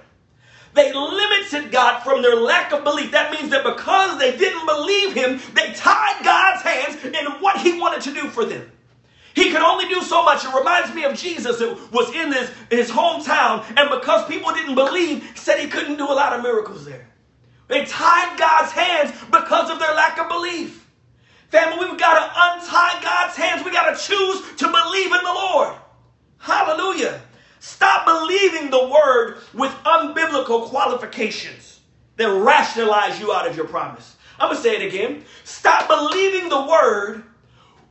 They 0.72 0.92
limited 0.92 1.72
God 1.72 2.00
from 2.00 2.22
their 2.22 2.37
lack 2.37 2.72
of 2.72 2.85
belief. 2.85 3.11
That 3.11 3.33
means 3.33 3.50
that 3.50 3.64
because 3.64 4.18
they 4.18 4.37
didn't 4.37 4.66
believe 4.66 5.14
him, 5.14 5.40
they 5.54 5.72
tied 5.72 6.24
God's 6.24 6.62
hands 6.62 7.04
in 7.04 7.26
what 7.40 7.61
he 7.61 7.78
wanted 7.78 8.02
to 8.02 8.14
do 8.14 8.28
for 8.28 8.44
them. 8.44 8.70
He 9.35 9.50
could 9.50 9.62
only 9.62 9.88
do 9.88 10.00
so 10.02 10.24
much. 10.24 10.44
It 10.44 10.54
reminds 10.54 10.94
me 10.94 11.04
of 11.04 11.16
Jesus 11.16 11.59
that 11.59 11.92
was 11.92 12.14
in 12.14 12.33
his, 12.33 12.50
his 12.68 12.90
hometown, 12.90 13.64
and 13.76 13.90
because 13.90 14.26
people 14.26 14.52
didn't 14.52 14.74
believe, 14.74 15.33
said 15.35 15.59
he 15.59 15.68
couldn't 15.68 15.96
do 15.96 16.04
a 16.04 16.14
lot 16.14 16.33
of 16.33 16.42
miracles 16.42 16.85
there. 16.85 17.09
They 17.68 17.85
tied 17.85 18.38
God's 18.38 18.72
hands 18.72 19.12
because 19.30 19.70
of 19.70 19.78
their 19.78 19.94
lack 19.94 20.18
of 20.18 20.28
belief. 20.28 20.88
Family, 21.50 21.88
we've 21.88 21.98
got 21.98 22.14
to 22.14 22.24
untie 22.24 23.02
God's 23.02 23.37
hands. 23.37 23.64
We 23.64 23.72
got 23.72 23.96
to 23.96 24.00
choose 24.00 24.56
to 24.56 24.66
believe 24.66 25.06
in 25.06 25.22
the 25.24 25.33
Lord. 25.33 25.76
Hallelujah. 26.38 27.20
Stop 27.61 28.07
believing 28.07 28.70
the 28.70 28.88
word 28.88 29.37
with 29.53 29.70
unbiblical 29.85 30.66
qualifications 30.68 31.81
that 32.16 32.29
rationalize 32.29 33.20
you 33.20 33.33
out 33.33 33.46
of 33.46 33.55
your 33.55 33.66
promise. 33.66 34.16
I'm 34.38 34.49
going 34.49 34.57
to 34.57 34.62
say 34.62 34.77
it 34.77 34.88
again. 34.88 35.25
Stop 35.44 35.87
believing 35.87 36.49
the 36.49 36.62
word 36.62 37.23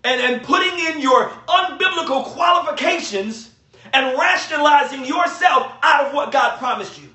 and, 0.03 0.21
and 0.21 0.41
putting 0.41 0.77
in 0.87 0.99
your 0.99 1.29
unbiblical 1.47 2.23
qualifications 2.25 3.51
and 3.93 4.17
rationalizing 4.17 5.05
yourself 5.05 5.71
out 5.83 6.07
of 6.07 6.13
what 6.13 6.31
God 6.31 6.57
promised 6.57 6.99
you. 6.99 7.09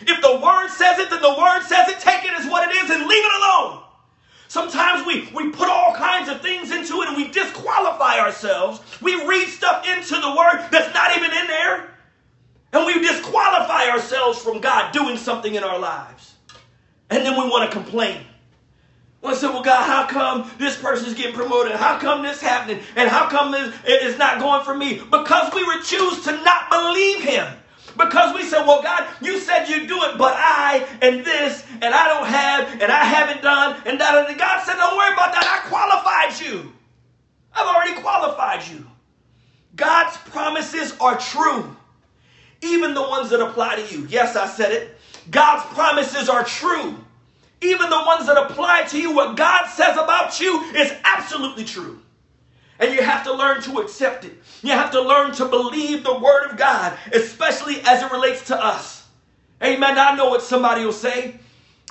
If 0.00 0.20
the 0.20 0.40
word 0.44 0.68
says 0.68 0.98
it, 0.98 1.10
then 1.10 1.22
the 1.22 1.36
word 1.38 1.62
says 1.62 1.88
it. 1.88 2.00
Take 2.00 2.24
it 2.24 2.32
as 2.32 2.46
what 2.50 2.68
it 2.68 2.74
is 2.74 2.90
and 2.90 3.06
leave 3.06 3.24
it 3.24 3.32
alone. 3.36 3.82
Sometimes 4.48 5.06
we, 5.06 5.28
we 5.32 5.52
put 5.52 5.68
all 5.68 5.94
kinds 5.94 6.28
of 6.28 6.40
things 6.40 6.72
into 6.72 7.02
it 7.02 7.08
and 7.08 7.16
we 7.16 7.28
disqualify 7.28 8.18
ourselves. 8.18 8.80
We 9.00 9.14
read 9.24 9.46
stuff 9.46 9.86
into 9.86 10.20
the 10.20 10.34
word 10.36 10.66
that's 10.72 10.92
not 10.92 11.16
even 11.16 11.30
in 11.30 11.46
there. 11.46 11.89
And 12.72 12.86
we 12.86 13.00
disqualify 13.00 13.88
ourselves 13.90 14.40
from 14.40 14.60
God 14.60 14.92
doing 14.92 15.16
something 15.16 15.54
in 15.54 15.64
our 15.64 15.78
lives. 15.78 16.34
And 17.10 17.24
then 17.24 17.32
we 17.32 17.48
want 17.48 17.70
to 17.70 17.76
complain. 17.76 18.24
I 19.22 19.34
said, 19.34 19.50
well, 19.50 19.62
God, 19.62 19.84
how 19.84 20.06
come 20.06 20.50
this 20.58 20.80
person's 20.80 21.14
getting 21.14 21.34
promoted? 21.34 21.72
How 21.72 21.98
come 21.98 22.22
this 22.22 22.40
happening? 22.40 22.82
And 22.96 23.08
how 23.10 23.28
come 23.28 23.52
this 23.52 23.74
is 23.84 24.16
not 24.18 24.40
going 24.40 24.64
for 24.64 24.74
me? 24.74 24.94
Because 24.94 25.52
we 25.52 25.62
choose 25.82 26.24
to 26.24 26.32
not 26.42 26.70
believe 26.70 27.22
him. 27.22 27.46
Because 27.98 28.34
we 28.34 28.44
said, 28.44 28.64
well, 28.66 28.82
God, 28.82 29.06
you 29.20 29.38
said 29.38 29.66
you'd 29.66 29.88
do 29.88 30.02
it, 30.04 30.16
but 30.16 30.34
I 30.36 30.86
and 31.02 31.24
this 31.24 31.64
and 31.82 31.92
I 31.92 32.08
don't 32.08 32.26
have 32.26 32.80
and 32.80 32.90
I 32.90 33.04
haven't 33.04 33.42
done 33.42 33.76
and 33.84 34.00
that. 34.00 34.30
And 34.30 34.38
God 34.38 34.64
said, 34.64 34.74
don't 34.74 34.96
worry 34.96 35.12
about 35.12 35.32
that. 35.32 35.44
I 35.44 35.68
qualified 35.68 36.40
you. 36.40 36.72
I've 37.52 37.66
already 37.66 38.00
qualified 38.00 38.66
you. 38.68 38.86
God's 39.76 40.16
promises 40.18 40.94
are 41.00 41.18
true, 41.18 41.76
even 42.62 42.94
the 42.94 43.02
ones 43.02 43.30
that 43.30 43.40
apply 43.40 43.76
to 43.76 43.94
you. 43.94 44.06
Yes, 44.08 44.36
I 44.36 44.46
said 44.46 44.72
it. 44.72 44.96
God's 45.30 45.64
promises 45.74 46.28
are 46.28 46.44
true 46.44 46.96
even 47.62 47.90
the 47.90 48.02
ones 48.06 48.26
that 48.26 48.38
apply 48.38 48.84
to 48.84 49.00
you, 49.00 49.14
what 49.14 49.36
God 49.36 49.66
says 49.66 49.96
about 49.96 50.40
you 50.40 50.62
is 50.74 50.92
absolutely 51.04 51.64
true. 51.64 52.00
And 52.78 52.94
you 52.94 53.02
have 53.02 53.24
to 53.24 53.34
learn 53.34 53.60
to 53.62 53.80
accept 53.80 54.24
it. 54.24 54.32
You 54.62 54.70
have 54.70 54.90
to 54.92 55.02
learn 55.02 55.32
to 55.32 55.44
believe 55.44 56.02
the 56.02 56.18
word 56.18 56.50
of 56.50 56.56
God, 56.56 56.96
especially 57.12 57.80
as 57.82 58.02
it 58.02 58.10
relates 58.10 58.46
to 58.46 58.56
us. 58.56 59.06
Amen. 59.62 59.98
I 59.98 60.16
know 60.16 60.30
what 60.30 60.40
somebody 60.40 60.84
will 60.84 60.92
say. 60.92 61.38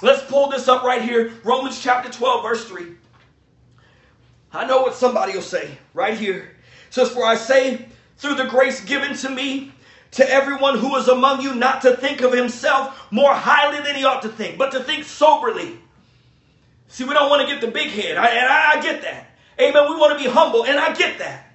Let's 0.02 0.24
pull 0.24 0.50
this 0.50 0.68
up 0.68 0.84
right 0.84 1.04
here. 1.04 1.34
Romans 1.44 1.80
chapter 1.80 2.12
12, 2.12 2.42
verse 2.42 2.66
3. 2.66 2.88
I 4.52 4.66
know 4.66 4.82
what 4.82 4.96
somebody 4.96 5.34
will 5.34 5.44
say 5.44 5.78
right 5.94 6.18
here. 6.18 6.56
It 6.88 6.94
says, 6.94 7.12
For 7.12 7.24
I 7.24 7.36
say, 7.36 7.86
through 8.18 8.36
the 8.36 8.46
grace 8.46 8.84
given 8.84 9.16
to 9.18 9.30
me, 9.30 9.72
to 10.12 10.30
everyone 10.30 10.78
who 10.78 10.96
is 10.96 11.08
among 11.08 11.42
you 11.42 11.56
not 11.56 11.82
to 11.82 11.96
think 11.96 12.22
of 12.22 12.34
himself 12.34 13.12
more 13.12 13.34
highly 13.34 13.82
than 13.84 13.96
he 13.96 14.04
ought 14.04 14.24
to 14.24 14.30
think, 14.30 14.58
but 14.58 14.72
to 14.72 14.84
think 14.84 15.04
soberly. 15.04 15.78
See, 16.88 17.04
we 17.04 17.14
don't 17.14 17.30
want 17.30 17.48
to 17.48 17.48
get 17.48 17.62
the 17.62 17.68
big 17.68 17.90
head, 17.90 18.18
I, 18.18 18.28
and 18.28 18.48
I, 18.48 18.72
I, 18.74 18.82
get 18.82 19.04
that. 19.04 19.30
Amen. 19.62 19.90
We 19.90 19.98
want 19.98 20.18
to 20.18 20.24
be 20.24 20.30
humble, 20.30 20.66
and 20.66 20.80
I 20.80 20.94
get 20.96 21.20
that. 21.20 21.46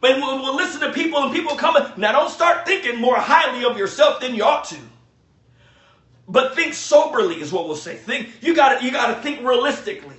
But 0.00 0.16
we'll, 0.16 0.40
we'll 0.40 0.56
listen 0.56 0.80
to 0.80 0.92
people, 0.92 1.22
and 1.22 1.32
people 1.32 1.56
come. 1.56 1.76
Now, 1.98 2.12
don't 2.12 2.30
start 2.30 2.66
thinking 2.66 2.98
more 2.98 3.16
highly 3.16 3.64
of 3.64 3.76
yourself 3.76 4.20
than 4.20 4.34
you 4.34 4.44
ought 4.44 4.64
to. 4.66 4.78
But 6.26 6.54
think 6.54 6.74
soberly 6.74 7.40
is 7.40 7.52
what 7.52 7.66
we'll 7.66 7.76
say. 7.76 7.96
Think 7.96 8.30
you 8.40 8.54
got 8.54 8.82
you 8.82 8.90
got 8.90 9.14
to 9.14 9.22
think 9.22 9.46
realistically. 9.46 10.16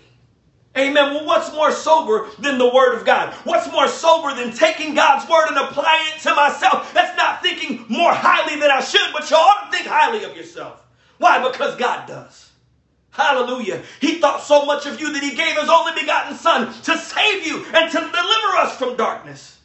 Amen. 0.77 1.15
Well, 1.15 1.25
what's 1.25 1.51
more 1.53 1.71
sober 1.71 2.29
than 2.37 2.57
the 2.57 2.69
Word 2.69 2.95
of 2.95 3.05
God? 3.05 3.33
What's 3.43 3.71
more 3.71 3.87
sober 3.87 4.35
than 4.35 4.53
taking 4.53 4.93
God's 4.93 5.29
Word 5.29 5.47
and 5.47 5.57
applying 5.57 6.07
it 6.15 6.21
to 6.21 6.35
myself? 6.35 6.93
That's 6.93 7.17
not 7.17 7.41
thinking 7.41 7.85
more 7.89 8.13
highly 8.13 8.59
than 8.59 8.69
I 8.69 8.79
should, 8.79 9.11
but 9.11 9.29
you 9.29 9.35
ought 9.35 9.65
to 9.65 9.77
think 9.77 9.87
highly 9.87 10.23
of 10.23 10.37
yourself. 10.37 10.85
Why? 11.17 11.45
Because 11.49 11.75
God 11.75 12.07
does. 12.07 12.51
Hallelujah. 13.09 13.81
He 13.99 14.19
thought 14.19 14.43
so 14.43 14.65
much 14.65 14.85
of 14.85 14.99
you 14.99 15.11
that 15.11 15.23
he 15.23 15.35
gave 15.35 15.57
his 15.57 15.69
only 15.69 15.99
begotten 15.99 16.37
Son 16.37 16.67
to 16.83 16.97
save 16.97 17.45
you 17.45 17.65
and 17.73 17.91
to 17.91 17.97
deliver 17.97 18.57
us 18.57 18.77
from 18.77 18.95
darkness. 18.95 19.59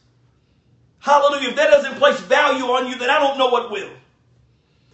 Hallelujah. 1.00 1.50
If 1.50 1.56
that 1.56 1.70
doesn't 1.70 1.98
place 1.98 2.18
value 2.20 2.64
on 2.64 2.88
you, 2.88 2.98
then 2.98 3.10
I 3.10 3.18
don't 3.18 3.36
know 3.36 3.50
what 3.50 3.70
will. 3.70 3.90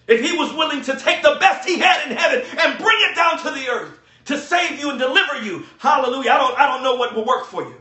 If 0.08 0.20
he 0.20 0.36
was 0.36 0.52
willing 0.52 0.82
to 0.82 0.96
take 0.98 1.22
the 1.22 1.36
best 1.38 1.66
he 1.66 1.78
had 1.78 2.10
in 2.10 2.16
heaven 2.16 2.42
and 2.58 2.78
bring 2.78 2.98
it 3.08 3.14
down 3.14 3.38
to 3.44 3.50
the 3.52 3.68
earth 3.68 3.99
to 4.30 4.38
save 4.38 4.78
you 4.78 4.90
and 4.90 4.98
deliver 4.98 5.42
you, 5.42 5.64
hallelujah. 5.78 6.30
I 6.30 6.38
don't, 6.38 6.58
I 6.58 6.66
don't 6.66 6.82
know 6.82 6.96
what 6.96 7.14
will 7.14 7.24
work 7.24 7.46
for 7.46 7.62
you. 7.62 7.76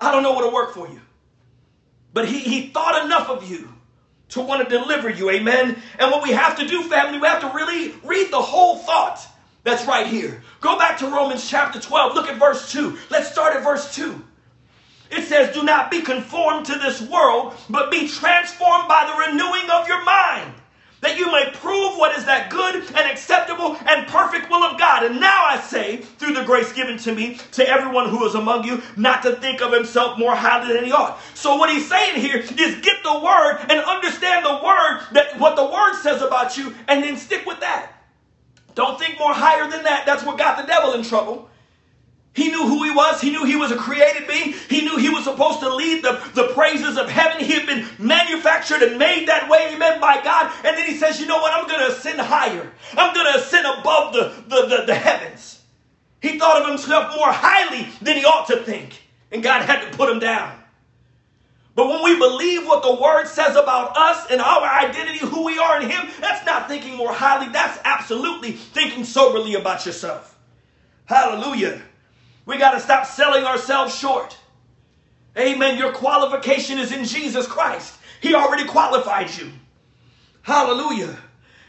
I 0.00 0.12
don't 0.12 0.22
know 0.22 0.32
what 0.32 0.44
will 0.44 0.52
work 0.52 0.74
for 0.74 0.88
you. 0.88 1.00
But 2.12 2.28
he, 2.28 2.38
he 2.40 2.68
thought 2.68 3.04
enough 3.04 3.28
of 3.28 3.50
you 3.50 3.72
to 4.30 4.40
want 4.40 4.68
to 4.68 4.78
deliver 4.78 5.08
you. 5.08 5.30
Amen. 5.30 5.80
And 5.98 6.10
what 6.10 6.22
we 6.22 6.30
have 6.30 6.58
to 6.58 6.66
do, 6.66 6.82
family, 6.82 7.18
we 7.18 7.26
have 7.26 7.40
to 7.40 7.52
really 7.54 7.94
read 8.04 8.30
the 8.30 8.40
whole 8.40 8.78
thought 8.78 9.26
that's 9.64 9.86
right 9.86 10.06
here. 10.06 10.42
Go 10.60 10.78
back 10.78 10.98
to 10.98 11.06
Romans 11.06 11.48
chapter 11.48 11.80
12. 11.80 12.14
Look 12.14 12.28
at 12.28 12.38
verse 12.38 12.72
2. 12.72 12.98
Let's 13.10 13.30
start 13.30 13.54
at 13.54 13.62
verse 13.62 13.94
2. 13.94 14.22
It 15.12 15.24
says, 15.24 15.54
Do 15.54 15.62
not 15.62 15.90
be 15.90 16.02
conformed 16.02 16.66
to 16.66 16.78
this 16.78 17.00
world, 17.02 17.54
but 17.70 17.90
be 17.90 18.08
transformed 18.08 18.88
by 18.88 19.04
the 19.06 19.30
renewing 19.30 19.70
of 19.70 19.86
your 19.86 20.04
mind 20.04 20.54
that 21.02 21.18
you 21.18 21.30
may 21.30 21.50
prove 21.52 21.98
what 21.98 22.16
is 22.16 22.24
that 22.24 22.48
good 22.48 22.76
and 22.76 23.10
acceptable 23.10 23.76
and 23.86 24.06
perfect 24.06 24.48
will 24.48 24.62
of 24.62 24.78
God. 24.78 25.04
And 25.04 25.20
now 25.20 25.44
I 25.44 25.60
say, 25.60 25.98
through 25.98 26.34
the 26.34 26.44
grace 26.44 26.72
given 26.72 26.96
to 26.98 27.14
me, 27.14 27.38
to 27.52 27.68
everyone 27.68 28.08
who 28.08 28.24
is 28.24 28.34
among 28.34 28.64
you, 28.64 28.80
not 28.96 29.22
to 29.24 29.36
think 29.36 29.60
of 29.60 29.72
himself 29.72 30.18
more 30.18 30.34
highly 30.34 30.72
than 30.72 30.84
he 30.84 30.92
ought. 30.92 31.20
So 31.34 31.56
what 31.56 31.70
he's 31.70 31.88
saying 31.88 32.20
here 32.20 32.38
is 32.38 32.80
get 32.80 33.02
the 33.02 33.20
word 33.20 33.66
and 33.68 33.80
understand 33.80 34.46
the 34.46 34.60
word, 34.64 35.02
that 35.12 35.38
what 35.38 35.56
the 35.56 35.64
word 35.64 35.96
says 36.00 36.22
about 36.22 36.56
you, 36.56 36.72
and 36.88 37.02
then 37.02 37.16
stick 37.16 37.44
with 37.46 37.60
that. 37.60 37.92
Don't 38.74 38.98
think 38.98 39.18
more 39.18 39.34
higher 39.34 39.68
than 39.68 39.82
that. 39.82 40.06
That's 40.06 40.24
what 40.24 40.38
got 40.38 40.56
the 40.56 40.66
devil 40.66 40.94
in 40.94 41.02
trouble. 41.02 41.50
He 42.34 42.48
knew 42.48 42.66
who 42.66 42.82
he 42.82 42.90
was. 42.90 43.20
He 43.20 43.30
knew 43.30 43.44
he 43.44 43.56
was 43.56 43.72
a 43.72 43.76
created 43.76 44.26
being. 44.26 44.54
He 44.70 44.80
knew 44.80 44.96
he 44.96 45.10
was 45.10 45.24
supposed 45.24 45.60
to 45.60 45.74
lead 45.74 46.02
the, 46.02 46.12
the 46.34 46.52
praises 46.54 46.96
of 46.96 47.10
heaven. 47.10 47.44
He 47.44 47.52
had 47.52 47.66
been 47.66 47.86
manufactured 47.98 48.82
and 48.82 48.98
made 48.98 49.28
that 49.28 49.50
way, 49.50 49.74
amen, 49.74 50.00
by 50.00 50.22
God. 50.24 50.50
And 50.64 50.76
then 50.76 50.86
he 50.86 50.96
says, 50.96 51.20
you 51.20 51.26
know 51.26 51.36
what? 51.36 51.52
I'm 51.52 51.68
going 51.68 51.80
to 51.80 51.94
ascend 51.94 52.20
higher. 52.20 52.72
I'm 52.96 53.14
going 53.14 53.30
to 53.32 53.38
ascend 53.38 53.66
above 53.66 54.14
the, 54.14 54.34
the, 54.48 54.66
the, 54.66 54.84
the 54.86 54.94
heavens. 54.94 55.60
He 56.22 56.38
thought 56.38 56.62
of 56.62 56.68
himself 56.68 57.14
more 57.14 57.30
highly 57.30 57.88
than 58.00 58.16
he 58.16 58.24
ought 58.24 58.46
to 58.46 58.56
think. 58.56 59.02
And 59.30 59.42
God 59.42 59.66
had 59.66 59.90
to 59.90 59.96
put 59.96 60.08
him 60.08 60.18
down. 60.18 60.58
But 61.74 61.88
when 61.88 62.02
we 62.02 62.18
believe 62.18 62.66
what 62.66 62.82
the 62.82 62.94
word 62.94 63.26
says 63.26 63.56
about 63.56 63.96
us 63.96 64.30
and 64.30 64.40
our 64.40 64.62
identity, 64.62 65.18
who 65.18 65.44
we 65.44 65.58
are 65.58 65.80
in 65.80 65.90
him, 65.90 66.08
that's 66.20 66.44
not 66.46 66.68
thinking 66.68 66.96
more 66.96 67.12
highly. 67.12 67.50
That's 67.52 67.78
absolutely 67.84 68.52
thinking 68.52 69.04
soberly 69.04 69.54
about 69.54 69.84
yourself. 69.84 70.38
Hallelujah. 71.06 71.82
We 72.44 72.58
got 72.58 72.72
to 72.72 72.80
stop 72.80 73.06
selling 73.06 73.44
ourselves 73.44 73.96
short. 73.96 74.36
Amen. 75.38 75.78
Your 75.78 75.92
qualification 75.92 76.78
is 76.78 76.92
in 76.92 77.04
Jesus 77.04 77.46
Christ. 77.46 77.94
He 78.20 78.34
already 78.34 78.66
qualified 78.66 79.34
you. 79.36 79.50
Hallelujah. 80.42 81.16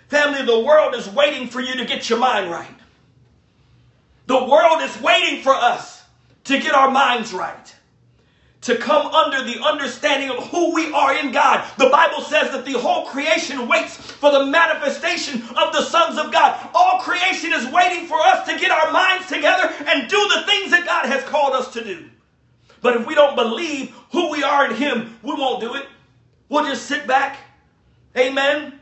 Family, 0.07 0.45
the 0.45 0.59
world 0.59 0.95
is 0.95 1.09
waiting 1.09 1.47
for 1.47 1.61
you 1.61 1.77
to 1.77 1.85
get 1.85 2.09
your 2.09 2.19
mind 2.19 2.51
right. 2.51 2.67
The 4.25 4.43
world 4.43 4.81
is 4.81 4.99
waiting 5.01 5.41
for 5.41 5.53
us 5.53 6.03
to 6.45 6.59
get 6.59 6.73
our 6.73 6.91
minds 6.91 7.33
right 7.33 7.72
to 8.63 8.77
come 8.77 9.07
under 9.07 9.43
the 9.43 9.61
understanding 9.63 10.29
of 10.29 10.47
who 10.47 10.73
we 10.73 10.91
are 10.93 11.15
in 11.15 11.31
God. 11.31 11.69
The 11.77 11.89
Bible 11.89 12.21
says 12.21 12.51
that 12.51 12.65
the 12.65 12.73
whole 12.73 13.05
creation 13.05 13.67
waits 13.67 13.97
for 13.97 14.31
the 14.31 14.45
manifestation 14.45 15.41
of 15.55 15.73
the 15.73 15.81
sons 15.81 16.17
of 16.17 16.31
God. 16.31 16.69
All 16.73 16.99
creation 16.99 17.53
is 17.53 17.67
waiting 17.71 18.07
for 18.07 18.17
us 18.19 18.47
to 18.47 18.57
get 18.57 18.71
our 18.71 18.91
minds 18.91 19.27
together 19.27 19.73
and 19.87 20.09
do 20.09 20.29
the 20.35 20.43
things 20.45 20.71
that 20.71 20.85
God 20.85 21.05
has 21.07 21.23
called 21.23 21.53
us 21.53 21.73
to 21.73 21.83
do. 21.83 22.05
But 22.81 22.97
if 22.97 23.07
we 23.07 23.15
don't 23.15 23.35
believe 23.35 23.91
who 24.11 24.31
we 24.31 24.43
are 24.43 24.65
in 24.69 24.75
Him, 24.75 25.17
we 25.23 25.33
won't 25.33 25.61
do 25.61 25.75
it. 25.75 25.87
We'll 26.49 26.65
just 26.65 26.85
sit 26.85 27.07
back. 27.07 27.37
Amen. 28.17 28.79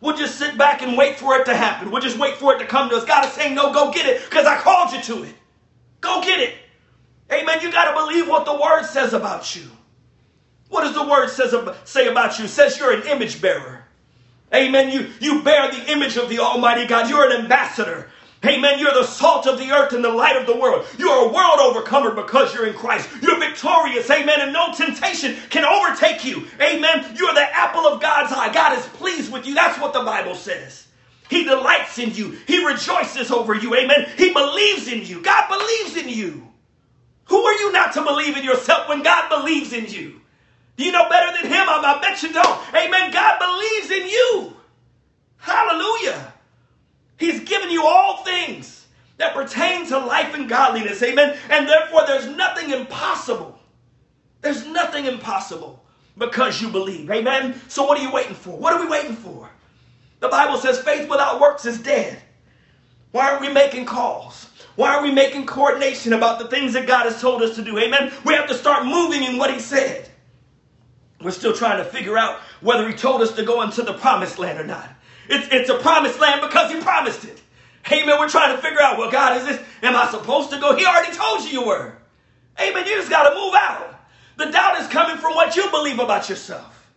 We'll 0.00 0.16
just 0.16 0.38
sit 0.38 0.58
back 0.58 0.82
and 0.82 0.98
wait 0.98 1.18
for 1.18 1.36
it 1.36 1.46
to 1.46 1.56
happen. 1.56 1.90
We'll 1.90 2.02
just 2.02 2.18
wait 2.18 2.36
for 2.36 2.54
it 2.54 2.58
to 2.58 2.66
come 2.66 2.90
to 2.90 2.96
us. 2.96 3.04
God 3.04 3.24
is 3.24 3.32
saying, 3.32 3.54
No, 3.54 3.72
go 3.72 3.90
get 3.90 4.06
it 4.06 4.22
because 4.24 4.44
I 4.46 4.58
called 4.58 4.92
you 4.92 5.00
to 5.02 5.22
it. 5.24 5.34
Go 6.00 6.20
get 6.22 6.40
it. 6.40 6.54
Amen. 7.32 7.60
You 7.62 7.72
got 7.72 7.90
to 7.90 7.94
believe 7.94 8.28
what 8.28 8.44
the 8.44 8.54
word 8.54 8.84
says 8.84 9.12
about 9.12 9.56
you. 9.56 9.64
What 10.68 10.82
does 10.82 10.94
the 10.94 11.06
word 11.06 11.28
says, 11.28 11.54
say 11.84 12.08
about 12.08 12.38
you? 12.38 12.46
It 12.46 12.48
says 12.48 12.78
you're 12.78 12.92
an 12.92 13.06
image 13.06 13.40
bearer. 13.40 13.84
Amen. 14.52 14.90
You, 14.90 15.10
you 15.20 15.42
bear 15.42 15.70
the 15.70 15.92
image 15.92 16.16
of 16.16 16.28
the 16.28 16.38
Almighty 16.38 16.86
God. 16.86 17.08
You're 17.08 17.30
an 17.30 17.42
ambassador. 17.42 18.10
Amen. 18.44 18.78
You're 18.78 18.92
the 18.92 19.04
salt 19.04 19.46
of 19.46 19.58
the 19.58 19.70
earth 19.70 19.94
and 19.94 20.04
the 20.04 20.10
light 20.10 20.36
of 20.36 20.46
the 20.46 20.56
world. 20.56 20.86
You're 20.98 21.28
a 21.28 21.32
world 21.32 21.60
overcomer 21.60 22.10
because 22.10 22.52
you're 22.54 22.66
in 22.66 22.74
Christ. 22.74 23.08
You're 23.22 23.38
victorious. 23.38 24.10
Amen. 24.10 24.40
And 24.40 24.52
no 24.52 24.72
temptation 24.74 25.36
can 25.48 25.64
overtake 25.64 26.24
you. 26.24 26.46
Amen. 26.60 27.14
You're 27.16 27.34
the 27.34 27.56
apple 27.56 27.86
of 27.86 28.02
God's 28.02 28.32
eye. 28.32 28.52
God 28.52 28.78
is 28.78 28.84
pleased 28.88 29.32
with 29.32 29.46
you. 29.46 29.54
That's 29.54 29.80
what 29.80 29.92
the 29.92 30.02
Bible 30.02 30.34
says. 30.34 30.86
He 31.30 31.44
delights 31.44 31.98
in 31.98 32.12
you. 32.14 32.38
He 32.46 32.64
rejoices 32.66 33.30
over 33.30 33.54
you. 33.54 33.74
Amen. 33.74 34.08
He 34.18 34.32
believes 34.32 34.88
in 34.88 35.04
you. 35.06 35.22
God 35.22 35.48
believes 35.48 35.96
in 35.96 36.08
you. 36.10 36.46
Who 37.26 37.42
are 37.42 37.54
you 37.54 37.72
not 37.72 37.92
to 37.94 38.02
believe 38.02 38.36
in 38.36 38.44
yourself 38.44 38.88
when 38.88 39.02
God 39.02 39.28
believes 39.28 39.72
in 39.72 39.86
you? 39.86 40.20
Do 40.76 40.84
you 40.84 40.92
know 40.92 41.08
better 41.08 41.36
than 41.40 41.50
Him? 41.50 41.66
I, 41.68 41.98
bet 42.00 42.22
you 42.22 42.32
don't. 42.32 42.74
Amen. 42.74 43.12
God 43.12 43.38
believes 43.38 43.90
in 43.90 44.08
you. 44.08 44.56
Hallelujah. 45.38 46.32
He's 47.16 47.40
given 47.40 47.70
you 47.70 47.84
all 47.86 48.24
things 48.24 48.86
that 49.18 49.34
pertain 49.34 49.86
to 49.86 49.98
life 49.98 50.34
and 50.34 50.48
godliness. 50.48 51.02
Amen. 51.02 51.38
And 51.50 51.68
therefore, 51.68 52.02
there's 52.06 52.26
nothing 52.26 52.70
impossible. 52.70 53.58
There's 54.40 54.66
nothing 54.66 55.06
impossible 55.06 55.82
because 56.18 56.60
you 56.60 56.68
believe. 56.68 57.10
Amen. 57.10 57.60
So, 57.68 57.84
what 57.84 57.98
are 57.98 58.02
you 58.02 58.12
waiting 58.12 58.34
for? 58.34 58.58
What 58.58 58.72
are 58.74 58.80
we 58.80 58.88
waiting 58.88 59.16
for? 59.16 59.48
The 60.20 60.28
Bible 60.28 60.58
says 60.58 60.80
faith 60.80 61.08
without 61.08 61.40
works 61.40 61.64
is 61.64 61.78
dead. 61.80 62.18
Why 63.12 63.30
aren't 63.30 63.42
we 63.42 63.52
making 63.52 63.86
calls? 63.86 64.48
Why 64.76 64.96
are 64.96 65.02
we 65.02 65.12
making 65.12 65.46
coordination 65.46 66.12
about 66.12 66.38
the 66.38 66.48
things 66.48 66.72
that 66.72 66.86
God 66.86 67.04
has 67.04 67.20
told 67.20 67.42
us 67.42 67.54
to 67.56 67.62
do? 67.62 67.78
Amen. 67.78 68.12
We 68.24 68.34
have 68.34 68.48
to 68.48 68.54
start 68.54 68.86
moving 68.86 69.22
in 69.22 69.38
what 69.38 69.52
He 69.52 69.60
said. 69.60 70.08
We're 71.20 71.30
still 71.30 71.54
trying 71.54 71.78
to 71.78 71.84
figure 71.84 72.18
out 72.18 72.40
whether 72.60 72.88
He 72.88 72.94
told 72.94 73.22
us 73.22 73.32
to 73.36 73.44
go 73.44 73.62
into 73.62 73.82
the 73.82 73.94
promised 73.94 74.38
land 74.38 74.58
or 74.58 74.66
not. 74.66 74.88
It's, 75.28 75.48
it's 75.52 75.70
a 75.70 75.78
promised 75.78 76.20
land 76.20 76.40
because 76.40 76.72
He 76.72 76.80
promised 76.80 77.24
it. 77.24 77.40
Amen. 77.90 78.18
We're 78.18 78.28
trying 78.28 78.54
to 78.56 78.62
figure 78.62 78.80
out, 78.80 78.98
well, 78.98 79.10
God, 79.10 79.36
is 79.36 79.46
this, 79.46 79.66
am 79.82 79.94
I 79.94 80.10
supposed 80.10 80.50
to 80.50 80.58
go? 80.58 80.74
He 80.76 80.84
already 80.84 81.14
told 81.14 81.44
you 81.44 81.60
you 81.60 81.66
were. 81.66 81.96
Amen. 82.60 82.86
You 82.86 82.96
just 82.96 83.10
got 83.10 83.28
to 83.28 83.34
move 83.34 83.54
out. 83.54 84.00
The 84.36 84.46
doubt 84.46 84.80
is 84.80 84.88
coming 84.88 85.18
from 85.18 85.34
what 85.34 85.54
you 85.54 85.70
believe 85.70 85.98
about 86.00 86.28
yourself, 86.28 86.90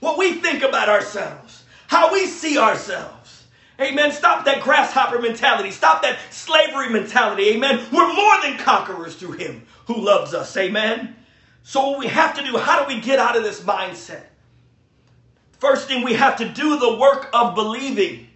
what 0.00 0.16
we 0.18 0.34
think 0.34 0.62
about 0.62 0.88
ourselves, 0.88 1.64
how 1.88 2.12
we 2.12 2.26
see 2.26 2.58
ourselves. 2.58 3.13
Amen. 3.80 4.12
Stop 4.12 4.44
that 4.44 4.62
grasshopper 4.62 5.20
mentality. 5.20 5.70
Stop 5.72 6.02
that 6.02 6.18
slavery 6.30 6.90
mentality. 6.90 7.50
Amen. 7.50 7.84
We're 7.92 8.12
more 8.12 8.40
than 8.42 8.56
conquerors 8.58 9.16
through 9.16 9.32
him 9.32 9.66
who 9.86 10.00
loves 10.00 10.32
us. 10.32 10.56
Amen. 10.56 11.16
So, 11.64 11.90
what 11.90 11.98
we 11.98 12.06
have 12.06 12.36
to 12.36 12.44
do, 12.44 12.56
how 12.56 12.84
do 12.84 12.94
we 12.94 13.00
get 13.00 13.18
out 13.18 13.36
of 13.36 13.42
this 13.42 13.60
mindset? 13.60 14.24
First 15.58 15.88
thing, 15.88 16.04
we 16.04 16.12
have 16.14 16.36
to 16.36 16.48
do 16.48 16.78
the 16.78 16.96
work 16.96 17.30
of 17.32 17.54
believing. 17.54 18.28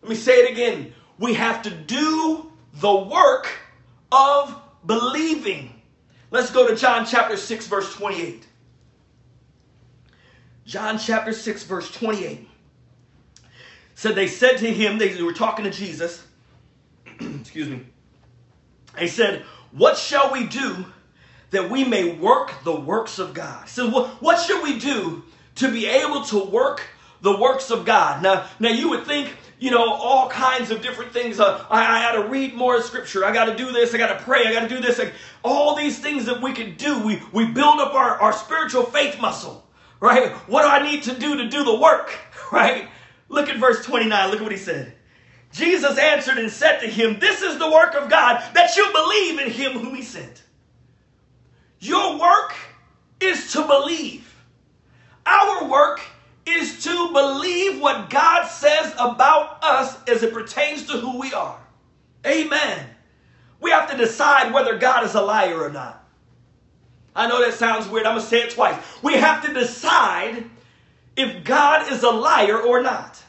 Let 0.00 0.10
me 0.10 0.16
say 0.16 0.40
it 0.40 0.50
again. 0.50 0.94
We 1.18 1.34
have 1.34 1.62
to 1.62 1.70
do 1.70 2.50
the 2.74 2.94
work 2.94 3.48
of 4.10 4.58
believing. 4.84 5.80
Let's 6.30 6.50
go 6.50 6.66
to 6.66 6.74
John 6.74 7.06
chapter 7.06 7.36
6, 7.36 7.66
verse 7.66 7.94
28. 7.94 8.46
John 10.64 10.98
chapter 10.98 11.32
6, 11.32 11.64
verse 11.64 11.90
28 11.92 12.48
said 14.02 14.16
they 14.16 14.26
said 14.26 14.56
to 14.56 14.66
him, 14.66 14.98
they 14.98 15.22
were 15.22 15.32
talking 15.32 15.64
to 15.64 15.70
Jesus, 15.70 16.26
excuse 17.20 17.68
me, 17.68 17.82
they 18.98 19.06
said, 19.06 19.44
What 19.70 19.96
shall 19.96 20.32
we 20.32 20.44
do 20.44 20.86
that 21.50 21.70
we 21.70 21.84
may 21.84 22.12
work 22.12 22.52
the 22.64 22.74
works 22.74 23.20
of 23.20 23.32
God? 23.32 23.68
So 23.68 23.88
what, 23.88 24.08
what 24.20 24.40
should 24.40 24.60
we 24.60 24.80
do 24.80 25.22
to 25.54 25.70
be 25.70 25.86
able 25.86 26.22
to 26.24 26.42
work 26.42 26.82
the 27.20 27.38
works 27.38 27.70
of 27.70 27.84
God? 27.84 28.24
Now, 28.24 28.48
now 28.58 28.70
you 28.70 28.90
would 28.90 29.06
think, 29.06 29.36
you 29.60 29.70
know, 29.70 29.92
all 29.92 30.28
kinds 30.28 30.72
of 30.72 30.82
different 30.82 31.12
things. 31.12 31.38
Uh, 31.38 31.64
I, 31.70 32.00
I 32.00 32.02
got 32.02 32.22
to 32.22 32.28
read 32.28 32.54
more 32.54 32.82
scripture. 32.82 33.24
I 33.24 33.32
got 33.32 33.44
to 33.44 33.56
do 33.56 33.70
this. 33.70 33.94
I 33.94 33.98
got 33.98 34.18
to 34.18 34.24
pray. 34.24 34.46
I 34.46 34.52
got 34.52 34.68
to 34.68 34.68
do 34.68 34.80
this. 34.80 34.98
Like, 34.98 35.12
all 35.44 35.76
these 35.76 35.96
things 35.96 36.24
that 36.24 36.42
we 36.42 36.52
can 36.52 36.74
do. 36.74 36.98
We, 37.06 37.22
we 37.32 37.46
build 37.46 37.78
up 37.78 37.94
our, 37.94 38.20
our 38.20 38.32
spiritual 38.32 38.82
faith 38.82 39.20
muscle, 39.20 39.64
right? 40.00 40.32
What 40.48 40.62
do 40.62 40.68
I 40.68 40.90
need 40.90 41.04
to 41.04 41.14
do 41.14 41.36
to 41.36 41.48
do 41.48 41.62
the 41.62 41.78
work, 41.78 42.12
right? 42.52 42.88
Look 43.32 43.48
at 43.48 43.56
verse 43.56 43.82
29. 43.84 44.30
Look 44.30 44.40
at 44.40 44.42
what 44.42 44.52
he 44.52 44.58
said. 44.58 44.92
Jesus 45.52 45.98
answered 45.98 46.36
and 46.36 46.50
said 46.50 46.80
to 46.80 46.86
him, 46.86 47.18
This 47.18 47.40
is 47.40 47.58
the 47.58 47.70
work 47.70 47.94
of 47.94 48.10
God, 48.10 48.42
that 48.54 48.76
you 48.76 48.86
believe 48.92 49.40
in 49.40 49.50
him 49.50 49.72
whom 49.72 49.94
he 49.94 50.02
sent. 50.02 50.42
Your 51.80 52.18
work 52.18 52.54
is 53.20 53.52
to 53.52 53.66
believe. 53.66 54.34
Our 55.24 55.66
work 55.66 56.02
is 56.44 56.84
to 56.84 57.12
believe 57.12 57.80
what 57.80 58.10
God 58.10 58.46
says 58.46 58.92
about 58.98 59.64
us 59.64 59.96
as 60.06 60.22
it 60.22 60.34
pertains 60.34 60.86
to 60.88 60.92
who 60.92 61.18
we 61.18 61.32
are. 61.32 61.58
Amen. 62.26 62.86
We 63.60 63.70
have 63.70 63.90
to 63.90 63.96
decide 63.96 64.52
whether 64.52 64.76
God 64.76 65.04
is 65.04 65.14
a 65.14 65.22
liar 65.22 65.58
or 65.58 65.70
not. 65.70 66.06
I 67.16 67.28
know 67.28 67.42
that 67.42 67.54
sounds 67.54 67.88
weird. 67.88 68.04
I'm 68.04 68.16
going 68.16 68.24
to 68.24 68.28
say 68.28 68.42
it 68.42 68.50
twice. 68.50 68.76
We 69.02 69.14
have 69.14 69.42
to 69.46 69.54
decide 69.54 70.44
if 71.16 71.44
God 71.44 71.90
is 71.92 72.02
a 72.02 72.10
liar 72.10 72.60
or 72.60 72.82
not. 72.82 73.22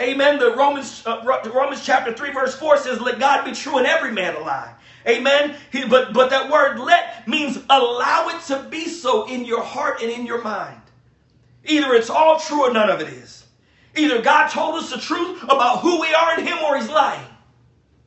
Amen. 0.00 0.38
The 0.38 0.54
Romans, 0.54 1.02
uh, 1.06 1.22
Romans 1.52 1.84
chapter 1.84 2.12
3, 2.12 2.32
verse 2.32 2.54
4 2.54 2.78
says, 2.78 3.00
Let 3.00 3.18
God 3.18 3.44
be 3.44 3.52
true 3.52 3.76
and 3.76 3.86
every 3.86 4.12
man 4.12 4.34
a 4.34 4.40
lie. 4.40 4.74
Amen. 5.06 5.56
He, 5.70 5.84
but, 5.84 6.12
but 6.12 6.30
that 6.30 6.50
word 6.50 6.78
let 6.78 7.26
means 7.28 7.58
allow 7.68 8.28
it 8.28 8.42
to 8.46 8.66
be 8.70 8.86
so 8.86 9.26
in 9.26 9.44
your 9.44 9.62
heart 9.62 10.02
and 10.02 10.10
in 10.10 10.26
your 10.26 10.42
mind. 10.42 10.80
Either 11.64 11.94
it's 11.94 12.10
all 12.10 12.38
true 12.38 12.62
or 12.62 12.72
none 12.72 12.88
of 12.88 13.00
it 13.00 13.08
is. 13.08 13.44
Either 13.96 14.22
God 14.22 14.48
told 14.48 14.76
us 14.76 14.90
the 14.90 14.98
truth 14.98 15.42
about 15.42 15.80
who 15.80 16.00
we 16.00 16.14
are 16.14 16.38
in 16.38 16.46
Him 16.46 16.58
or 16.58 16.78
He's 16.78 16.88
lying. 16.88 17.26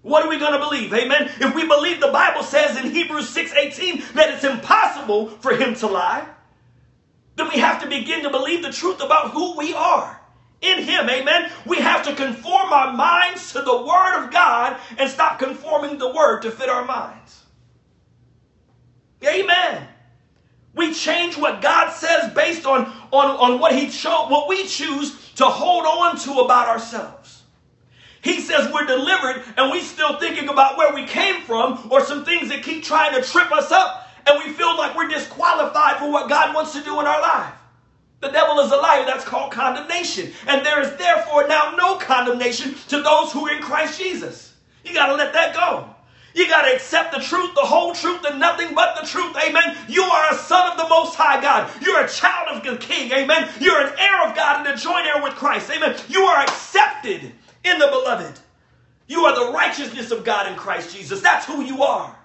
What 0.01 0.25
are 0.25 0.29
we 0.29 0.37
going 0.37 0.53
to 0.53 0.59
believe? 0.59 0.93
Amen. 0.93 1.31
If 1.39 1.55
we 1.55 1.65
believe 1.65 2.01
the 2.01 2.11
Bible 2.11 2.43
says 2.43 2.77
in 2.77 2.91
Hebrews 2.91 3.33
6:18 3.33 4.13
that 4.13 4.31
it's 4.31 4.43
impossible 4.43 5.29
for 5.29 5.55
him 5.55 5.75
to 5.75 5.87
lie, 5.87 6.27
then 7.35 7.49
we 7.49 7.59
have 7.59 7.81
to 7.81 7.89
begin 7.89 8.23
to 8.23 8.29
believe 8.29 8.61
the 8.61 8.71
truth 8.71 9.01
about 9.01 9.31
who 9.31 9.57
we 9.57 9.73
are 9.73 10.19
in 10.61 10.83
Him. 10.83 11.09
Amen. 11.09 11.51
We 11.65 11.77
have 11.77 12.05
to 12.05 12.15
conform 12.15 12.71
our 12.71 12.93
minds 12.93 13.51
to 13.53 13.61
the 13.61 13.81
Word 13.81 14.23
of 14.23 14.31
God 14.31 14.79
and 14.97 15.09
stop 15.09 15.39
conforming 15.39 15.97
the 15.97 16.11
Word 16.11 16.41
to 16.41 16.51
fit 16.51 16.69
our 16.69 16.85
minds. 16.85 17.43
Amen. 19.25 19.87
We 20.75 20.93
change 20.93 21.37
what 21.37 21.61
God 21.61 21.91
says 21.91 22.33
based 22.33 22.65
on, 22.65 22.85
on, 23.11 23.53
on 23.53 23.59
what 23.59 23.75
He 23.75 23.89
chose, 23.89 24.29
what 24.29 24.47
we 24.47 24.65
choose 24.65 25.31
to 25.35 25.45
hold 25.45 25.85
on 25.85 26.17
to 26.19 26.41
about 26.41 26.67
ourselves. 26.67 27.43
He 28.21 28.39
says 28.39 28.71
we're 28.71 28.85
delivered 28.85 29.43
and 29.57 29.69
we're 29.69 29.81
still 29.81 30.17
thinking 30.17 30.47
about 30.47 30.77
where 30.77 30.93
we 30.93 31.05
came 31.05 31.41
from 31.41 31.89
or 31.91 32.03
some 32.05 32.23
things 32.23 32.49
that 32.49 32.63
keep 32.63 32.83
trying 32.83 33.13
to 33.19 33.27
trip 33.27 33.51
us 33.51 33.69
up 33.71 34.07
and 34.27 34.43
we 34.43 34.53
feel 34.53 34.77
like 34.77 34.95
we're 34.95 35.07
disqualified 35.07 35.97
for 35.97 36.11
what 36.11 36.29
God 36.29 36.55
wants 36.55 36.73
to 36.73 36.81
do 36.81 36.99
in 36.99 37.05
our 37.05 37.21
life. 37.21 37.53
The 38.21 38.29
devil 38.29 38.59
is 38.59 38.71
a 38.71 38.77
liar. 38.77 39.05
That's 39.05 39.25
called 39.25 39.51
condemnation. 39.51 40.31
And 40.47 40.65
there 40.65 40.81
is 40.81 40.95
therefore 40.95 41.47
now 41.47 41.75
no 41.77 41.97
condemnation 41.97 42.73
to 42.87 43.01
those 43.01 43.33
who 43.33 43.47
are 43.47 43.55
in 43.55 43.61
Christ 43.61 43.99
Jesus. 43.99 44.53
You 44.85 44.93
got 44.93 45.07
to 45.07 45.15
let 45.15 45.33
that 45.33 45.53
go. 45.53 45.93
You 46.33 46.47
got 46.47 46.63
to 46.63 46.73
accept 46.73 47.13
the 47.13 47.19
truth, 47.19 47.53
the 47.53 47.61
whole 47.61 47.93
truth, 47.93 48.25
and 48.25 48.39
nothing 48.39 48.73
but 48.73 48.99
the 48.99 49.07
truth. 49.07 49.35
Amen. 49.37 49.77
You 49.87 50.03
are 50.03 50.33
a 50.33 50.37
son 50.37 50.71
of 50.71 50.77
the 50.77 50.87
Most 50.87 51.15
High 51.15 51.41
God. 51.41 51.69
You're 51.81 52.03
a 52.03 52.09
child 52.09 52.47
of 52.49 52.63
the 52.63 52.77
King. 52.77 53.11
Amen. 53.11 53.49
You're 53.59 53.81
an 53.81 53.93
heir 53.99 54.27
of 54.27 54.35
God 54.35 54.65
and 54.65 54.73
a 54.73 54.77
joint 54.77 55.05
heir 55.05 55.21
with 55.21 55.33
Christ. 55.33 55.69
Amen. 55.69 55.95
You 56.07 56.23
are 56.23 56.41
accepted 56.41 57.31
in 57.63 57.77
the 57.77 57.87
beloved. 57.87 58.39
You 59.07 59.25
are 59.25 59.45
the 59.47 59.51
righteousness 59.51 60.11
of 60.11 60.23
God 60.23 60.51
in 60.51 60.57
Christ 60.57 60.95
Jesus. 60.95 61.21
That's 61.21 61.45
who 61.45 61.61
you 61.61 61.83
are. 61.83 62.15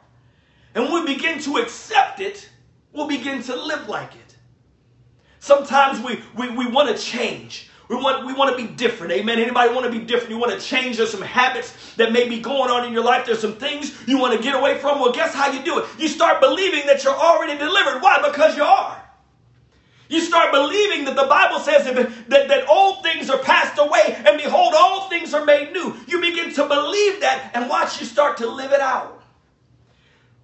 And 0.79 0.93
when 0.93 1.05
we 1.05 1.17
begin 1.17 1.41
to 1.41 1.57
accept 1.57 2.21
it, 2.21 2.49
we'll 2.93 3.09
begin 3.09 3.43
to 3.43 3.57
live 3.57 3.89
like 3.89 4.15
it. 4.15 4.37
Sometimes 5.41 5.99
we, 6.01 6.23
we, 6.37 6.55
we 6.57 6.71
want 6.71 6.97
to 6.97 7.03
change. 7.03 7.69
We 7.89 7.97
want, 7.97 8.25
we 8.25 8.33
want 8.33 8.57
to 8.57 8.65
be 8.65 8.73
different. 8.73 9.13
Amen. 9.13 9.41
Anybody 9.41 9.75
want 9.75 9.93
to 9.93 9.99
be 9.99 10.05
different? 10.05 10.31
You 10.31 10.39
want 10.39 10.53
to 10.53 10.65
change. 10.65 10.99
There's 10.99 11.11
some 11.11 11.21
habits 11.21 11.97
that 11.97 12.13
may 12.13 12.29
be 12.29 12.39
going 12.39 12.71
on 12.71 12.87
in 12.87 12.93
your 12.93 13.03
life. 13.03 13.27
There's 13.27 13.41
some 13.41 13.57
things 13.57 13.93
you 14.07 14.19
want 14.19 14.37
to 14.37 14.41
get 14.41 14.55
away 14.55 14.79
from. 14.79 15.01
Well, 15.01 15.11
guess 15.11 15.35
how 15.35 15.51
you 15.51 15.65
do 15.65 15.81
it? 15.81 15.87
You 15.99 16.07
start 16.07 16.41
believing 16.41 16.87
that 16.87 17.03
you're 17.03 17.13
already 17.13 17.59
delivered. 17.59 18.01
Why? 18.01 18.23
Because 18.31 18.57
you 18.57 18.63
are. 18.63 19.03
You 20.09 20.21
start 20.21 20.53
believing 20.53 21.07
that 21.07 21.17
the 21.17 21.27
Bible 21.27 21.59
says 21.59 21.87
that, 21.87 22.29
that, 22.29 22.47
that 22.47 22.69
old 22.69 23.03
things 23.03 23.29
are 23.31 23.39
passed 23.39 23.81
away 23.81 24.17
and 24.25 24.41
behold, 24.41 24.75
all 24.77 25.09
things 25.09 25.35
are 25.35 25.45
made 25.45 25.73
new. 25.73 25.97
You 26.07 26.21
begin 26.21 26.55
to 26.55 26.69
believe 26.69 27.21
that 27.23 27.51
and 27.55 27.69
watch 27.69 27.99
you 27.99 28.07
start 28.07 28.37
to 28.37 28.49
live 28.49 28.71
it 28.71 28.81
out. 28.81 29.18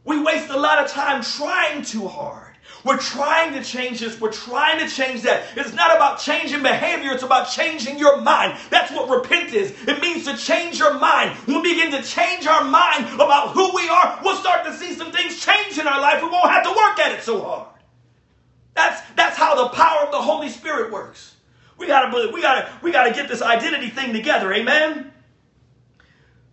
We 0.05 0.23
waste 0.23 0.51
a 0.51 0.59
lot 0.59 0.85
of 0.85 0.91
time 0.91 1.23
trying 1.23 1.83
too 1.83 2.07
hard. 2.07 2.55
We're 2.85 2.99
trying 2.99 3.55
to 3.55 3.65
change 3.65 4.01
this. 4.01 4.21
We're 4.21 4.33
trying 4.33 4.79
to 4.87 4.95
change 4.95 5.23
that. 5.23 5.47
It's 5.57 5.73
not 5.73 5.97
about 5.97 6.21
changing 6.21 6.63
behavior. 6.63 7.13
It's 7.13 7.23
about 7.23 7.49
changing 7.49 7.99
your 7.99 8.21
mind. 8.21 8.59
That's 8.69 8.93
what 8.93 9.09
repent 9.09 9.55
is. 9.55 9.75
It 9.89 10.03
means 10.03 10.27
to 10.27 10.37
change 10.37 10.79
your 10.79 10.99
mind. 10.99 11.35
When 11.47 11.63
we 11.63 11.75
begin 11.75 11.91
to 11.93 12.03
change 12.03 12.47
our 12.47 12.65
mind 12.65 13.15
about 13.15 13.53
who 13.53 13.75
we 13.75 13.89
are, 13.89 14.21
we'll 14.23 14.37
start 14.37 14.67
to 14.67 14.75
see 14.75 14.93
some 14.95 15.13
things 15.13 15.41
change 15.43 15.79
in 15.79 15.87
our 15.87 16.01
life. 16.01 16.23
We 16.23 16.29
won't 16.29 16.51
have 16.51 16.65
to 16.65 16.71
work 16.71 16.99
at 16.99 17.13
it 17.13 17.23
so 17.23 17.43
hard. 17.43 17.69
That's, 18.75 19.01
that's 19.17 19.39
how 19.39 19.55
the 19.55 19.71
power 19.71 20.05
of 20.05 20.13
the 20.13 20.21
Holy 20.21 20.51
Spirit 20.51 20.93
works. 20.93 21.35
We 21.77 21.87
gotta 21.87 22.31
we 22.33 22.41
gotta 22.41 22.71
we 22.83 22.93
gotta 22.93 23.13
get 23.13 23.29
this 23.29 23.43
identity 23.43 23.91
thing 23.91 24.13
together, 24.13 24.53
amen. 24.53 25.13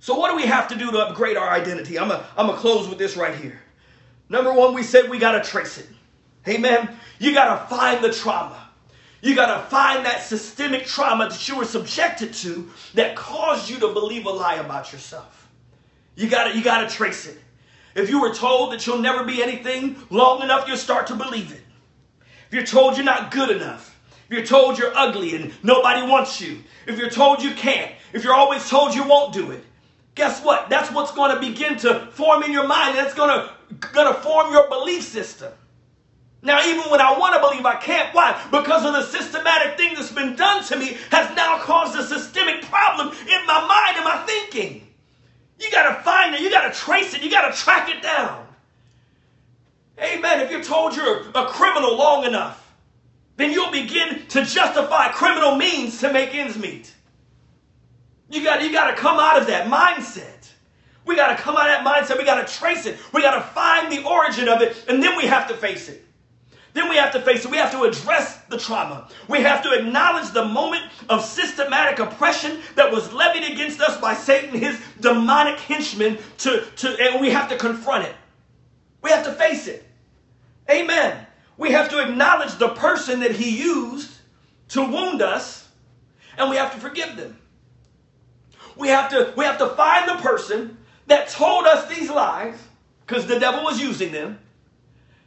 So 0.02 0.18
what 0.18 0.32
do 0.32 0.36
we 0.36 0.47
have 0.47 0.68
to 0.68 0.76
do 0.76 0.91
to 0.91 0.97
upgrade 0.97 1.38
our 1.38 1.49
identity? 1.49 1.97
I'm 1.97 2.10
gonna 2.10 2.26
I'm 2.36 2.47
gonna 2.47 2.58
close 2.58 2.89
with 2.89 2.97
this 2.97 3.16
right 3.16 3.36
here. 3.36 3.62
Number 4.28 4.52
one, 4.52 4.74
we 4.74 4.84
said 4.84 5.10
we 5.10 5.20
gotta 5.20 5.41
trace 5.47 5.78
it. 5.78 5.88
Amen. 6.47 6.89
You 7.20 7.34
got 7.34 7.60
to 7.60 7.76
find 7.76 8.04
the 8.04 8.12
trauma. 8.12 8.70
You 9.22 9.36
got 9.36 9.56
to 9.56 9.70
find 9.70 10.06
that 10.06 10.24
systemic 10.24 10.88
trauma 10.88 11.30
that 11.30 11.47
you 11.47 11.56
were 11.56 11.66
subjected 11.66 12.34
to 12.34 12.72
that 12.95 13.16
caused 13.16 13.70
you 13.70 13.80
to 13.80 13.93
believe 13.93 14.26
a 14.26 14.32
lie 14.32 14.56
about 14.56 14.91
yourself. 14.91 15.47
You 16.16 16.28
got 16.28 16.52
to 16.52 16.58
you 16.58 16.64
got 16.64 16.89
to 16.89 16.95
trace 16.95 17.28
it. 17.28 17.38
If 17.93 18.10
you 18.10 18.22
were 18.22 18.34
told 18.34 18.72
that 18.72 18.88
you'll 18.88 18.97
never 18.97 19.24
be 19.24 19.43
anything 19.43 19.97
long 20.10 20.41
enough, 20.41 20.68
you'll 20.68 20.78
start 20.78 21.08
to 21.08 21.16
believe 21.16 21.52
it. 21.52 21.62
If 22.47 22.54
you're 22.54 22.66
told 22.66 22.95
you're 22.95 23.06
not 23.06 23.32
good 23.32 23.56
enough, 23.56 23.95
if 24.30 24.36
you're 24.36 24.45
told 24.45 24.80
you're 24.80 24.95
ugly 24.95 25.36
and 25.36 25.54
nobody 25.62 26.02
wants 26.10 26.41
you, 26.41 26.64
if 26.88 26.97
you're 26.97 27.10
told 27.10 27.43
you 27.43 27.52
can't, 27.52 27.91
if 28.14 28.24
you're 28.24 28.34
always 28.34 28.68
told 28.68 28.95
you 28.95 29.08
won't 29.08 29.34
do 29.34 29.52
it, 29.52 29.64
guess 30.16 30.43
what? 30.43 30.70
That's 30.70 30.91
what's 30.91 31.12
going 31.12 31.34
to 31.34 31.39
begin 31.39 31.78
to 31.78 32.07
form 32.07 32.43
in 32.43 32.51
your 32.51 32.68
mind. 32.68 32.97
That's 32.97 33.14
going 33.14 33.30
to, 33.30 33.88
going 33.93 34.14
to 34.14 34.20
form 34.22 34.51
your 34.51 34.70
belief 34.70 35.03
system. 35.03 35.51
Now, 36.43 36.66
even 36.66 36.89
when 36.89 37.01
I 37.01 37.18
want 37.18 37.36
to 37.36 37.39
believe, 37.39 37.66
I 37.66 37.76
can't. 37.76 38.14
Why? 38.16 38.41
Because 38.49 38.84
of 38.84 38.93
the 38.93 39.03
systematic 39.03 39.78
thing 39.78 39.93
that's 39.93 40.12
been 40.12 40.36
done 40.36 40.64
to 40.66 40.76
me 40.76 40.97
has 41.12 41.36
now 41.36 41.59
caused 41.59 41.97
a 41.97 42.03
systemic 42.03 42.64
problem 42.64 43.09
in 43.09 43.45
my 43.45 43.62
mind 43.62 43.97
and 43.97 44.05
my 44.05 44.24
thinking. 44.26 44.88
You 45.59 45.70
got 45.70 45.95
to 45.95 46.03
find 46.03 46.34
it. 46.34 46.41
You 46.41 46.49
got 46.49 46.72
to 46.72 46.80
trace 46.80 47.14
it. 47.14 47.22
You 47.22 47.30
got 47.30 47.53
to 47.53 47.57
track 47.57 47.89
it 47.89 48.01
down. 48.01 48.47
Amen. 49.99 50.39
If 50.39 50.49
you're 50.49 50.64
told 50.64 50.95
you're 50.95 51.30
a 51.36 51.45
criminal 51.45 51.95
long 51.95 52.26
enough, 52.26 52.57
then 53.38 53.51
you'll 53.51 53.72
begin 53.72 54.26
to 54.30 54.43
justify 54.43 55.09
criminal 55.09 55.55
means 55.55 55.99
to 55.99 56.12
make 56.12 56.34
ends 56.34 56.57
meet. 56.57 56.91
You 58.32 58.43
got, 58.43 58.61
you 58.63 58.71
got 58.71 58.89
to 58.89 58.95
come 58.95 59.19
out 59.19 59.39
of 59.39 59.47
that 59.47 59.67
mindset. 59.67 60.49
We 61.05 61.15
got 61.15 61.36
to 61.36 61.41
come 61.41 61.57
out 61.57 61.69
of 61.69 61.84
that 61.84 61.86
mindset. 61.86 62.17
We 62.17 62.23
got 62.23 62.45
to 62.45 62.53
trace 62.53 62.86
it. 62.86 62.97
We 63.13 63.21
got 63.21 63.36
to 63.36 63.41
find 63.41 63.91
the 63.91 64.03
origin 64.07 64.47
of 64.47 64.61
it, 64.61 64.86
and 64.88 65.03
then 65.03 65.17
we 65.17 65.23
have 65.23 65.47
to 65.49 65.53
face 65.55 65.89
it. 65.89 66.05
Then 66.73 66.88
we 66.89 66.95
have 66.95 67.11
to 67.11 67.21
face 67.21 67.43
it. 67.43 67.51
We 67.51 67.57
have 67.57 67.71
to 67.71 67.84
address 67.84 68.38
the 68.49 68.57
trauma. 68.57 69.09
We 69.27 69.41
have 69.41 69.61
to 69.63 69.73
acknowledge 69.73 70.32
the 70.32 70.45
moment 70.45 70.84
of 71.09 71.25
systematic 71.25 71.99
oppression 71.99 72.59
that 72.75 72.89
was 72.89 73.11
levied 73.11 73.51
against 73.51 73.82
us 73.82 73.99
by 73.99 74.13
Satan, 74.13 74.57
his 74.57 74.79
demonic 75.01 75.59
henchmen, 75.59 76.17
to, 76.38 76.63
to, 76.77 76.97
and 77.01 77.19
we 77.19 77.29
have 77.29 77.49
to 77.49 77.57
confront 77.57 78.05
it. 78.05 78.15
We 79.01 79.09
have 79.09 79.25
to 79.25 79.34
face 79.34 79.67
it. 79.67 79.86
Amen. 80.69 81.25
We 81.57 81.71
have 81.71 81.89
to 81.89 81.99
acknowledge 81.99 82.55
the 82.55 82.69
person 82.69 83.19
that 83.19 83.32
he 83.32 83.61
used 83.61 84.11
to 84.69 84.82
wound 84.82 85.21
us, 85.21 85.67
and 86.38 86.49
we 86.49 86.55
have 86.55 86.73
to 86.73 86.79
forgive 86.79 87.17
them. 87.17 87.38
We 88.82 88.88
have 88.88 89.09
to, 89.11 89.32
we 89.38 89.45
have 89.45 89.59
to 89.59 89.69
find 89.69 90.09
the 90.09 90.15
person 90.23 90.77
that 91.05 91.29
told 91.29 91.65
us 91.65 91.88
these 91.88 92.09
lies, 92.09 92.57
because 93.05 93.27
the 93.27 93.39
devil 93.39 93.63
was 93.63 93.79
using 93.79 94.11
them, 94.11 94.39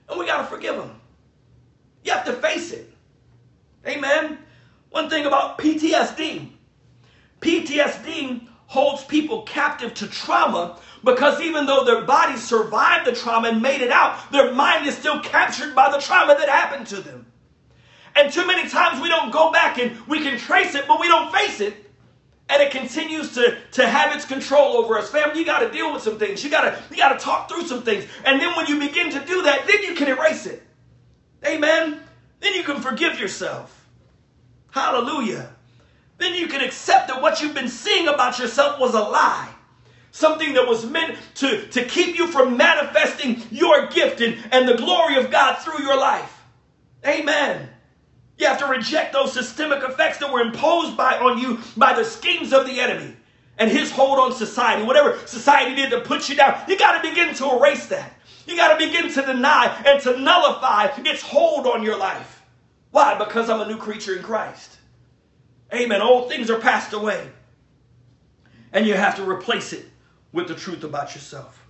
and 0.09 0.19
we 0.19 0.27
got 0.27 0.39
to 0.39 0.45
forgive 0.45 0.77
them. 0.77 1.01
You 2.03 2.13
have 2.13 2.25
to 2.27 2.33
face 2.33 2.73
it. 2.73 2.91
Amen. 3.87 4.39
One 4.91 5.09
thing 5.09 5.25
about 5.27 5.59
PTSD 5.59 6.51
PTSD 7.41 8.47
holds 8.67 9.05
people 9.05 9.43
captive 9.43 9.93
to 9.95 10.07
trauma 10.07 10.81
because 11.05 11.41
even 11.43 11.67
though 11.67 11.85
their 11.85 12.01
body 12.01 12.39
survived 12.39 13.07
the 13.07 13.13
trauma 13.13 13.49
and 13.49 13.61
made 13.61 13.83
it 13.83 13.91
out, 13.91 14.33
their 14.33 14.53
mind 14.55 14.87
is 14.87 14.97
still 14.97 15.21
captured 15.21 15.75
by 15.75 15.91
the 15.91 15.99
trauma 15.99 16.35
that 16.39 16.49
happened 16.49 16.87
to 16.87 16.97
them. 17.03 17.27
And 18.17 18.33
too 18.33 18.47
many 18.47 18.69
times 18.69 19.03
we 19.03 19.09
don't 19.11 19.31
go 19.31 19.53
back 19.53 19.79
and 19.79 19.95
we 20.09 20.23
can 20.23 20.39
trace 20.39 20.75
it, 20.75 20.87
but 20.89 20.99
we 20.99 21.07
don't 21.07 21.31
face 21.33 21.61
it. 21.61 21.84
And 22.49 22.63
it 22.63 22.71
continues 22.71 23.35
to, 23.35 23.57
to 23.73 23.87
have 23.87 24.15
its 24.15 24.27
control 24.27 24.77
over 24.77 24.99
us. 24.99 25.09
Family, 25.09 25.41
you 25.41 25.47
got 25.47 25.61
to 25.61 25.71
deal 25.71 25.93
with 25.93 26.03
some 26.03 26.19
things. 26.19 26.45
You 26.45 26.51
got 26.51 26.63
to 26.63 26.83
you 26.91 26.97
got 26.99 27.19
to 27.19 27.25
talk 27.25 27.49
through 27.49 27.67
some 27.67 27.83
things. 27.83 28.05
And 28.25 28.41
then 28.41 28.55
when 28.57 28.67
you 28.67 28.79
begin 28.79 29.11
to 29.11 29.21
do 29.25 29.43
that, 29.43 29.67
then 29.67 29.83
you 29.83 29.95
can 29.95 30.09
erase 30.09 30.47
it. 30.47 30.63
Amen. 31.47 32.01
Then 32.41 32.55
you 32.55 32.63
can 32.63 32.81
forgive 32.81 33.19
yourself. 33.19 33.89
Hallelujah. 34.71 35.51
Then 36.19 36.35
you 36.35 36.47
can 36.47 36.61
accept 36.61 37.09
that 37.09 37.23
what 37.23 37.41
you've 37.41 37.55
been 37.55 37.69
seeing 37.69 38.09
about 38.09 38.39
yourself 38.39 38.79
was 38.79 38.95
a 38.95 39.01
lie. 39.01 39.51
Something 40.11 40.55
that 40.55 40.69
was 40.69 40.87
meant 40.87 41.19
to, 41.37 41.67
to 41.69 41.85
keep 41.85 42.17
you 42.17 42.29
from 42.29 42.57
manifesting 42.57 43.43
your 43.51 43.89
gift 43.89 44.21
and, 44.21 44.39
and 44.53 44.69
the 44.69 44.77
glory 44.77 45.17
of 45.17 45.31
God 45.31 45.57
through 45.57 45.83
your 45.83 45.99
life. 45.99 46.43
Amen. 47.07 47.69
You 48.45 48.51
have 48.51 48.59
to 48.59 48.67
reject 48.67 49.15
those 49.15 49.33
systemic 49.33 49.83
effects 49.83 50.19
that 50.19 50.31
were 50.31 50.43
imposed 50.43 50.99
by 50.99 51.17
on 51.17 51.39
you 51.39 51.61
by 51.79 51.95
the 51.95 52.05
schemes 52.05 52.53
of 52.53 52.67
the 52.67 52.79
enemy 52.79 53.17
and 53.57 53.71
his 53.71 53.91
hold 53.91 54.19
on 54.19 54.35
society. 54.35 54.83
Whatever 54.83 55.19
society 55.27 55.75
did 55.75 55.89
to 55.93 56.03
put 56.03 56.29
you 56.29 56.37
down, 56.37 56.61
you 56.69 56.79
got 56.79 57.01
to 57.01 57.09
begin 57.09 57.35
to 57.37 57.57
erase 57.57 57.87
that. 57.87 58.13
You 58.47 58.55
got 58.55 58.79
to 58.79 58.87
begin 58.87 59.11
to 59.11 59.23
deny 59.23 59.75
and 59.87 59.99
to 60.03 60.21
nullify 60.21 60.89
its 60.99 61.23
hold 61.23 61.67
on 61.67 61.83
your 61.83 61.97
life. 61.97 62.43
Why? 62.91 63.17
Because 63.17 63.49
I'm 63.49 63.63
a 63.63 63.67
new 63.67 63.79
creature 63.79 64.15
in 64.15 64.23
Christ. 64.23 64.77
Amen. 65.73 66.03
Old 66.03 66.29
things 66.29 66.51
are 66.51 66.61
passed 66.61 66.93
away. 66.93 67.27
And 68.75 68.87
you 68.87 68.93
have 68.93 69.17
to 69.17 69.27
replace 69.27 69.73
it 69.73 69.87
with 70.33 70.49
the 70.49 70.55
truth 70.55 70.85
about 70.85 71.15
yourself. 71.15 71.67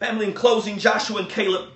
Family, 0.00 0.26
in 0.26 0.32
closing, 0.32 0.76
Joshua 0.76 1.20
and 1.20 1.28
Caleb, 1.28 1.68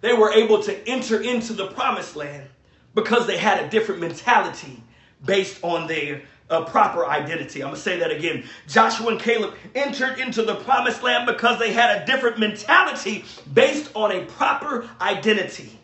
they 0.00 0.14
were 0.14 0.32
able 0.32 0.60
to 0.64 0.88
enter 0.88 1.22
into 1.22 1.52
the 1.52 1.68
promised 1.68 2.16
land 2.16 2.48
because 2.94 3.26
they 3.26 3.36
had 3.36 3.64
a 3.64 3.68
different 3.68 4.00
mentality 4.00 4.82
based 5.24 5.58
on 5.62 5.86
their 5.86 6.22
uh, 6.50 6.64
proper 6.64 7.06
identity. 7.06 7.62
I'm 7.62 7.68
going 7.68 7.76
to 7.76 7.80
say 7.80 7.98
that 7.98 8.10
again. 8.10 8.44
Joshua 8.68 9.08
and 9.08 9.20
Caleb 9.20 9.54
entered 9.74 10.18
into 10.18 10.42
the 10.42 10.56
promised 10.56 11.02
land 11.02 11.26
because 11.26 11.58
they 11.58 11.72
had 11.72 12.02
a 12.02 12.06
different 12.06 12.38
mentality 12.38 13.24
based 13.52 13.90
on 13.94 14.12
a 14.12 14.24
proper 14.24 14.88
identity. 15.00 15.78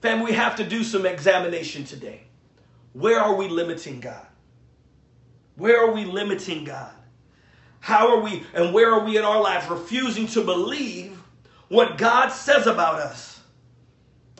Family, 0.00 0.26
we 0.26 0.32
have 0.32 0.56
to 0.56 0.64
do 0.64 0.82
some 0.82 1.06
examination 1.06 1.84
today. 1.84 2.22
Where 2.92 3.20
are 3.20 3.34
we 3.34 3.48
limiting 3.48 4.00
God? 4.00 4.26
Where 5.56 5.80
are 5.80 5.92
we 5.92 6.04
limiting 6.04 6.64
God? 6.64 6.92
How 7.80 8.16
are 8.16 8.20
we 8.20 8.44
and 8.54 8.72
where 8.72 8.92
are 8.92 9.04
we 9.04 9.18
in 9.18 9.24
our 9.24 9.42
lives 9.42 9.68
refusing 9.68 10.26
to 10.28 10.42
believe 10.42 11.18
what 11.68 11.98
God 11.98 12.30
says 12.30 12.66
about 12.66 12.94
us? 12.94 13.40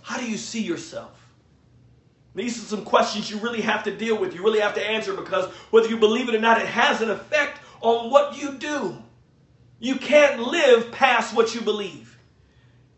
How 0.03 0.19
do 0.19 0.29
you 0.29 0.37
see 0.39 0.63
yourself? 0.63 1.14
These 2.35 2.59
are 2.59 2.67
some 2.67 2.85
questions 2.85 3.31
you 3.31 3.39
really 3.39 3.61
have 3.61 3.85
to 3.85 3.97
deal 3.97 4.19
with. 4.19 4.35
You 4.35 4.43
really 4.43 4.61
have 4.61 4.75
to 4.75 4.85
answer 4.85 5.15
because 5.15 5.47
whether 5.71 5.89
you 5.89 5.97
believe 5.97 6.29
it 6.29 6.35
or 6.35 6.41
not, 6.41 6.61
it 6.61 6.67
has 6.67 7.01
an 7.01 7.11
effect 7.11 7.61
on 7.81 8.11
what 8.11 8.37
you 8.37 8.53
do. 8.55 8.97
You 9.79 9.97
can't 9.97 10.41
live 10.41 10.91
past 10.91 11.35
what 11.35 11.55
you 11.55 11.61
believe. 11.61 12.19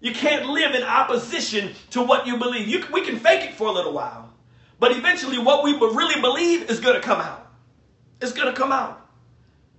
You 0.01 0.12
can't 0.12 0.47
live 0.47 0.74
in 0.74 0.82
opposition 0.82 1.72
to 1.91 2.03
what 2.03 2.26
you 2.26 2.39
believe. 2.39 2.68
You, 2.68 2.84
we 2.93 3.03
can 3.03 3.18
fake 3.18 3.51
it 3.51 3.55
for 3.55 3.66
a 3.66 3.72
little 3.72 3.93
while, 3.93 4.32
but 4.78 4.93
eventually, 4.93 5.39
what 5.39 5.64
we 5.64 5.72
really 5.72 6.20
believe 6.20 6.70
is 6.70 6.80
going 6.80 6.95
to 6.95 7.01
come 7.01 7.20
out. 7.20 7.51
It's 8.20 8.32
going 8.32 8.47
to 8.47 8.59
come 8.59 8.72
out. 8.72 9.09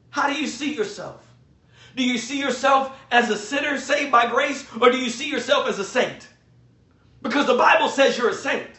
How 0.10 0.28
do 0.28 0.34
you 0.34 0.48
see 0.48 0.74
yourself? 0.74 1.24
Do 1.96 2.04
you 2.04 2.18
see 2.18 2.40
yourself 2.40 3.00
as 3.12 3.30
a 3.30 3.38
sinner 3.38 3.78
saved 3.78 4.12
by 4.12 4.28
grace, 4.28 4.68
or 4.80 4.92
do 4.92 4.98
you 4.98 5.10
see 5.10 5.30
yourself 5.30 5.68
as 5.68 5.80
a 5.80 5.84
saint? 5.84 6.28
Because 7.22 7.48
the 7.48 7.56
Bible 7.56 7.90
says 7.90 8.18
you're 8.18 8.30
a 8.30 8.36
saint. 8.36 8.70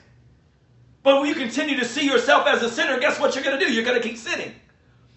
But 1.02 1.20
when 1.20 1.28
you 1.28 1.34
continue 1.34 1.76
to 1.78 1.84
see 1.84 2.06
yourself 2.06 2.46
as 2.46 2.62
a 2.62 2.70
sinner, 2.70 2.98
guess 2.98 3.20
what 3.20 3.34
you're 3.34 3.44
going 3.44 3.58
to 3.58 3.64
do? 3.64 3.72
You're 3.72 3.84
going 3.84 4.00
to 4.00 4.06
keep 4.06 4.18
sinning. 4.18 4.54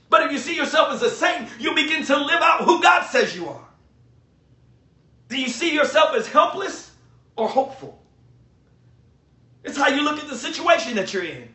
But 0.09 0.23
if 0.23 0.31
you 0.31 0.37
see 0.37 0.55
yourself 0.55 0.91
as 0.91 1.01
a 1.01 1.09
saint, 1.09 1.49
you 1.59 1.73
begin 1.73 2.05
to 2.05 2.17
live 2.17 2.41
out 2.41 2.65
who 2.65 2.81
God 2.81 3.05
says 3.05 3.35
you 3.35 3.47
are. 3.47 3.67
Do 5.29 5.39
you 5.39 5.47
see 5.47 5.73
yourself 5.73 6.13
as 6.15 6.27
helpless 6.27 6.91
or 7.37 7.47
hopeful? 7.47 8.01
It's 9.63 9.77
how 9.77 9.87
you 9.87 10.03
look 10.03 10.19
at 10.19 10.27
the 10.27 10.35
situation 10.35 10.95
that 10.95 11.13
you're 11.13 11.23
in. 11.23 11.47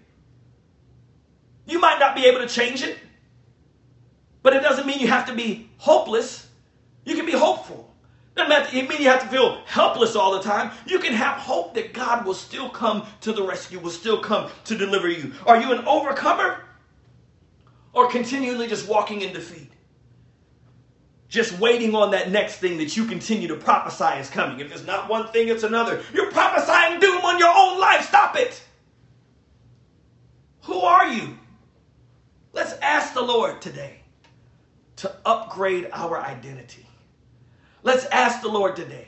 You 1.66 1.80
might 1.80 1.98
not 1.98 2.14
be 2.14 2.24
able 2.26 2.40
to 2.40 2.48
change 2.48 2.82
it, 2.82 2.96
but 4.42 4.54
it 4.54 4.62
doesn't 4.62 4.86
mean 4.86 5.00
you 5.00 5.08
have 5.08 5.26
to 5.26 5.34
be 5.34 5.68
hopeless. 5.76 6.46
You 7.04 7.16
can 7.16 7.26
be 7.26 7.32
hopeful. 7.32 7.85
Doesn't 8.36 8.74
mean 8.74 9.00
you 9.00 9.08
have 9.08 9.22
to 9.22 9.28
feel 9.28 9.62
helpless 9.64 10.14
all 10.14 10.32
the 10.32 10.42
time. 10.42 10.70
You 10.86 10.98
can 10.98 11.14
have 11.14 11.38
hope 11.38 11.74
that 11.74 11.94
God 11.94 12.26
will 12.26 12.34
still 12.34 12.68
come 12.68 13.06
to 13.22 13.32
the 13.32 13.42
rescue, 13.42 13.78
will 13.78 13.90
still 13.90 14.20
come 14.20 14.50
to 14.66 14.76
deliver 14.76 15.08
you. 15.08 15.32
Are 15.46 15.60
you 15.60 15.72
an 15.72 15.86
overcomer 15.86 16.62
or 17.94 18.08
continually 18.10 18.68
just 18.68 18.86
walking 18.86 19.22
in 19.22 19.32
defeat? 19.32 19.72
Just 21.28 21.58
waiting 21.58 21.94
on 21.94 22.10
that 22.10 22.30
next 22.30 22.56
thing 22.56 22.76
that 22.78 22.96
you 22.96 23.06
continue 23.06 23.48
to 23.48 23.56
prophesy 23.56 24.20
is 24.20 24.28
coming. 24.28 24.60
If 24.60 24.70
it's 24.70 24.86
not 24.86 25.08
one 25.08 25.28
thing, 25.28 25.48
it's 25.48 25.64
another. 25.64 26.02
You're 26.12 26.30
prophesying 26.30 27.00
doom 27.00 27.24
on 27.24 27.38
your 27.38 27.52
own 27.54 27.80
life. 27.80 28.06
Stop 28.06 28.36
it. 28.36 28.62
Who 30.62 30.78
are 30.78 31.08
you? 31.08 31.38
Let's 32.52 32.74
ask 32.74 33.14
the 33.14 33.22
Lord 33.22 33.62
today 33.62 34.02
to 34.96 35.14
upgrade 35.24 35.88
our 35.92 36.20
identity. 36.20 36.85
Let's 37.86 38.06
ask 38.06 38.42
the 38.42 38.48
Lord 38.48 38.74
today 38.74 39.06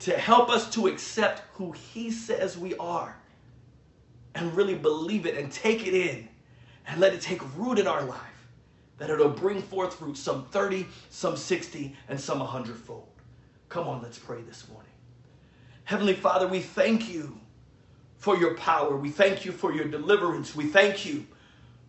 to 0.00 0.12
help 0.12 0.50
us 0.50 0.68
to 0.72 0.88
accept 0.88 1.40
who 1.54 1.72
He 1.72 2.10
says 2.10 2.58
we 2.58 2.74
are 2.74 3.16
and 4.34 4.54
really 4.54 4.74
believe 4.74 5.24
it 5.24 5.38
and 5.38 5.50
take 5.50 5.86
it 5.86 5.94
in 5.94 6.28
and 6.86 7.00
let 7.00 7.14
it 7.14 7.22
take 7.22 7.40
root 7.56 7.78
in 7.78 7.86
our 7.86 8.04
life 8.04 8.20
that 8.98 9.08
it'll 9.08 9.30
bring 9.30 9.62
forth 9.62 9.94
fruit 9.94 10.18
some 10.18 10.44
30, 10.50 10.86
some 11.08 11.34
60, 11.34 11.96
and 12.10 12.20
some 12.20 12.40
100 12.40 12.76
fold. 12.76 13.08
Come 13.70 13.88
on, 13.88 14.02
let's 14.02 14.18
pray 14.18 14.42
this 14.42 14.68
morning. 14.68 14.92
Heavenly 15.84 16.12
Father, 16.12 16.46
we 16.46 16.60
thank 16.60 17.10
you 17.10 17.40
for 18.18 18.36
your 18.36 18.52
power. 18.56 18.98
We 18.98 19.08
thank 19.08 19.46
you 19.46 19.52
for 19.52 19.72
your 19.72 19.86
deliverance. 19.86 20.54
We 20.54 20.66
thank 20.66 21.06
you 21.06 21.26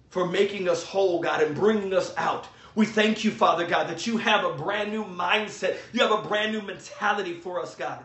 for 0.08 0.26
making 0.26 0.70
us 0.70 0.82
whole, 0.82 1.20
God, 1.20 1.44
and 1.44 1.54
bringing 1.54 1.94
us 1.94 2.14
out. 2.16 2.48
We 2.76 2.86
thank 2.86 3.24
you, 3.24 3.32
Father 3.32 3.66
God, 3.66 3.90
that 3.90 4.06
you 4.06 4.18
have 4.18 4.44
a 4.44 4.54
brand 4.54 4.92
new 4.92 5.06
mindset. 5.06 5.78
You 5.94 6.02
have 6.02 6.12
a 6.12 6.28
brand 6.28 6.52
new 6.52 6.62
mentality 6.62 7.34
for 7.34 7.62
us, 7.62 7.74
God. 7.74 8.04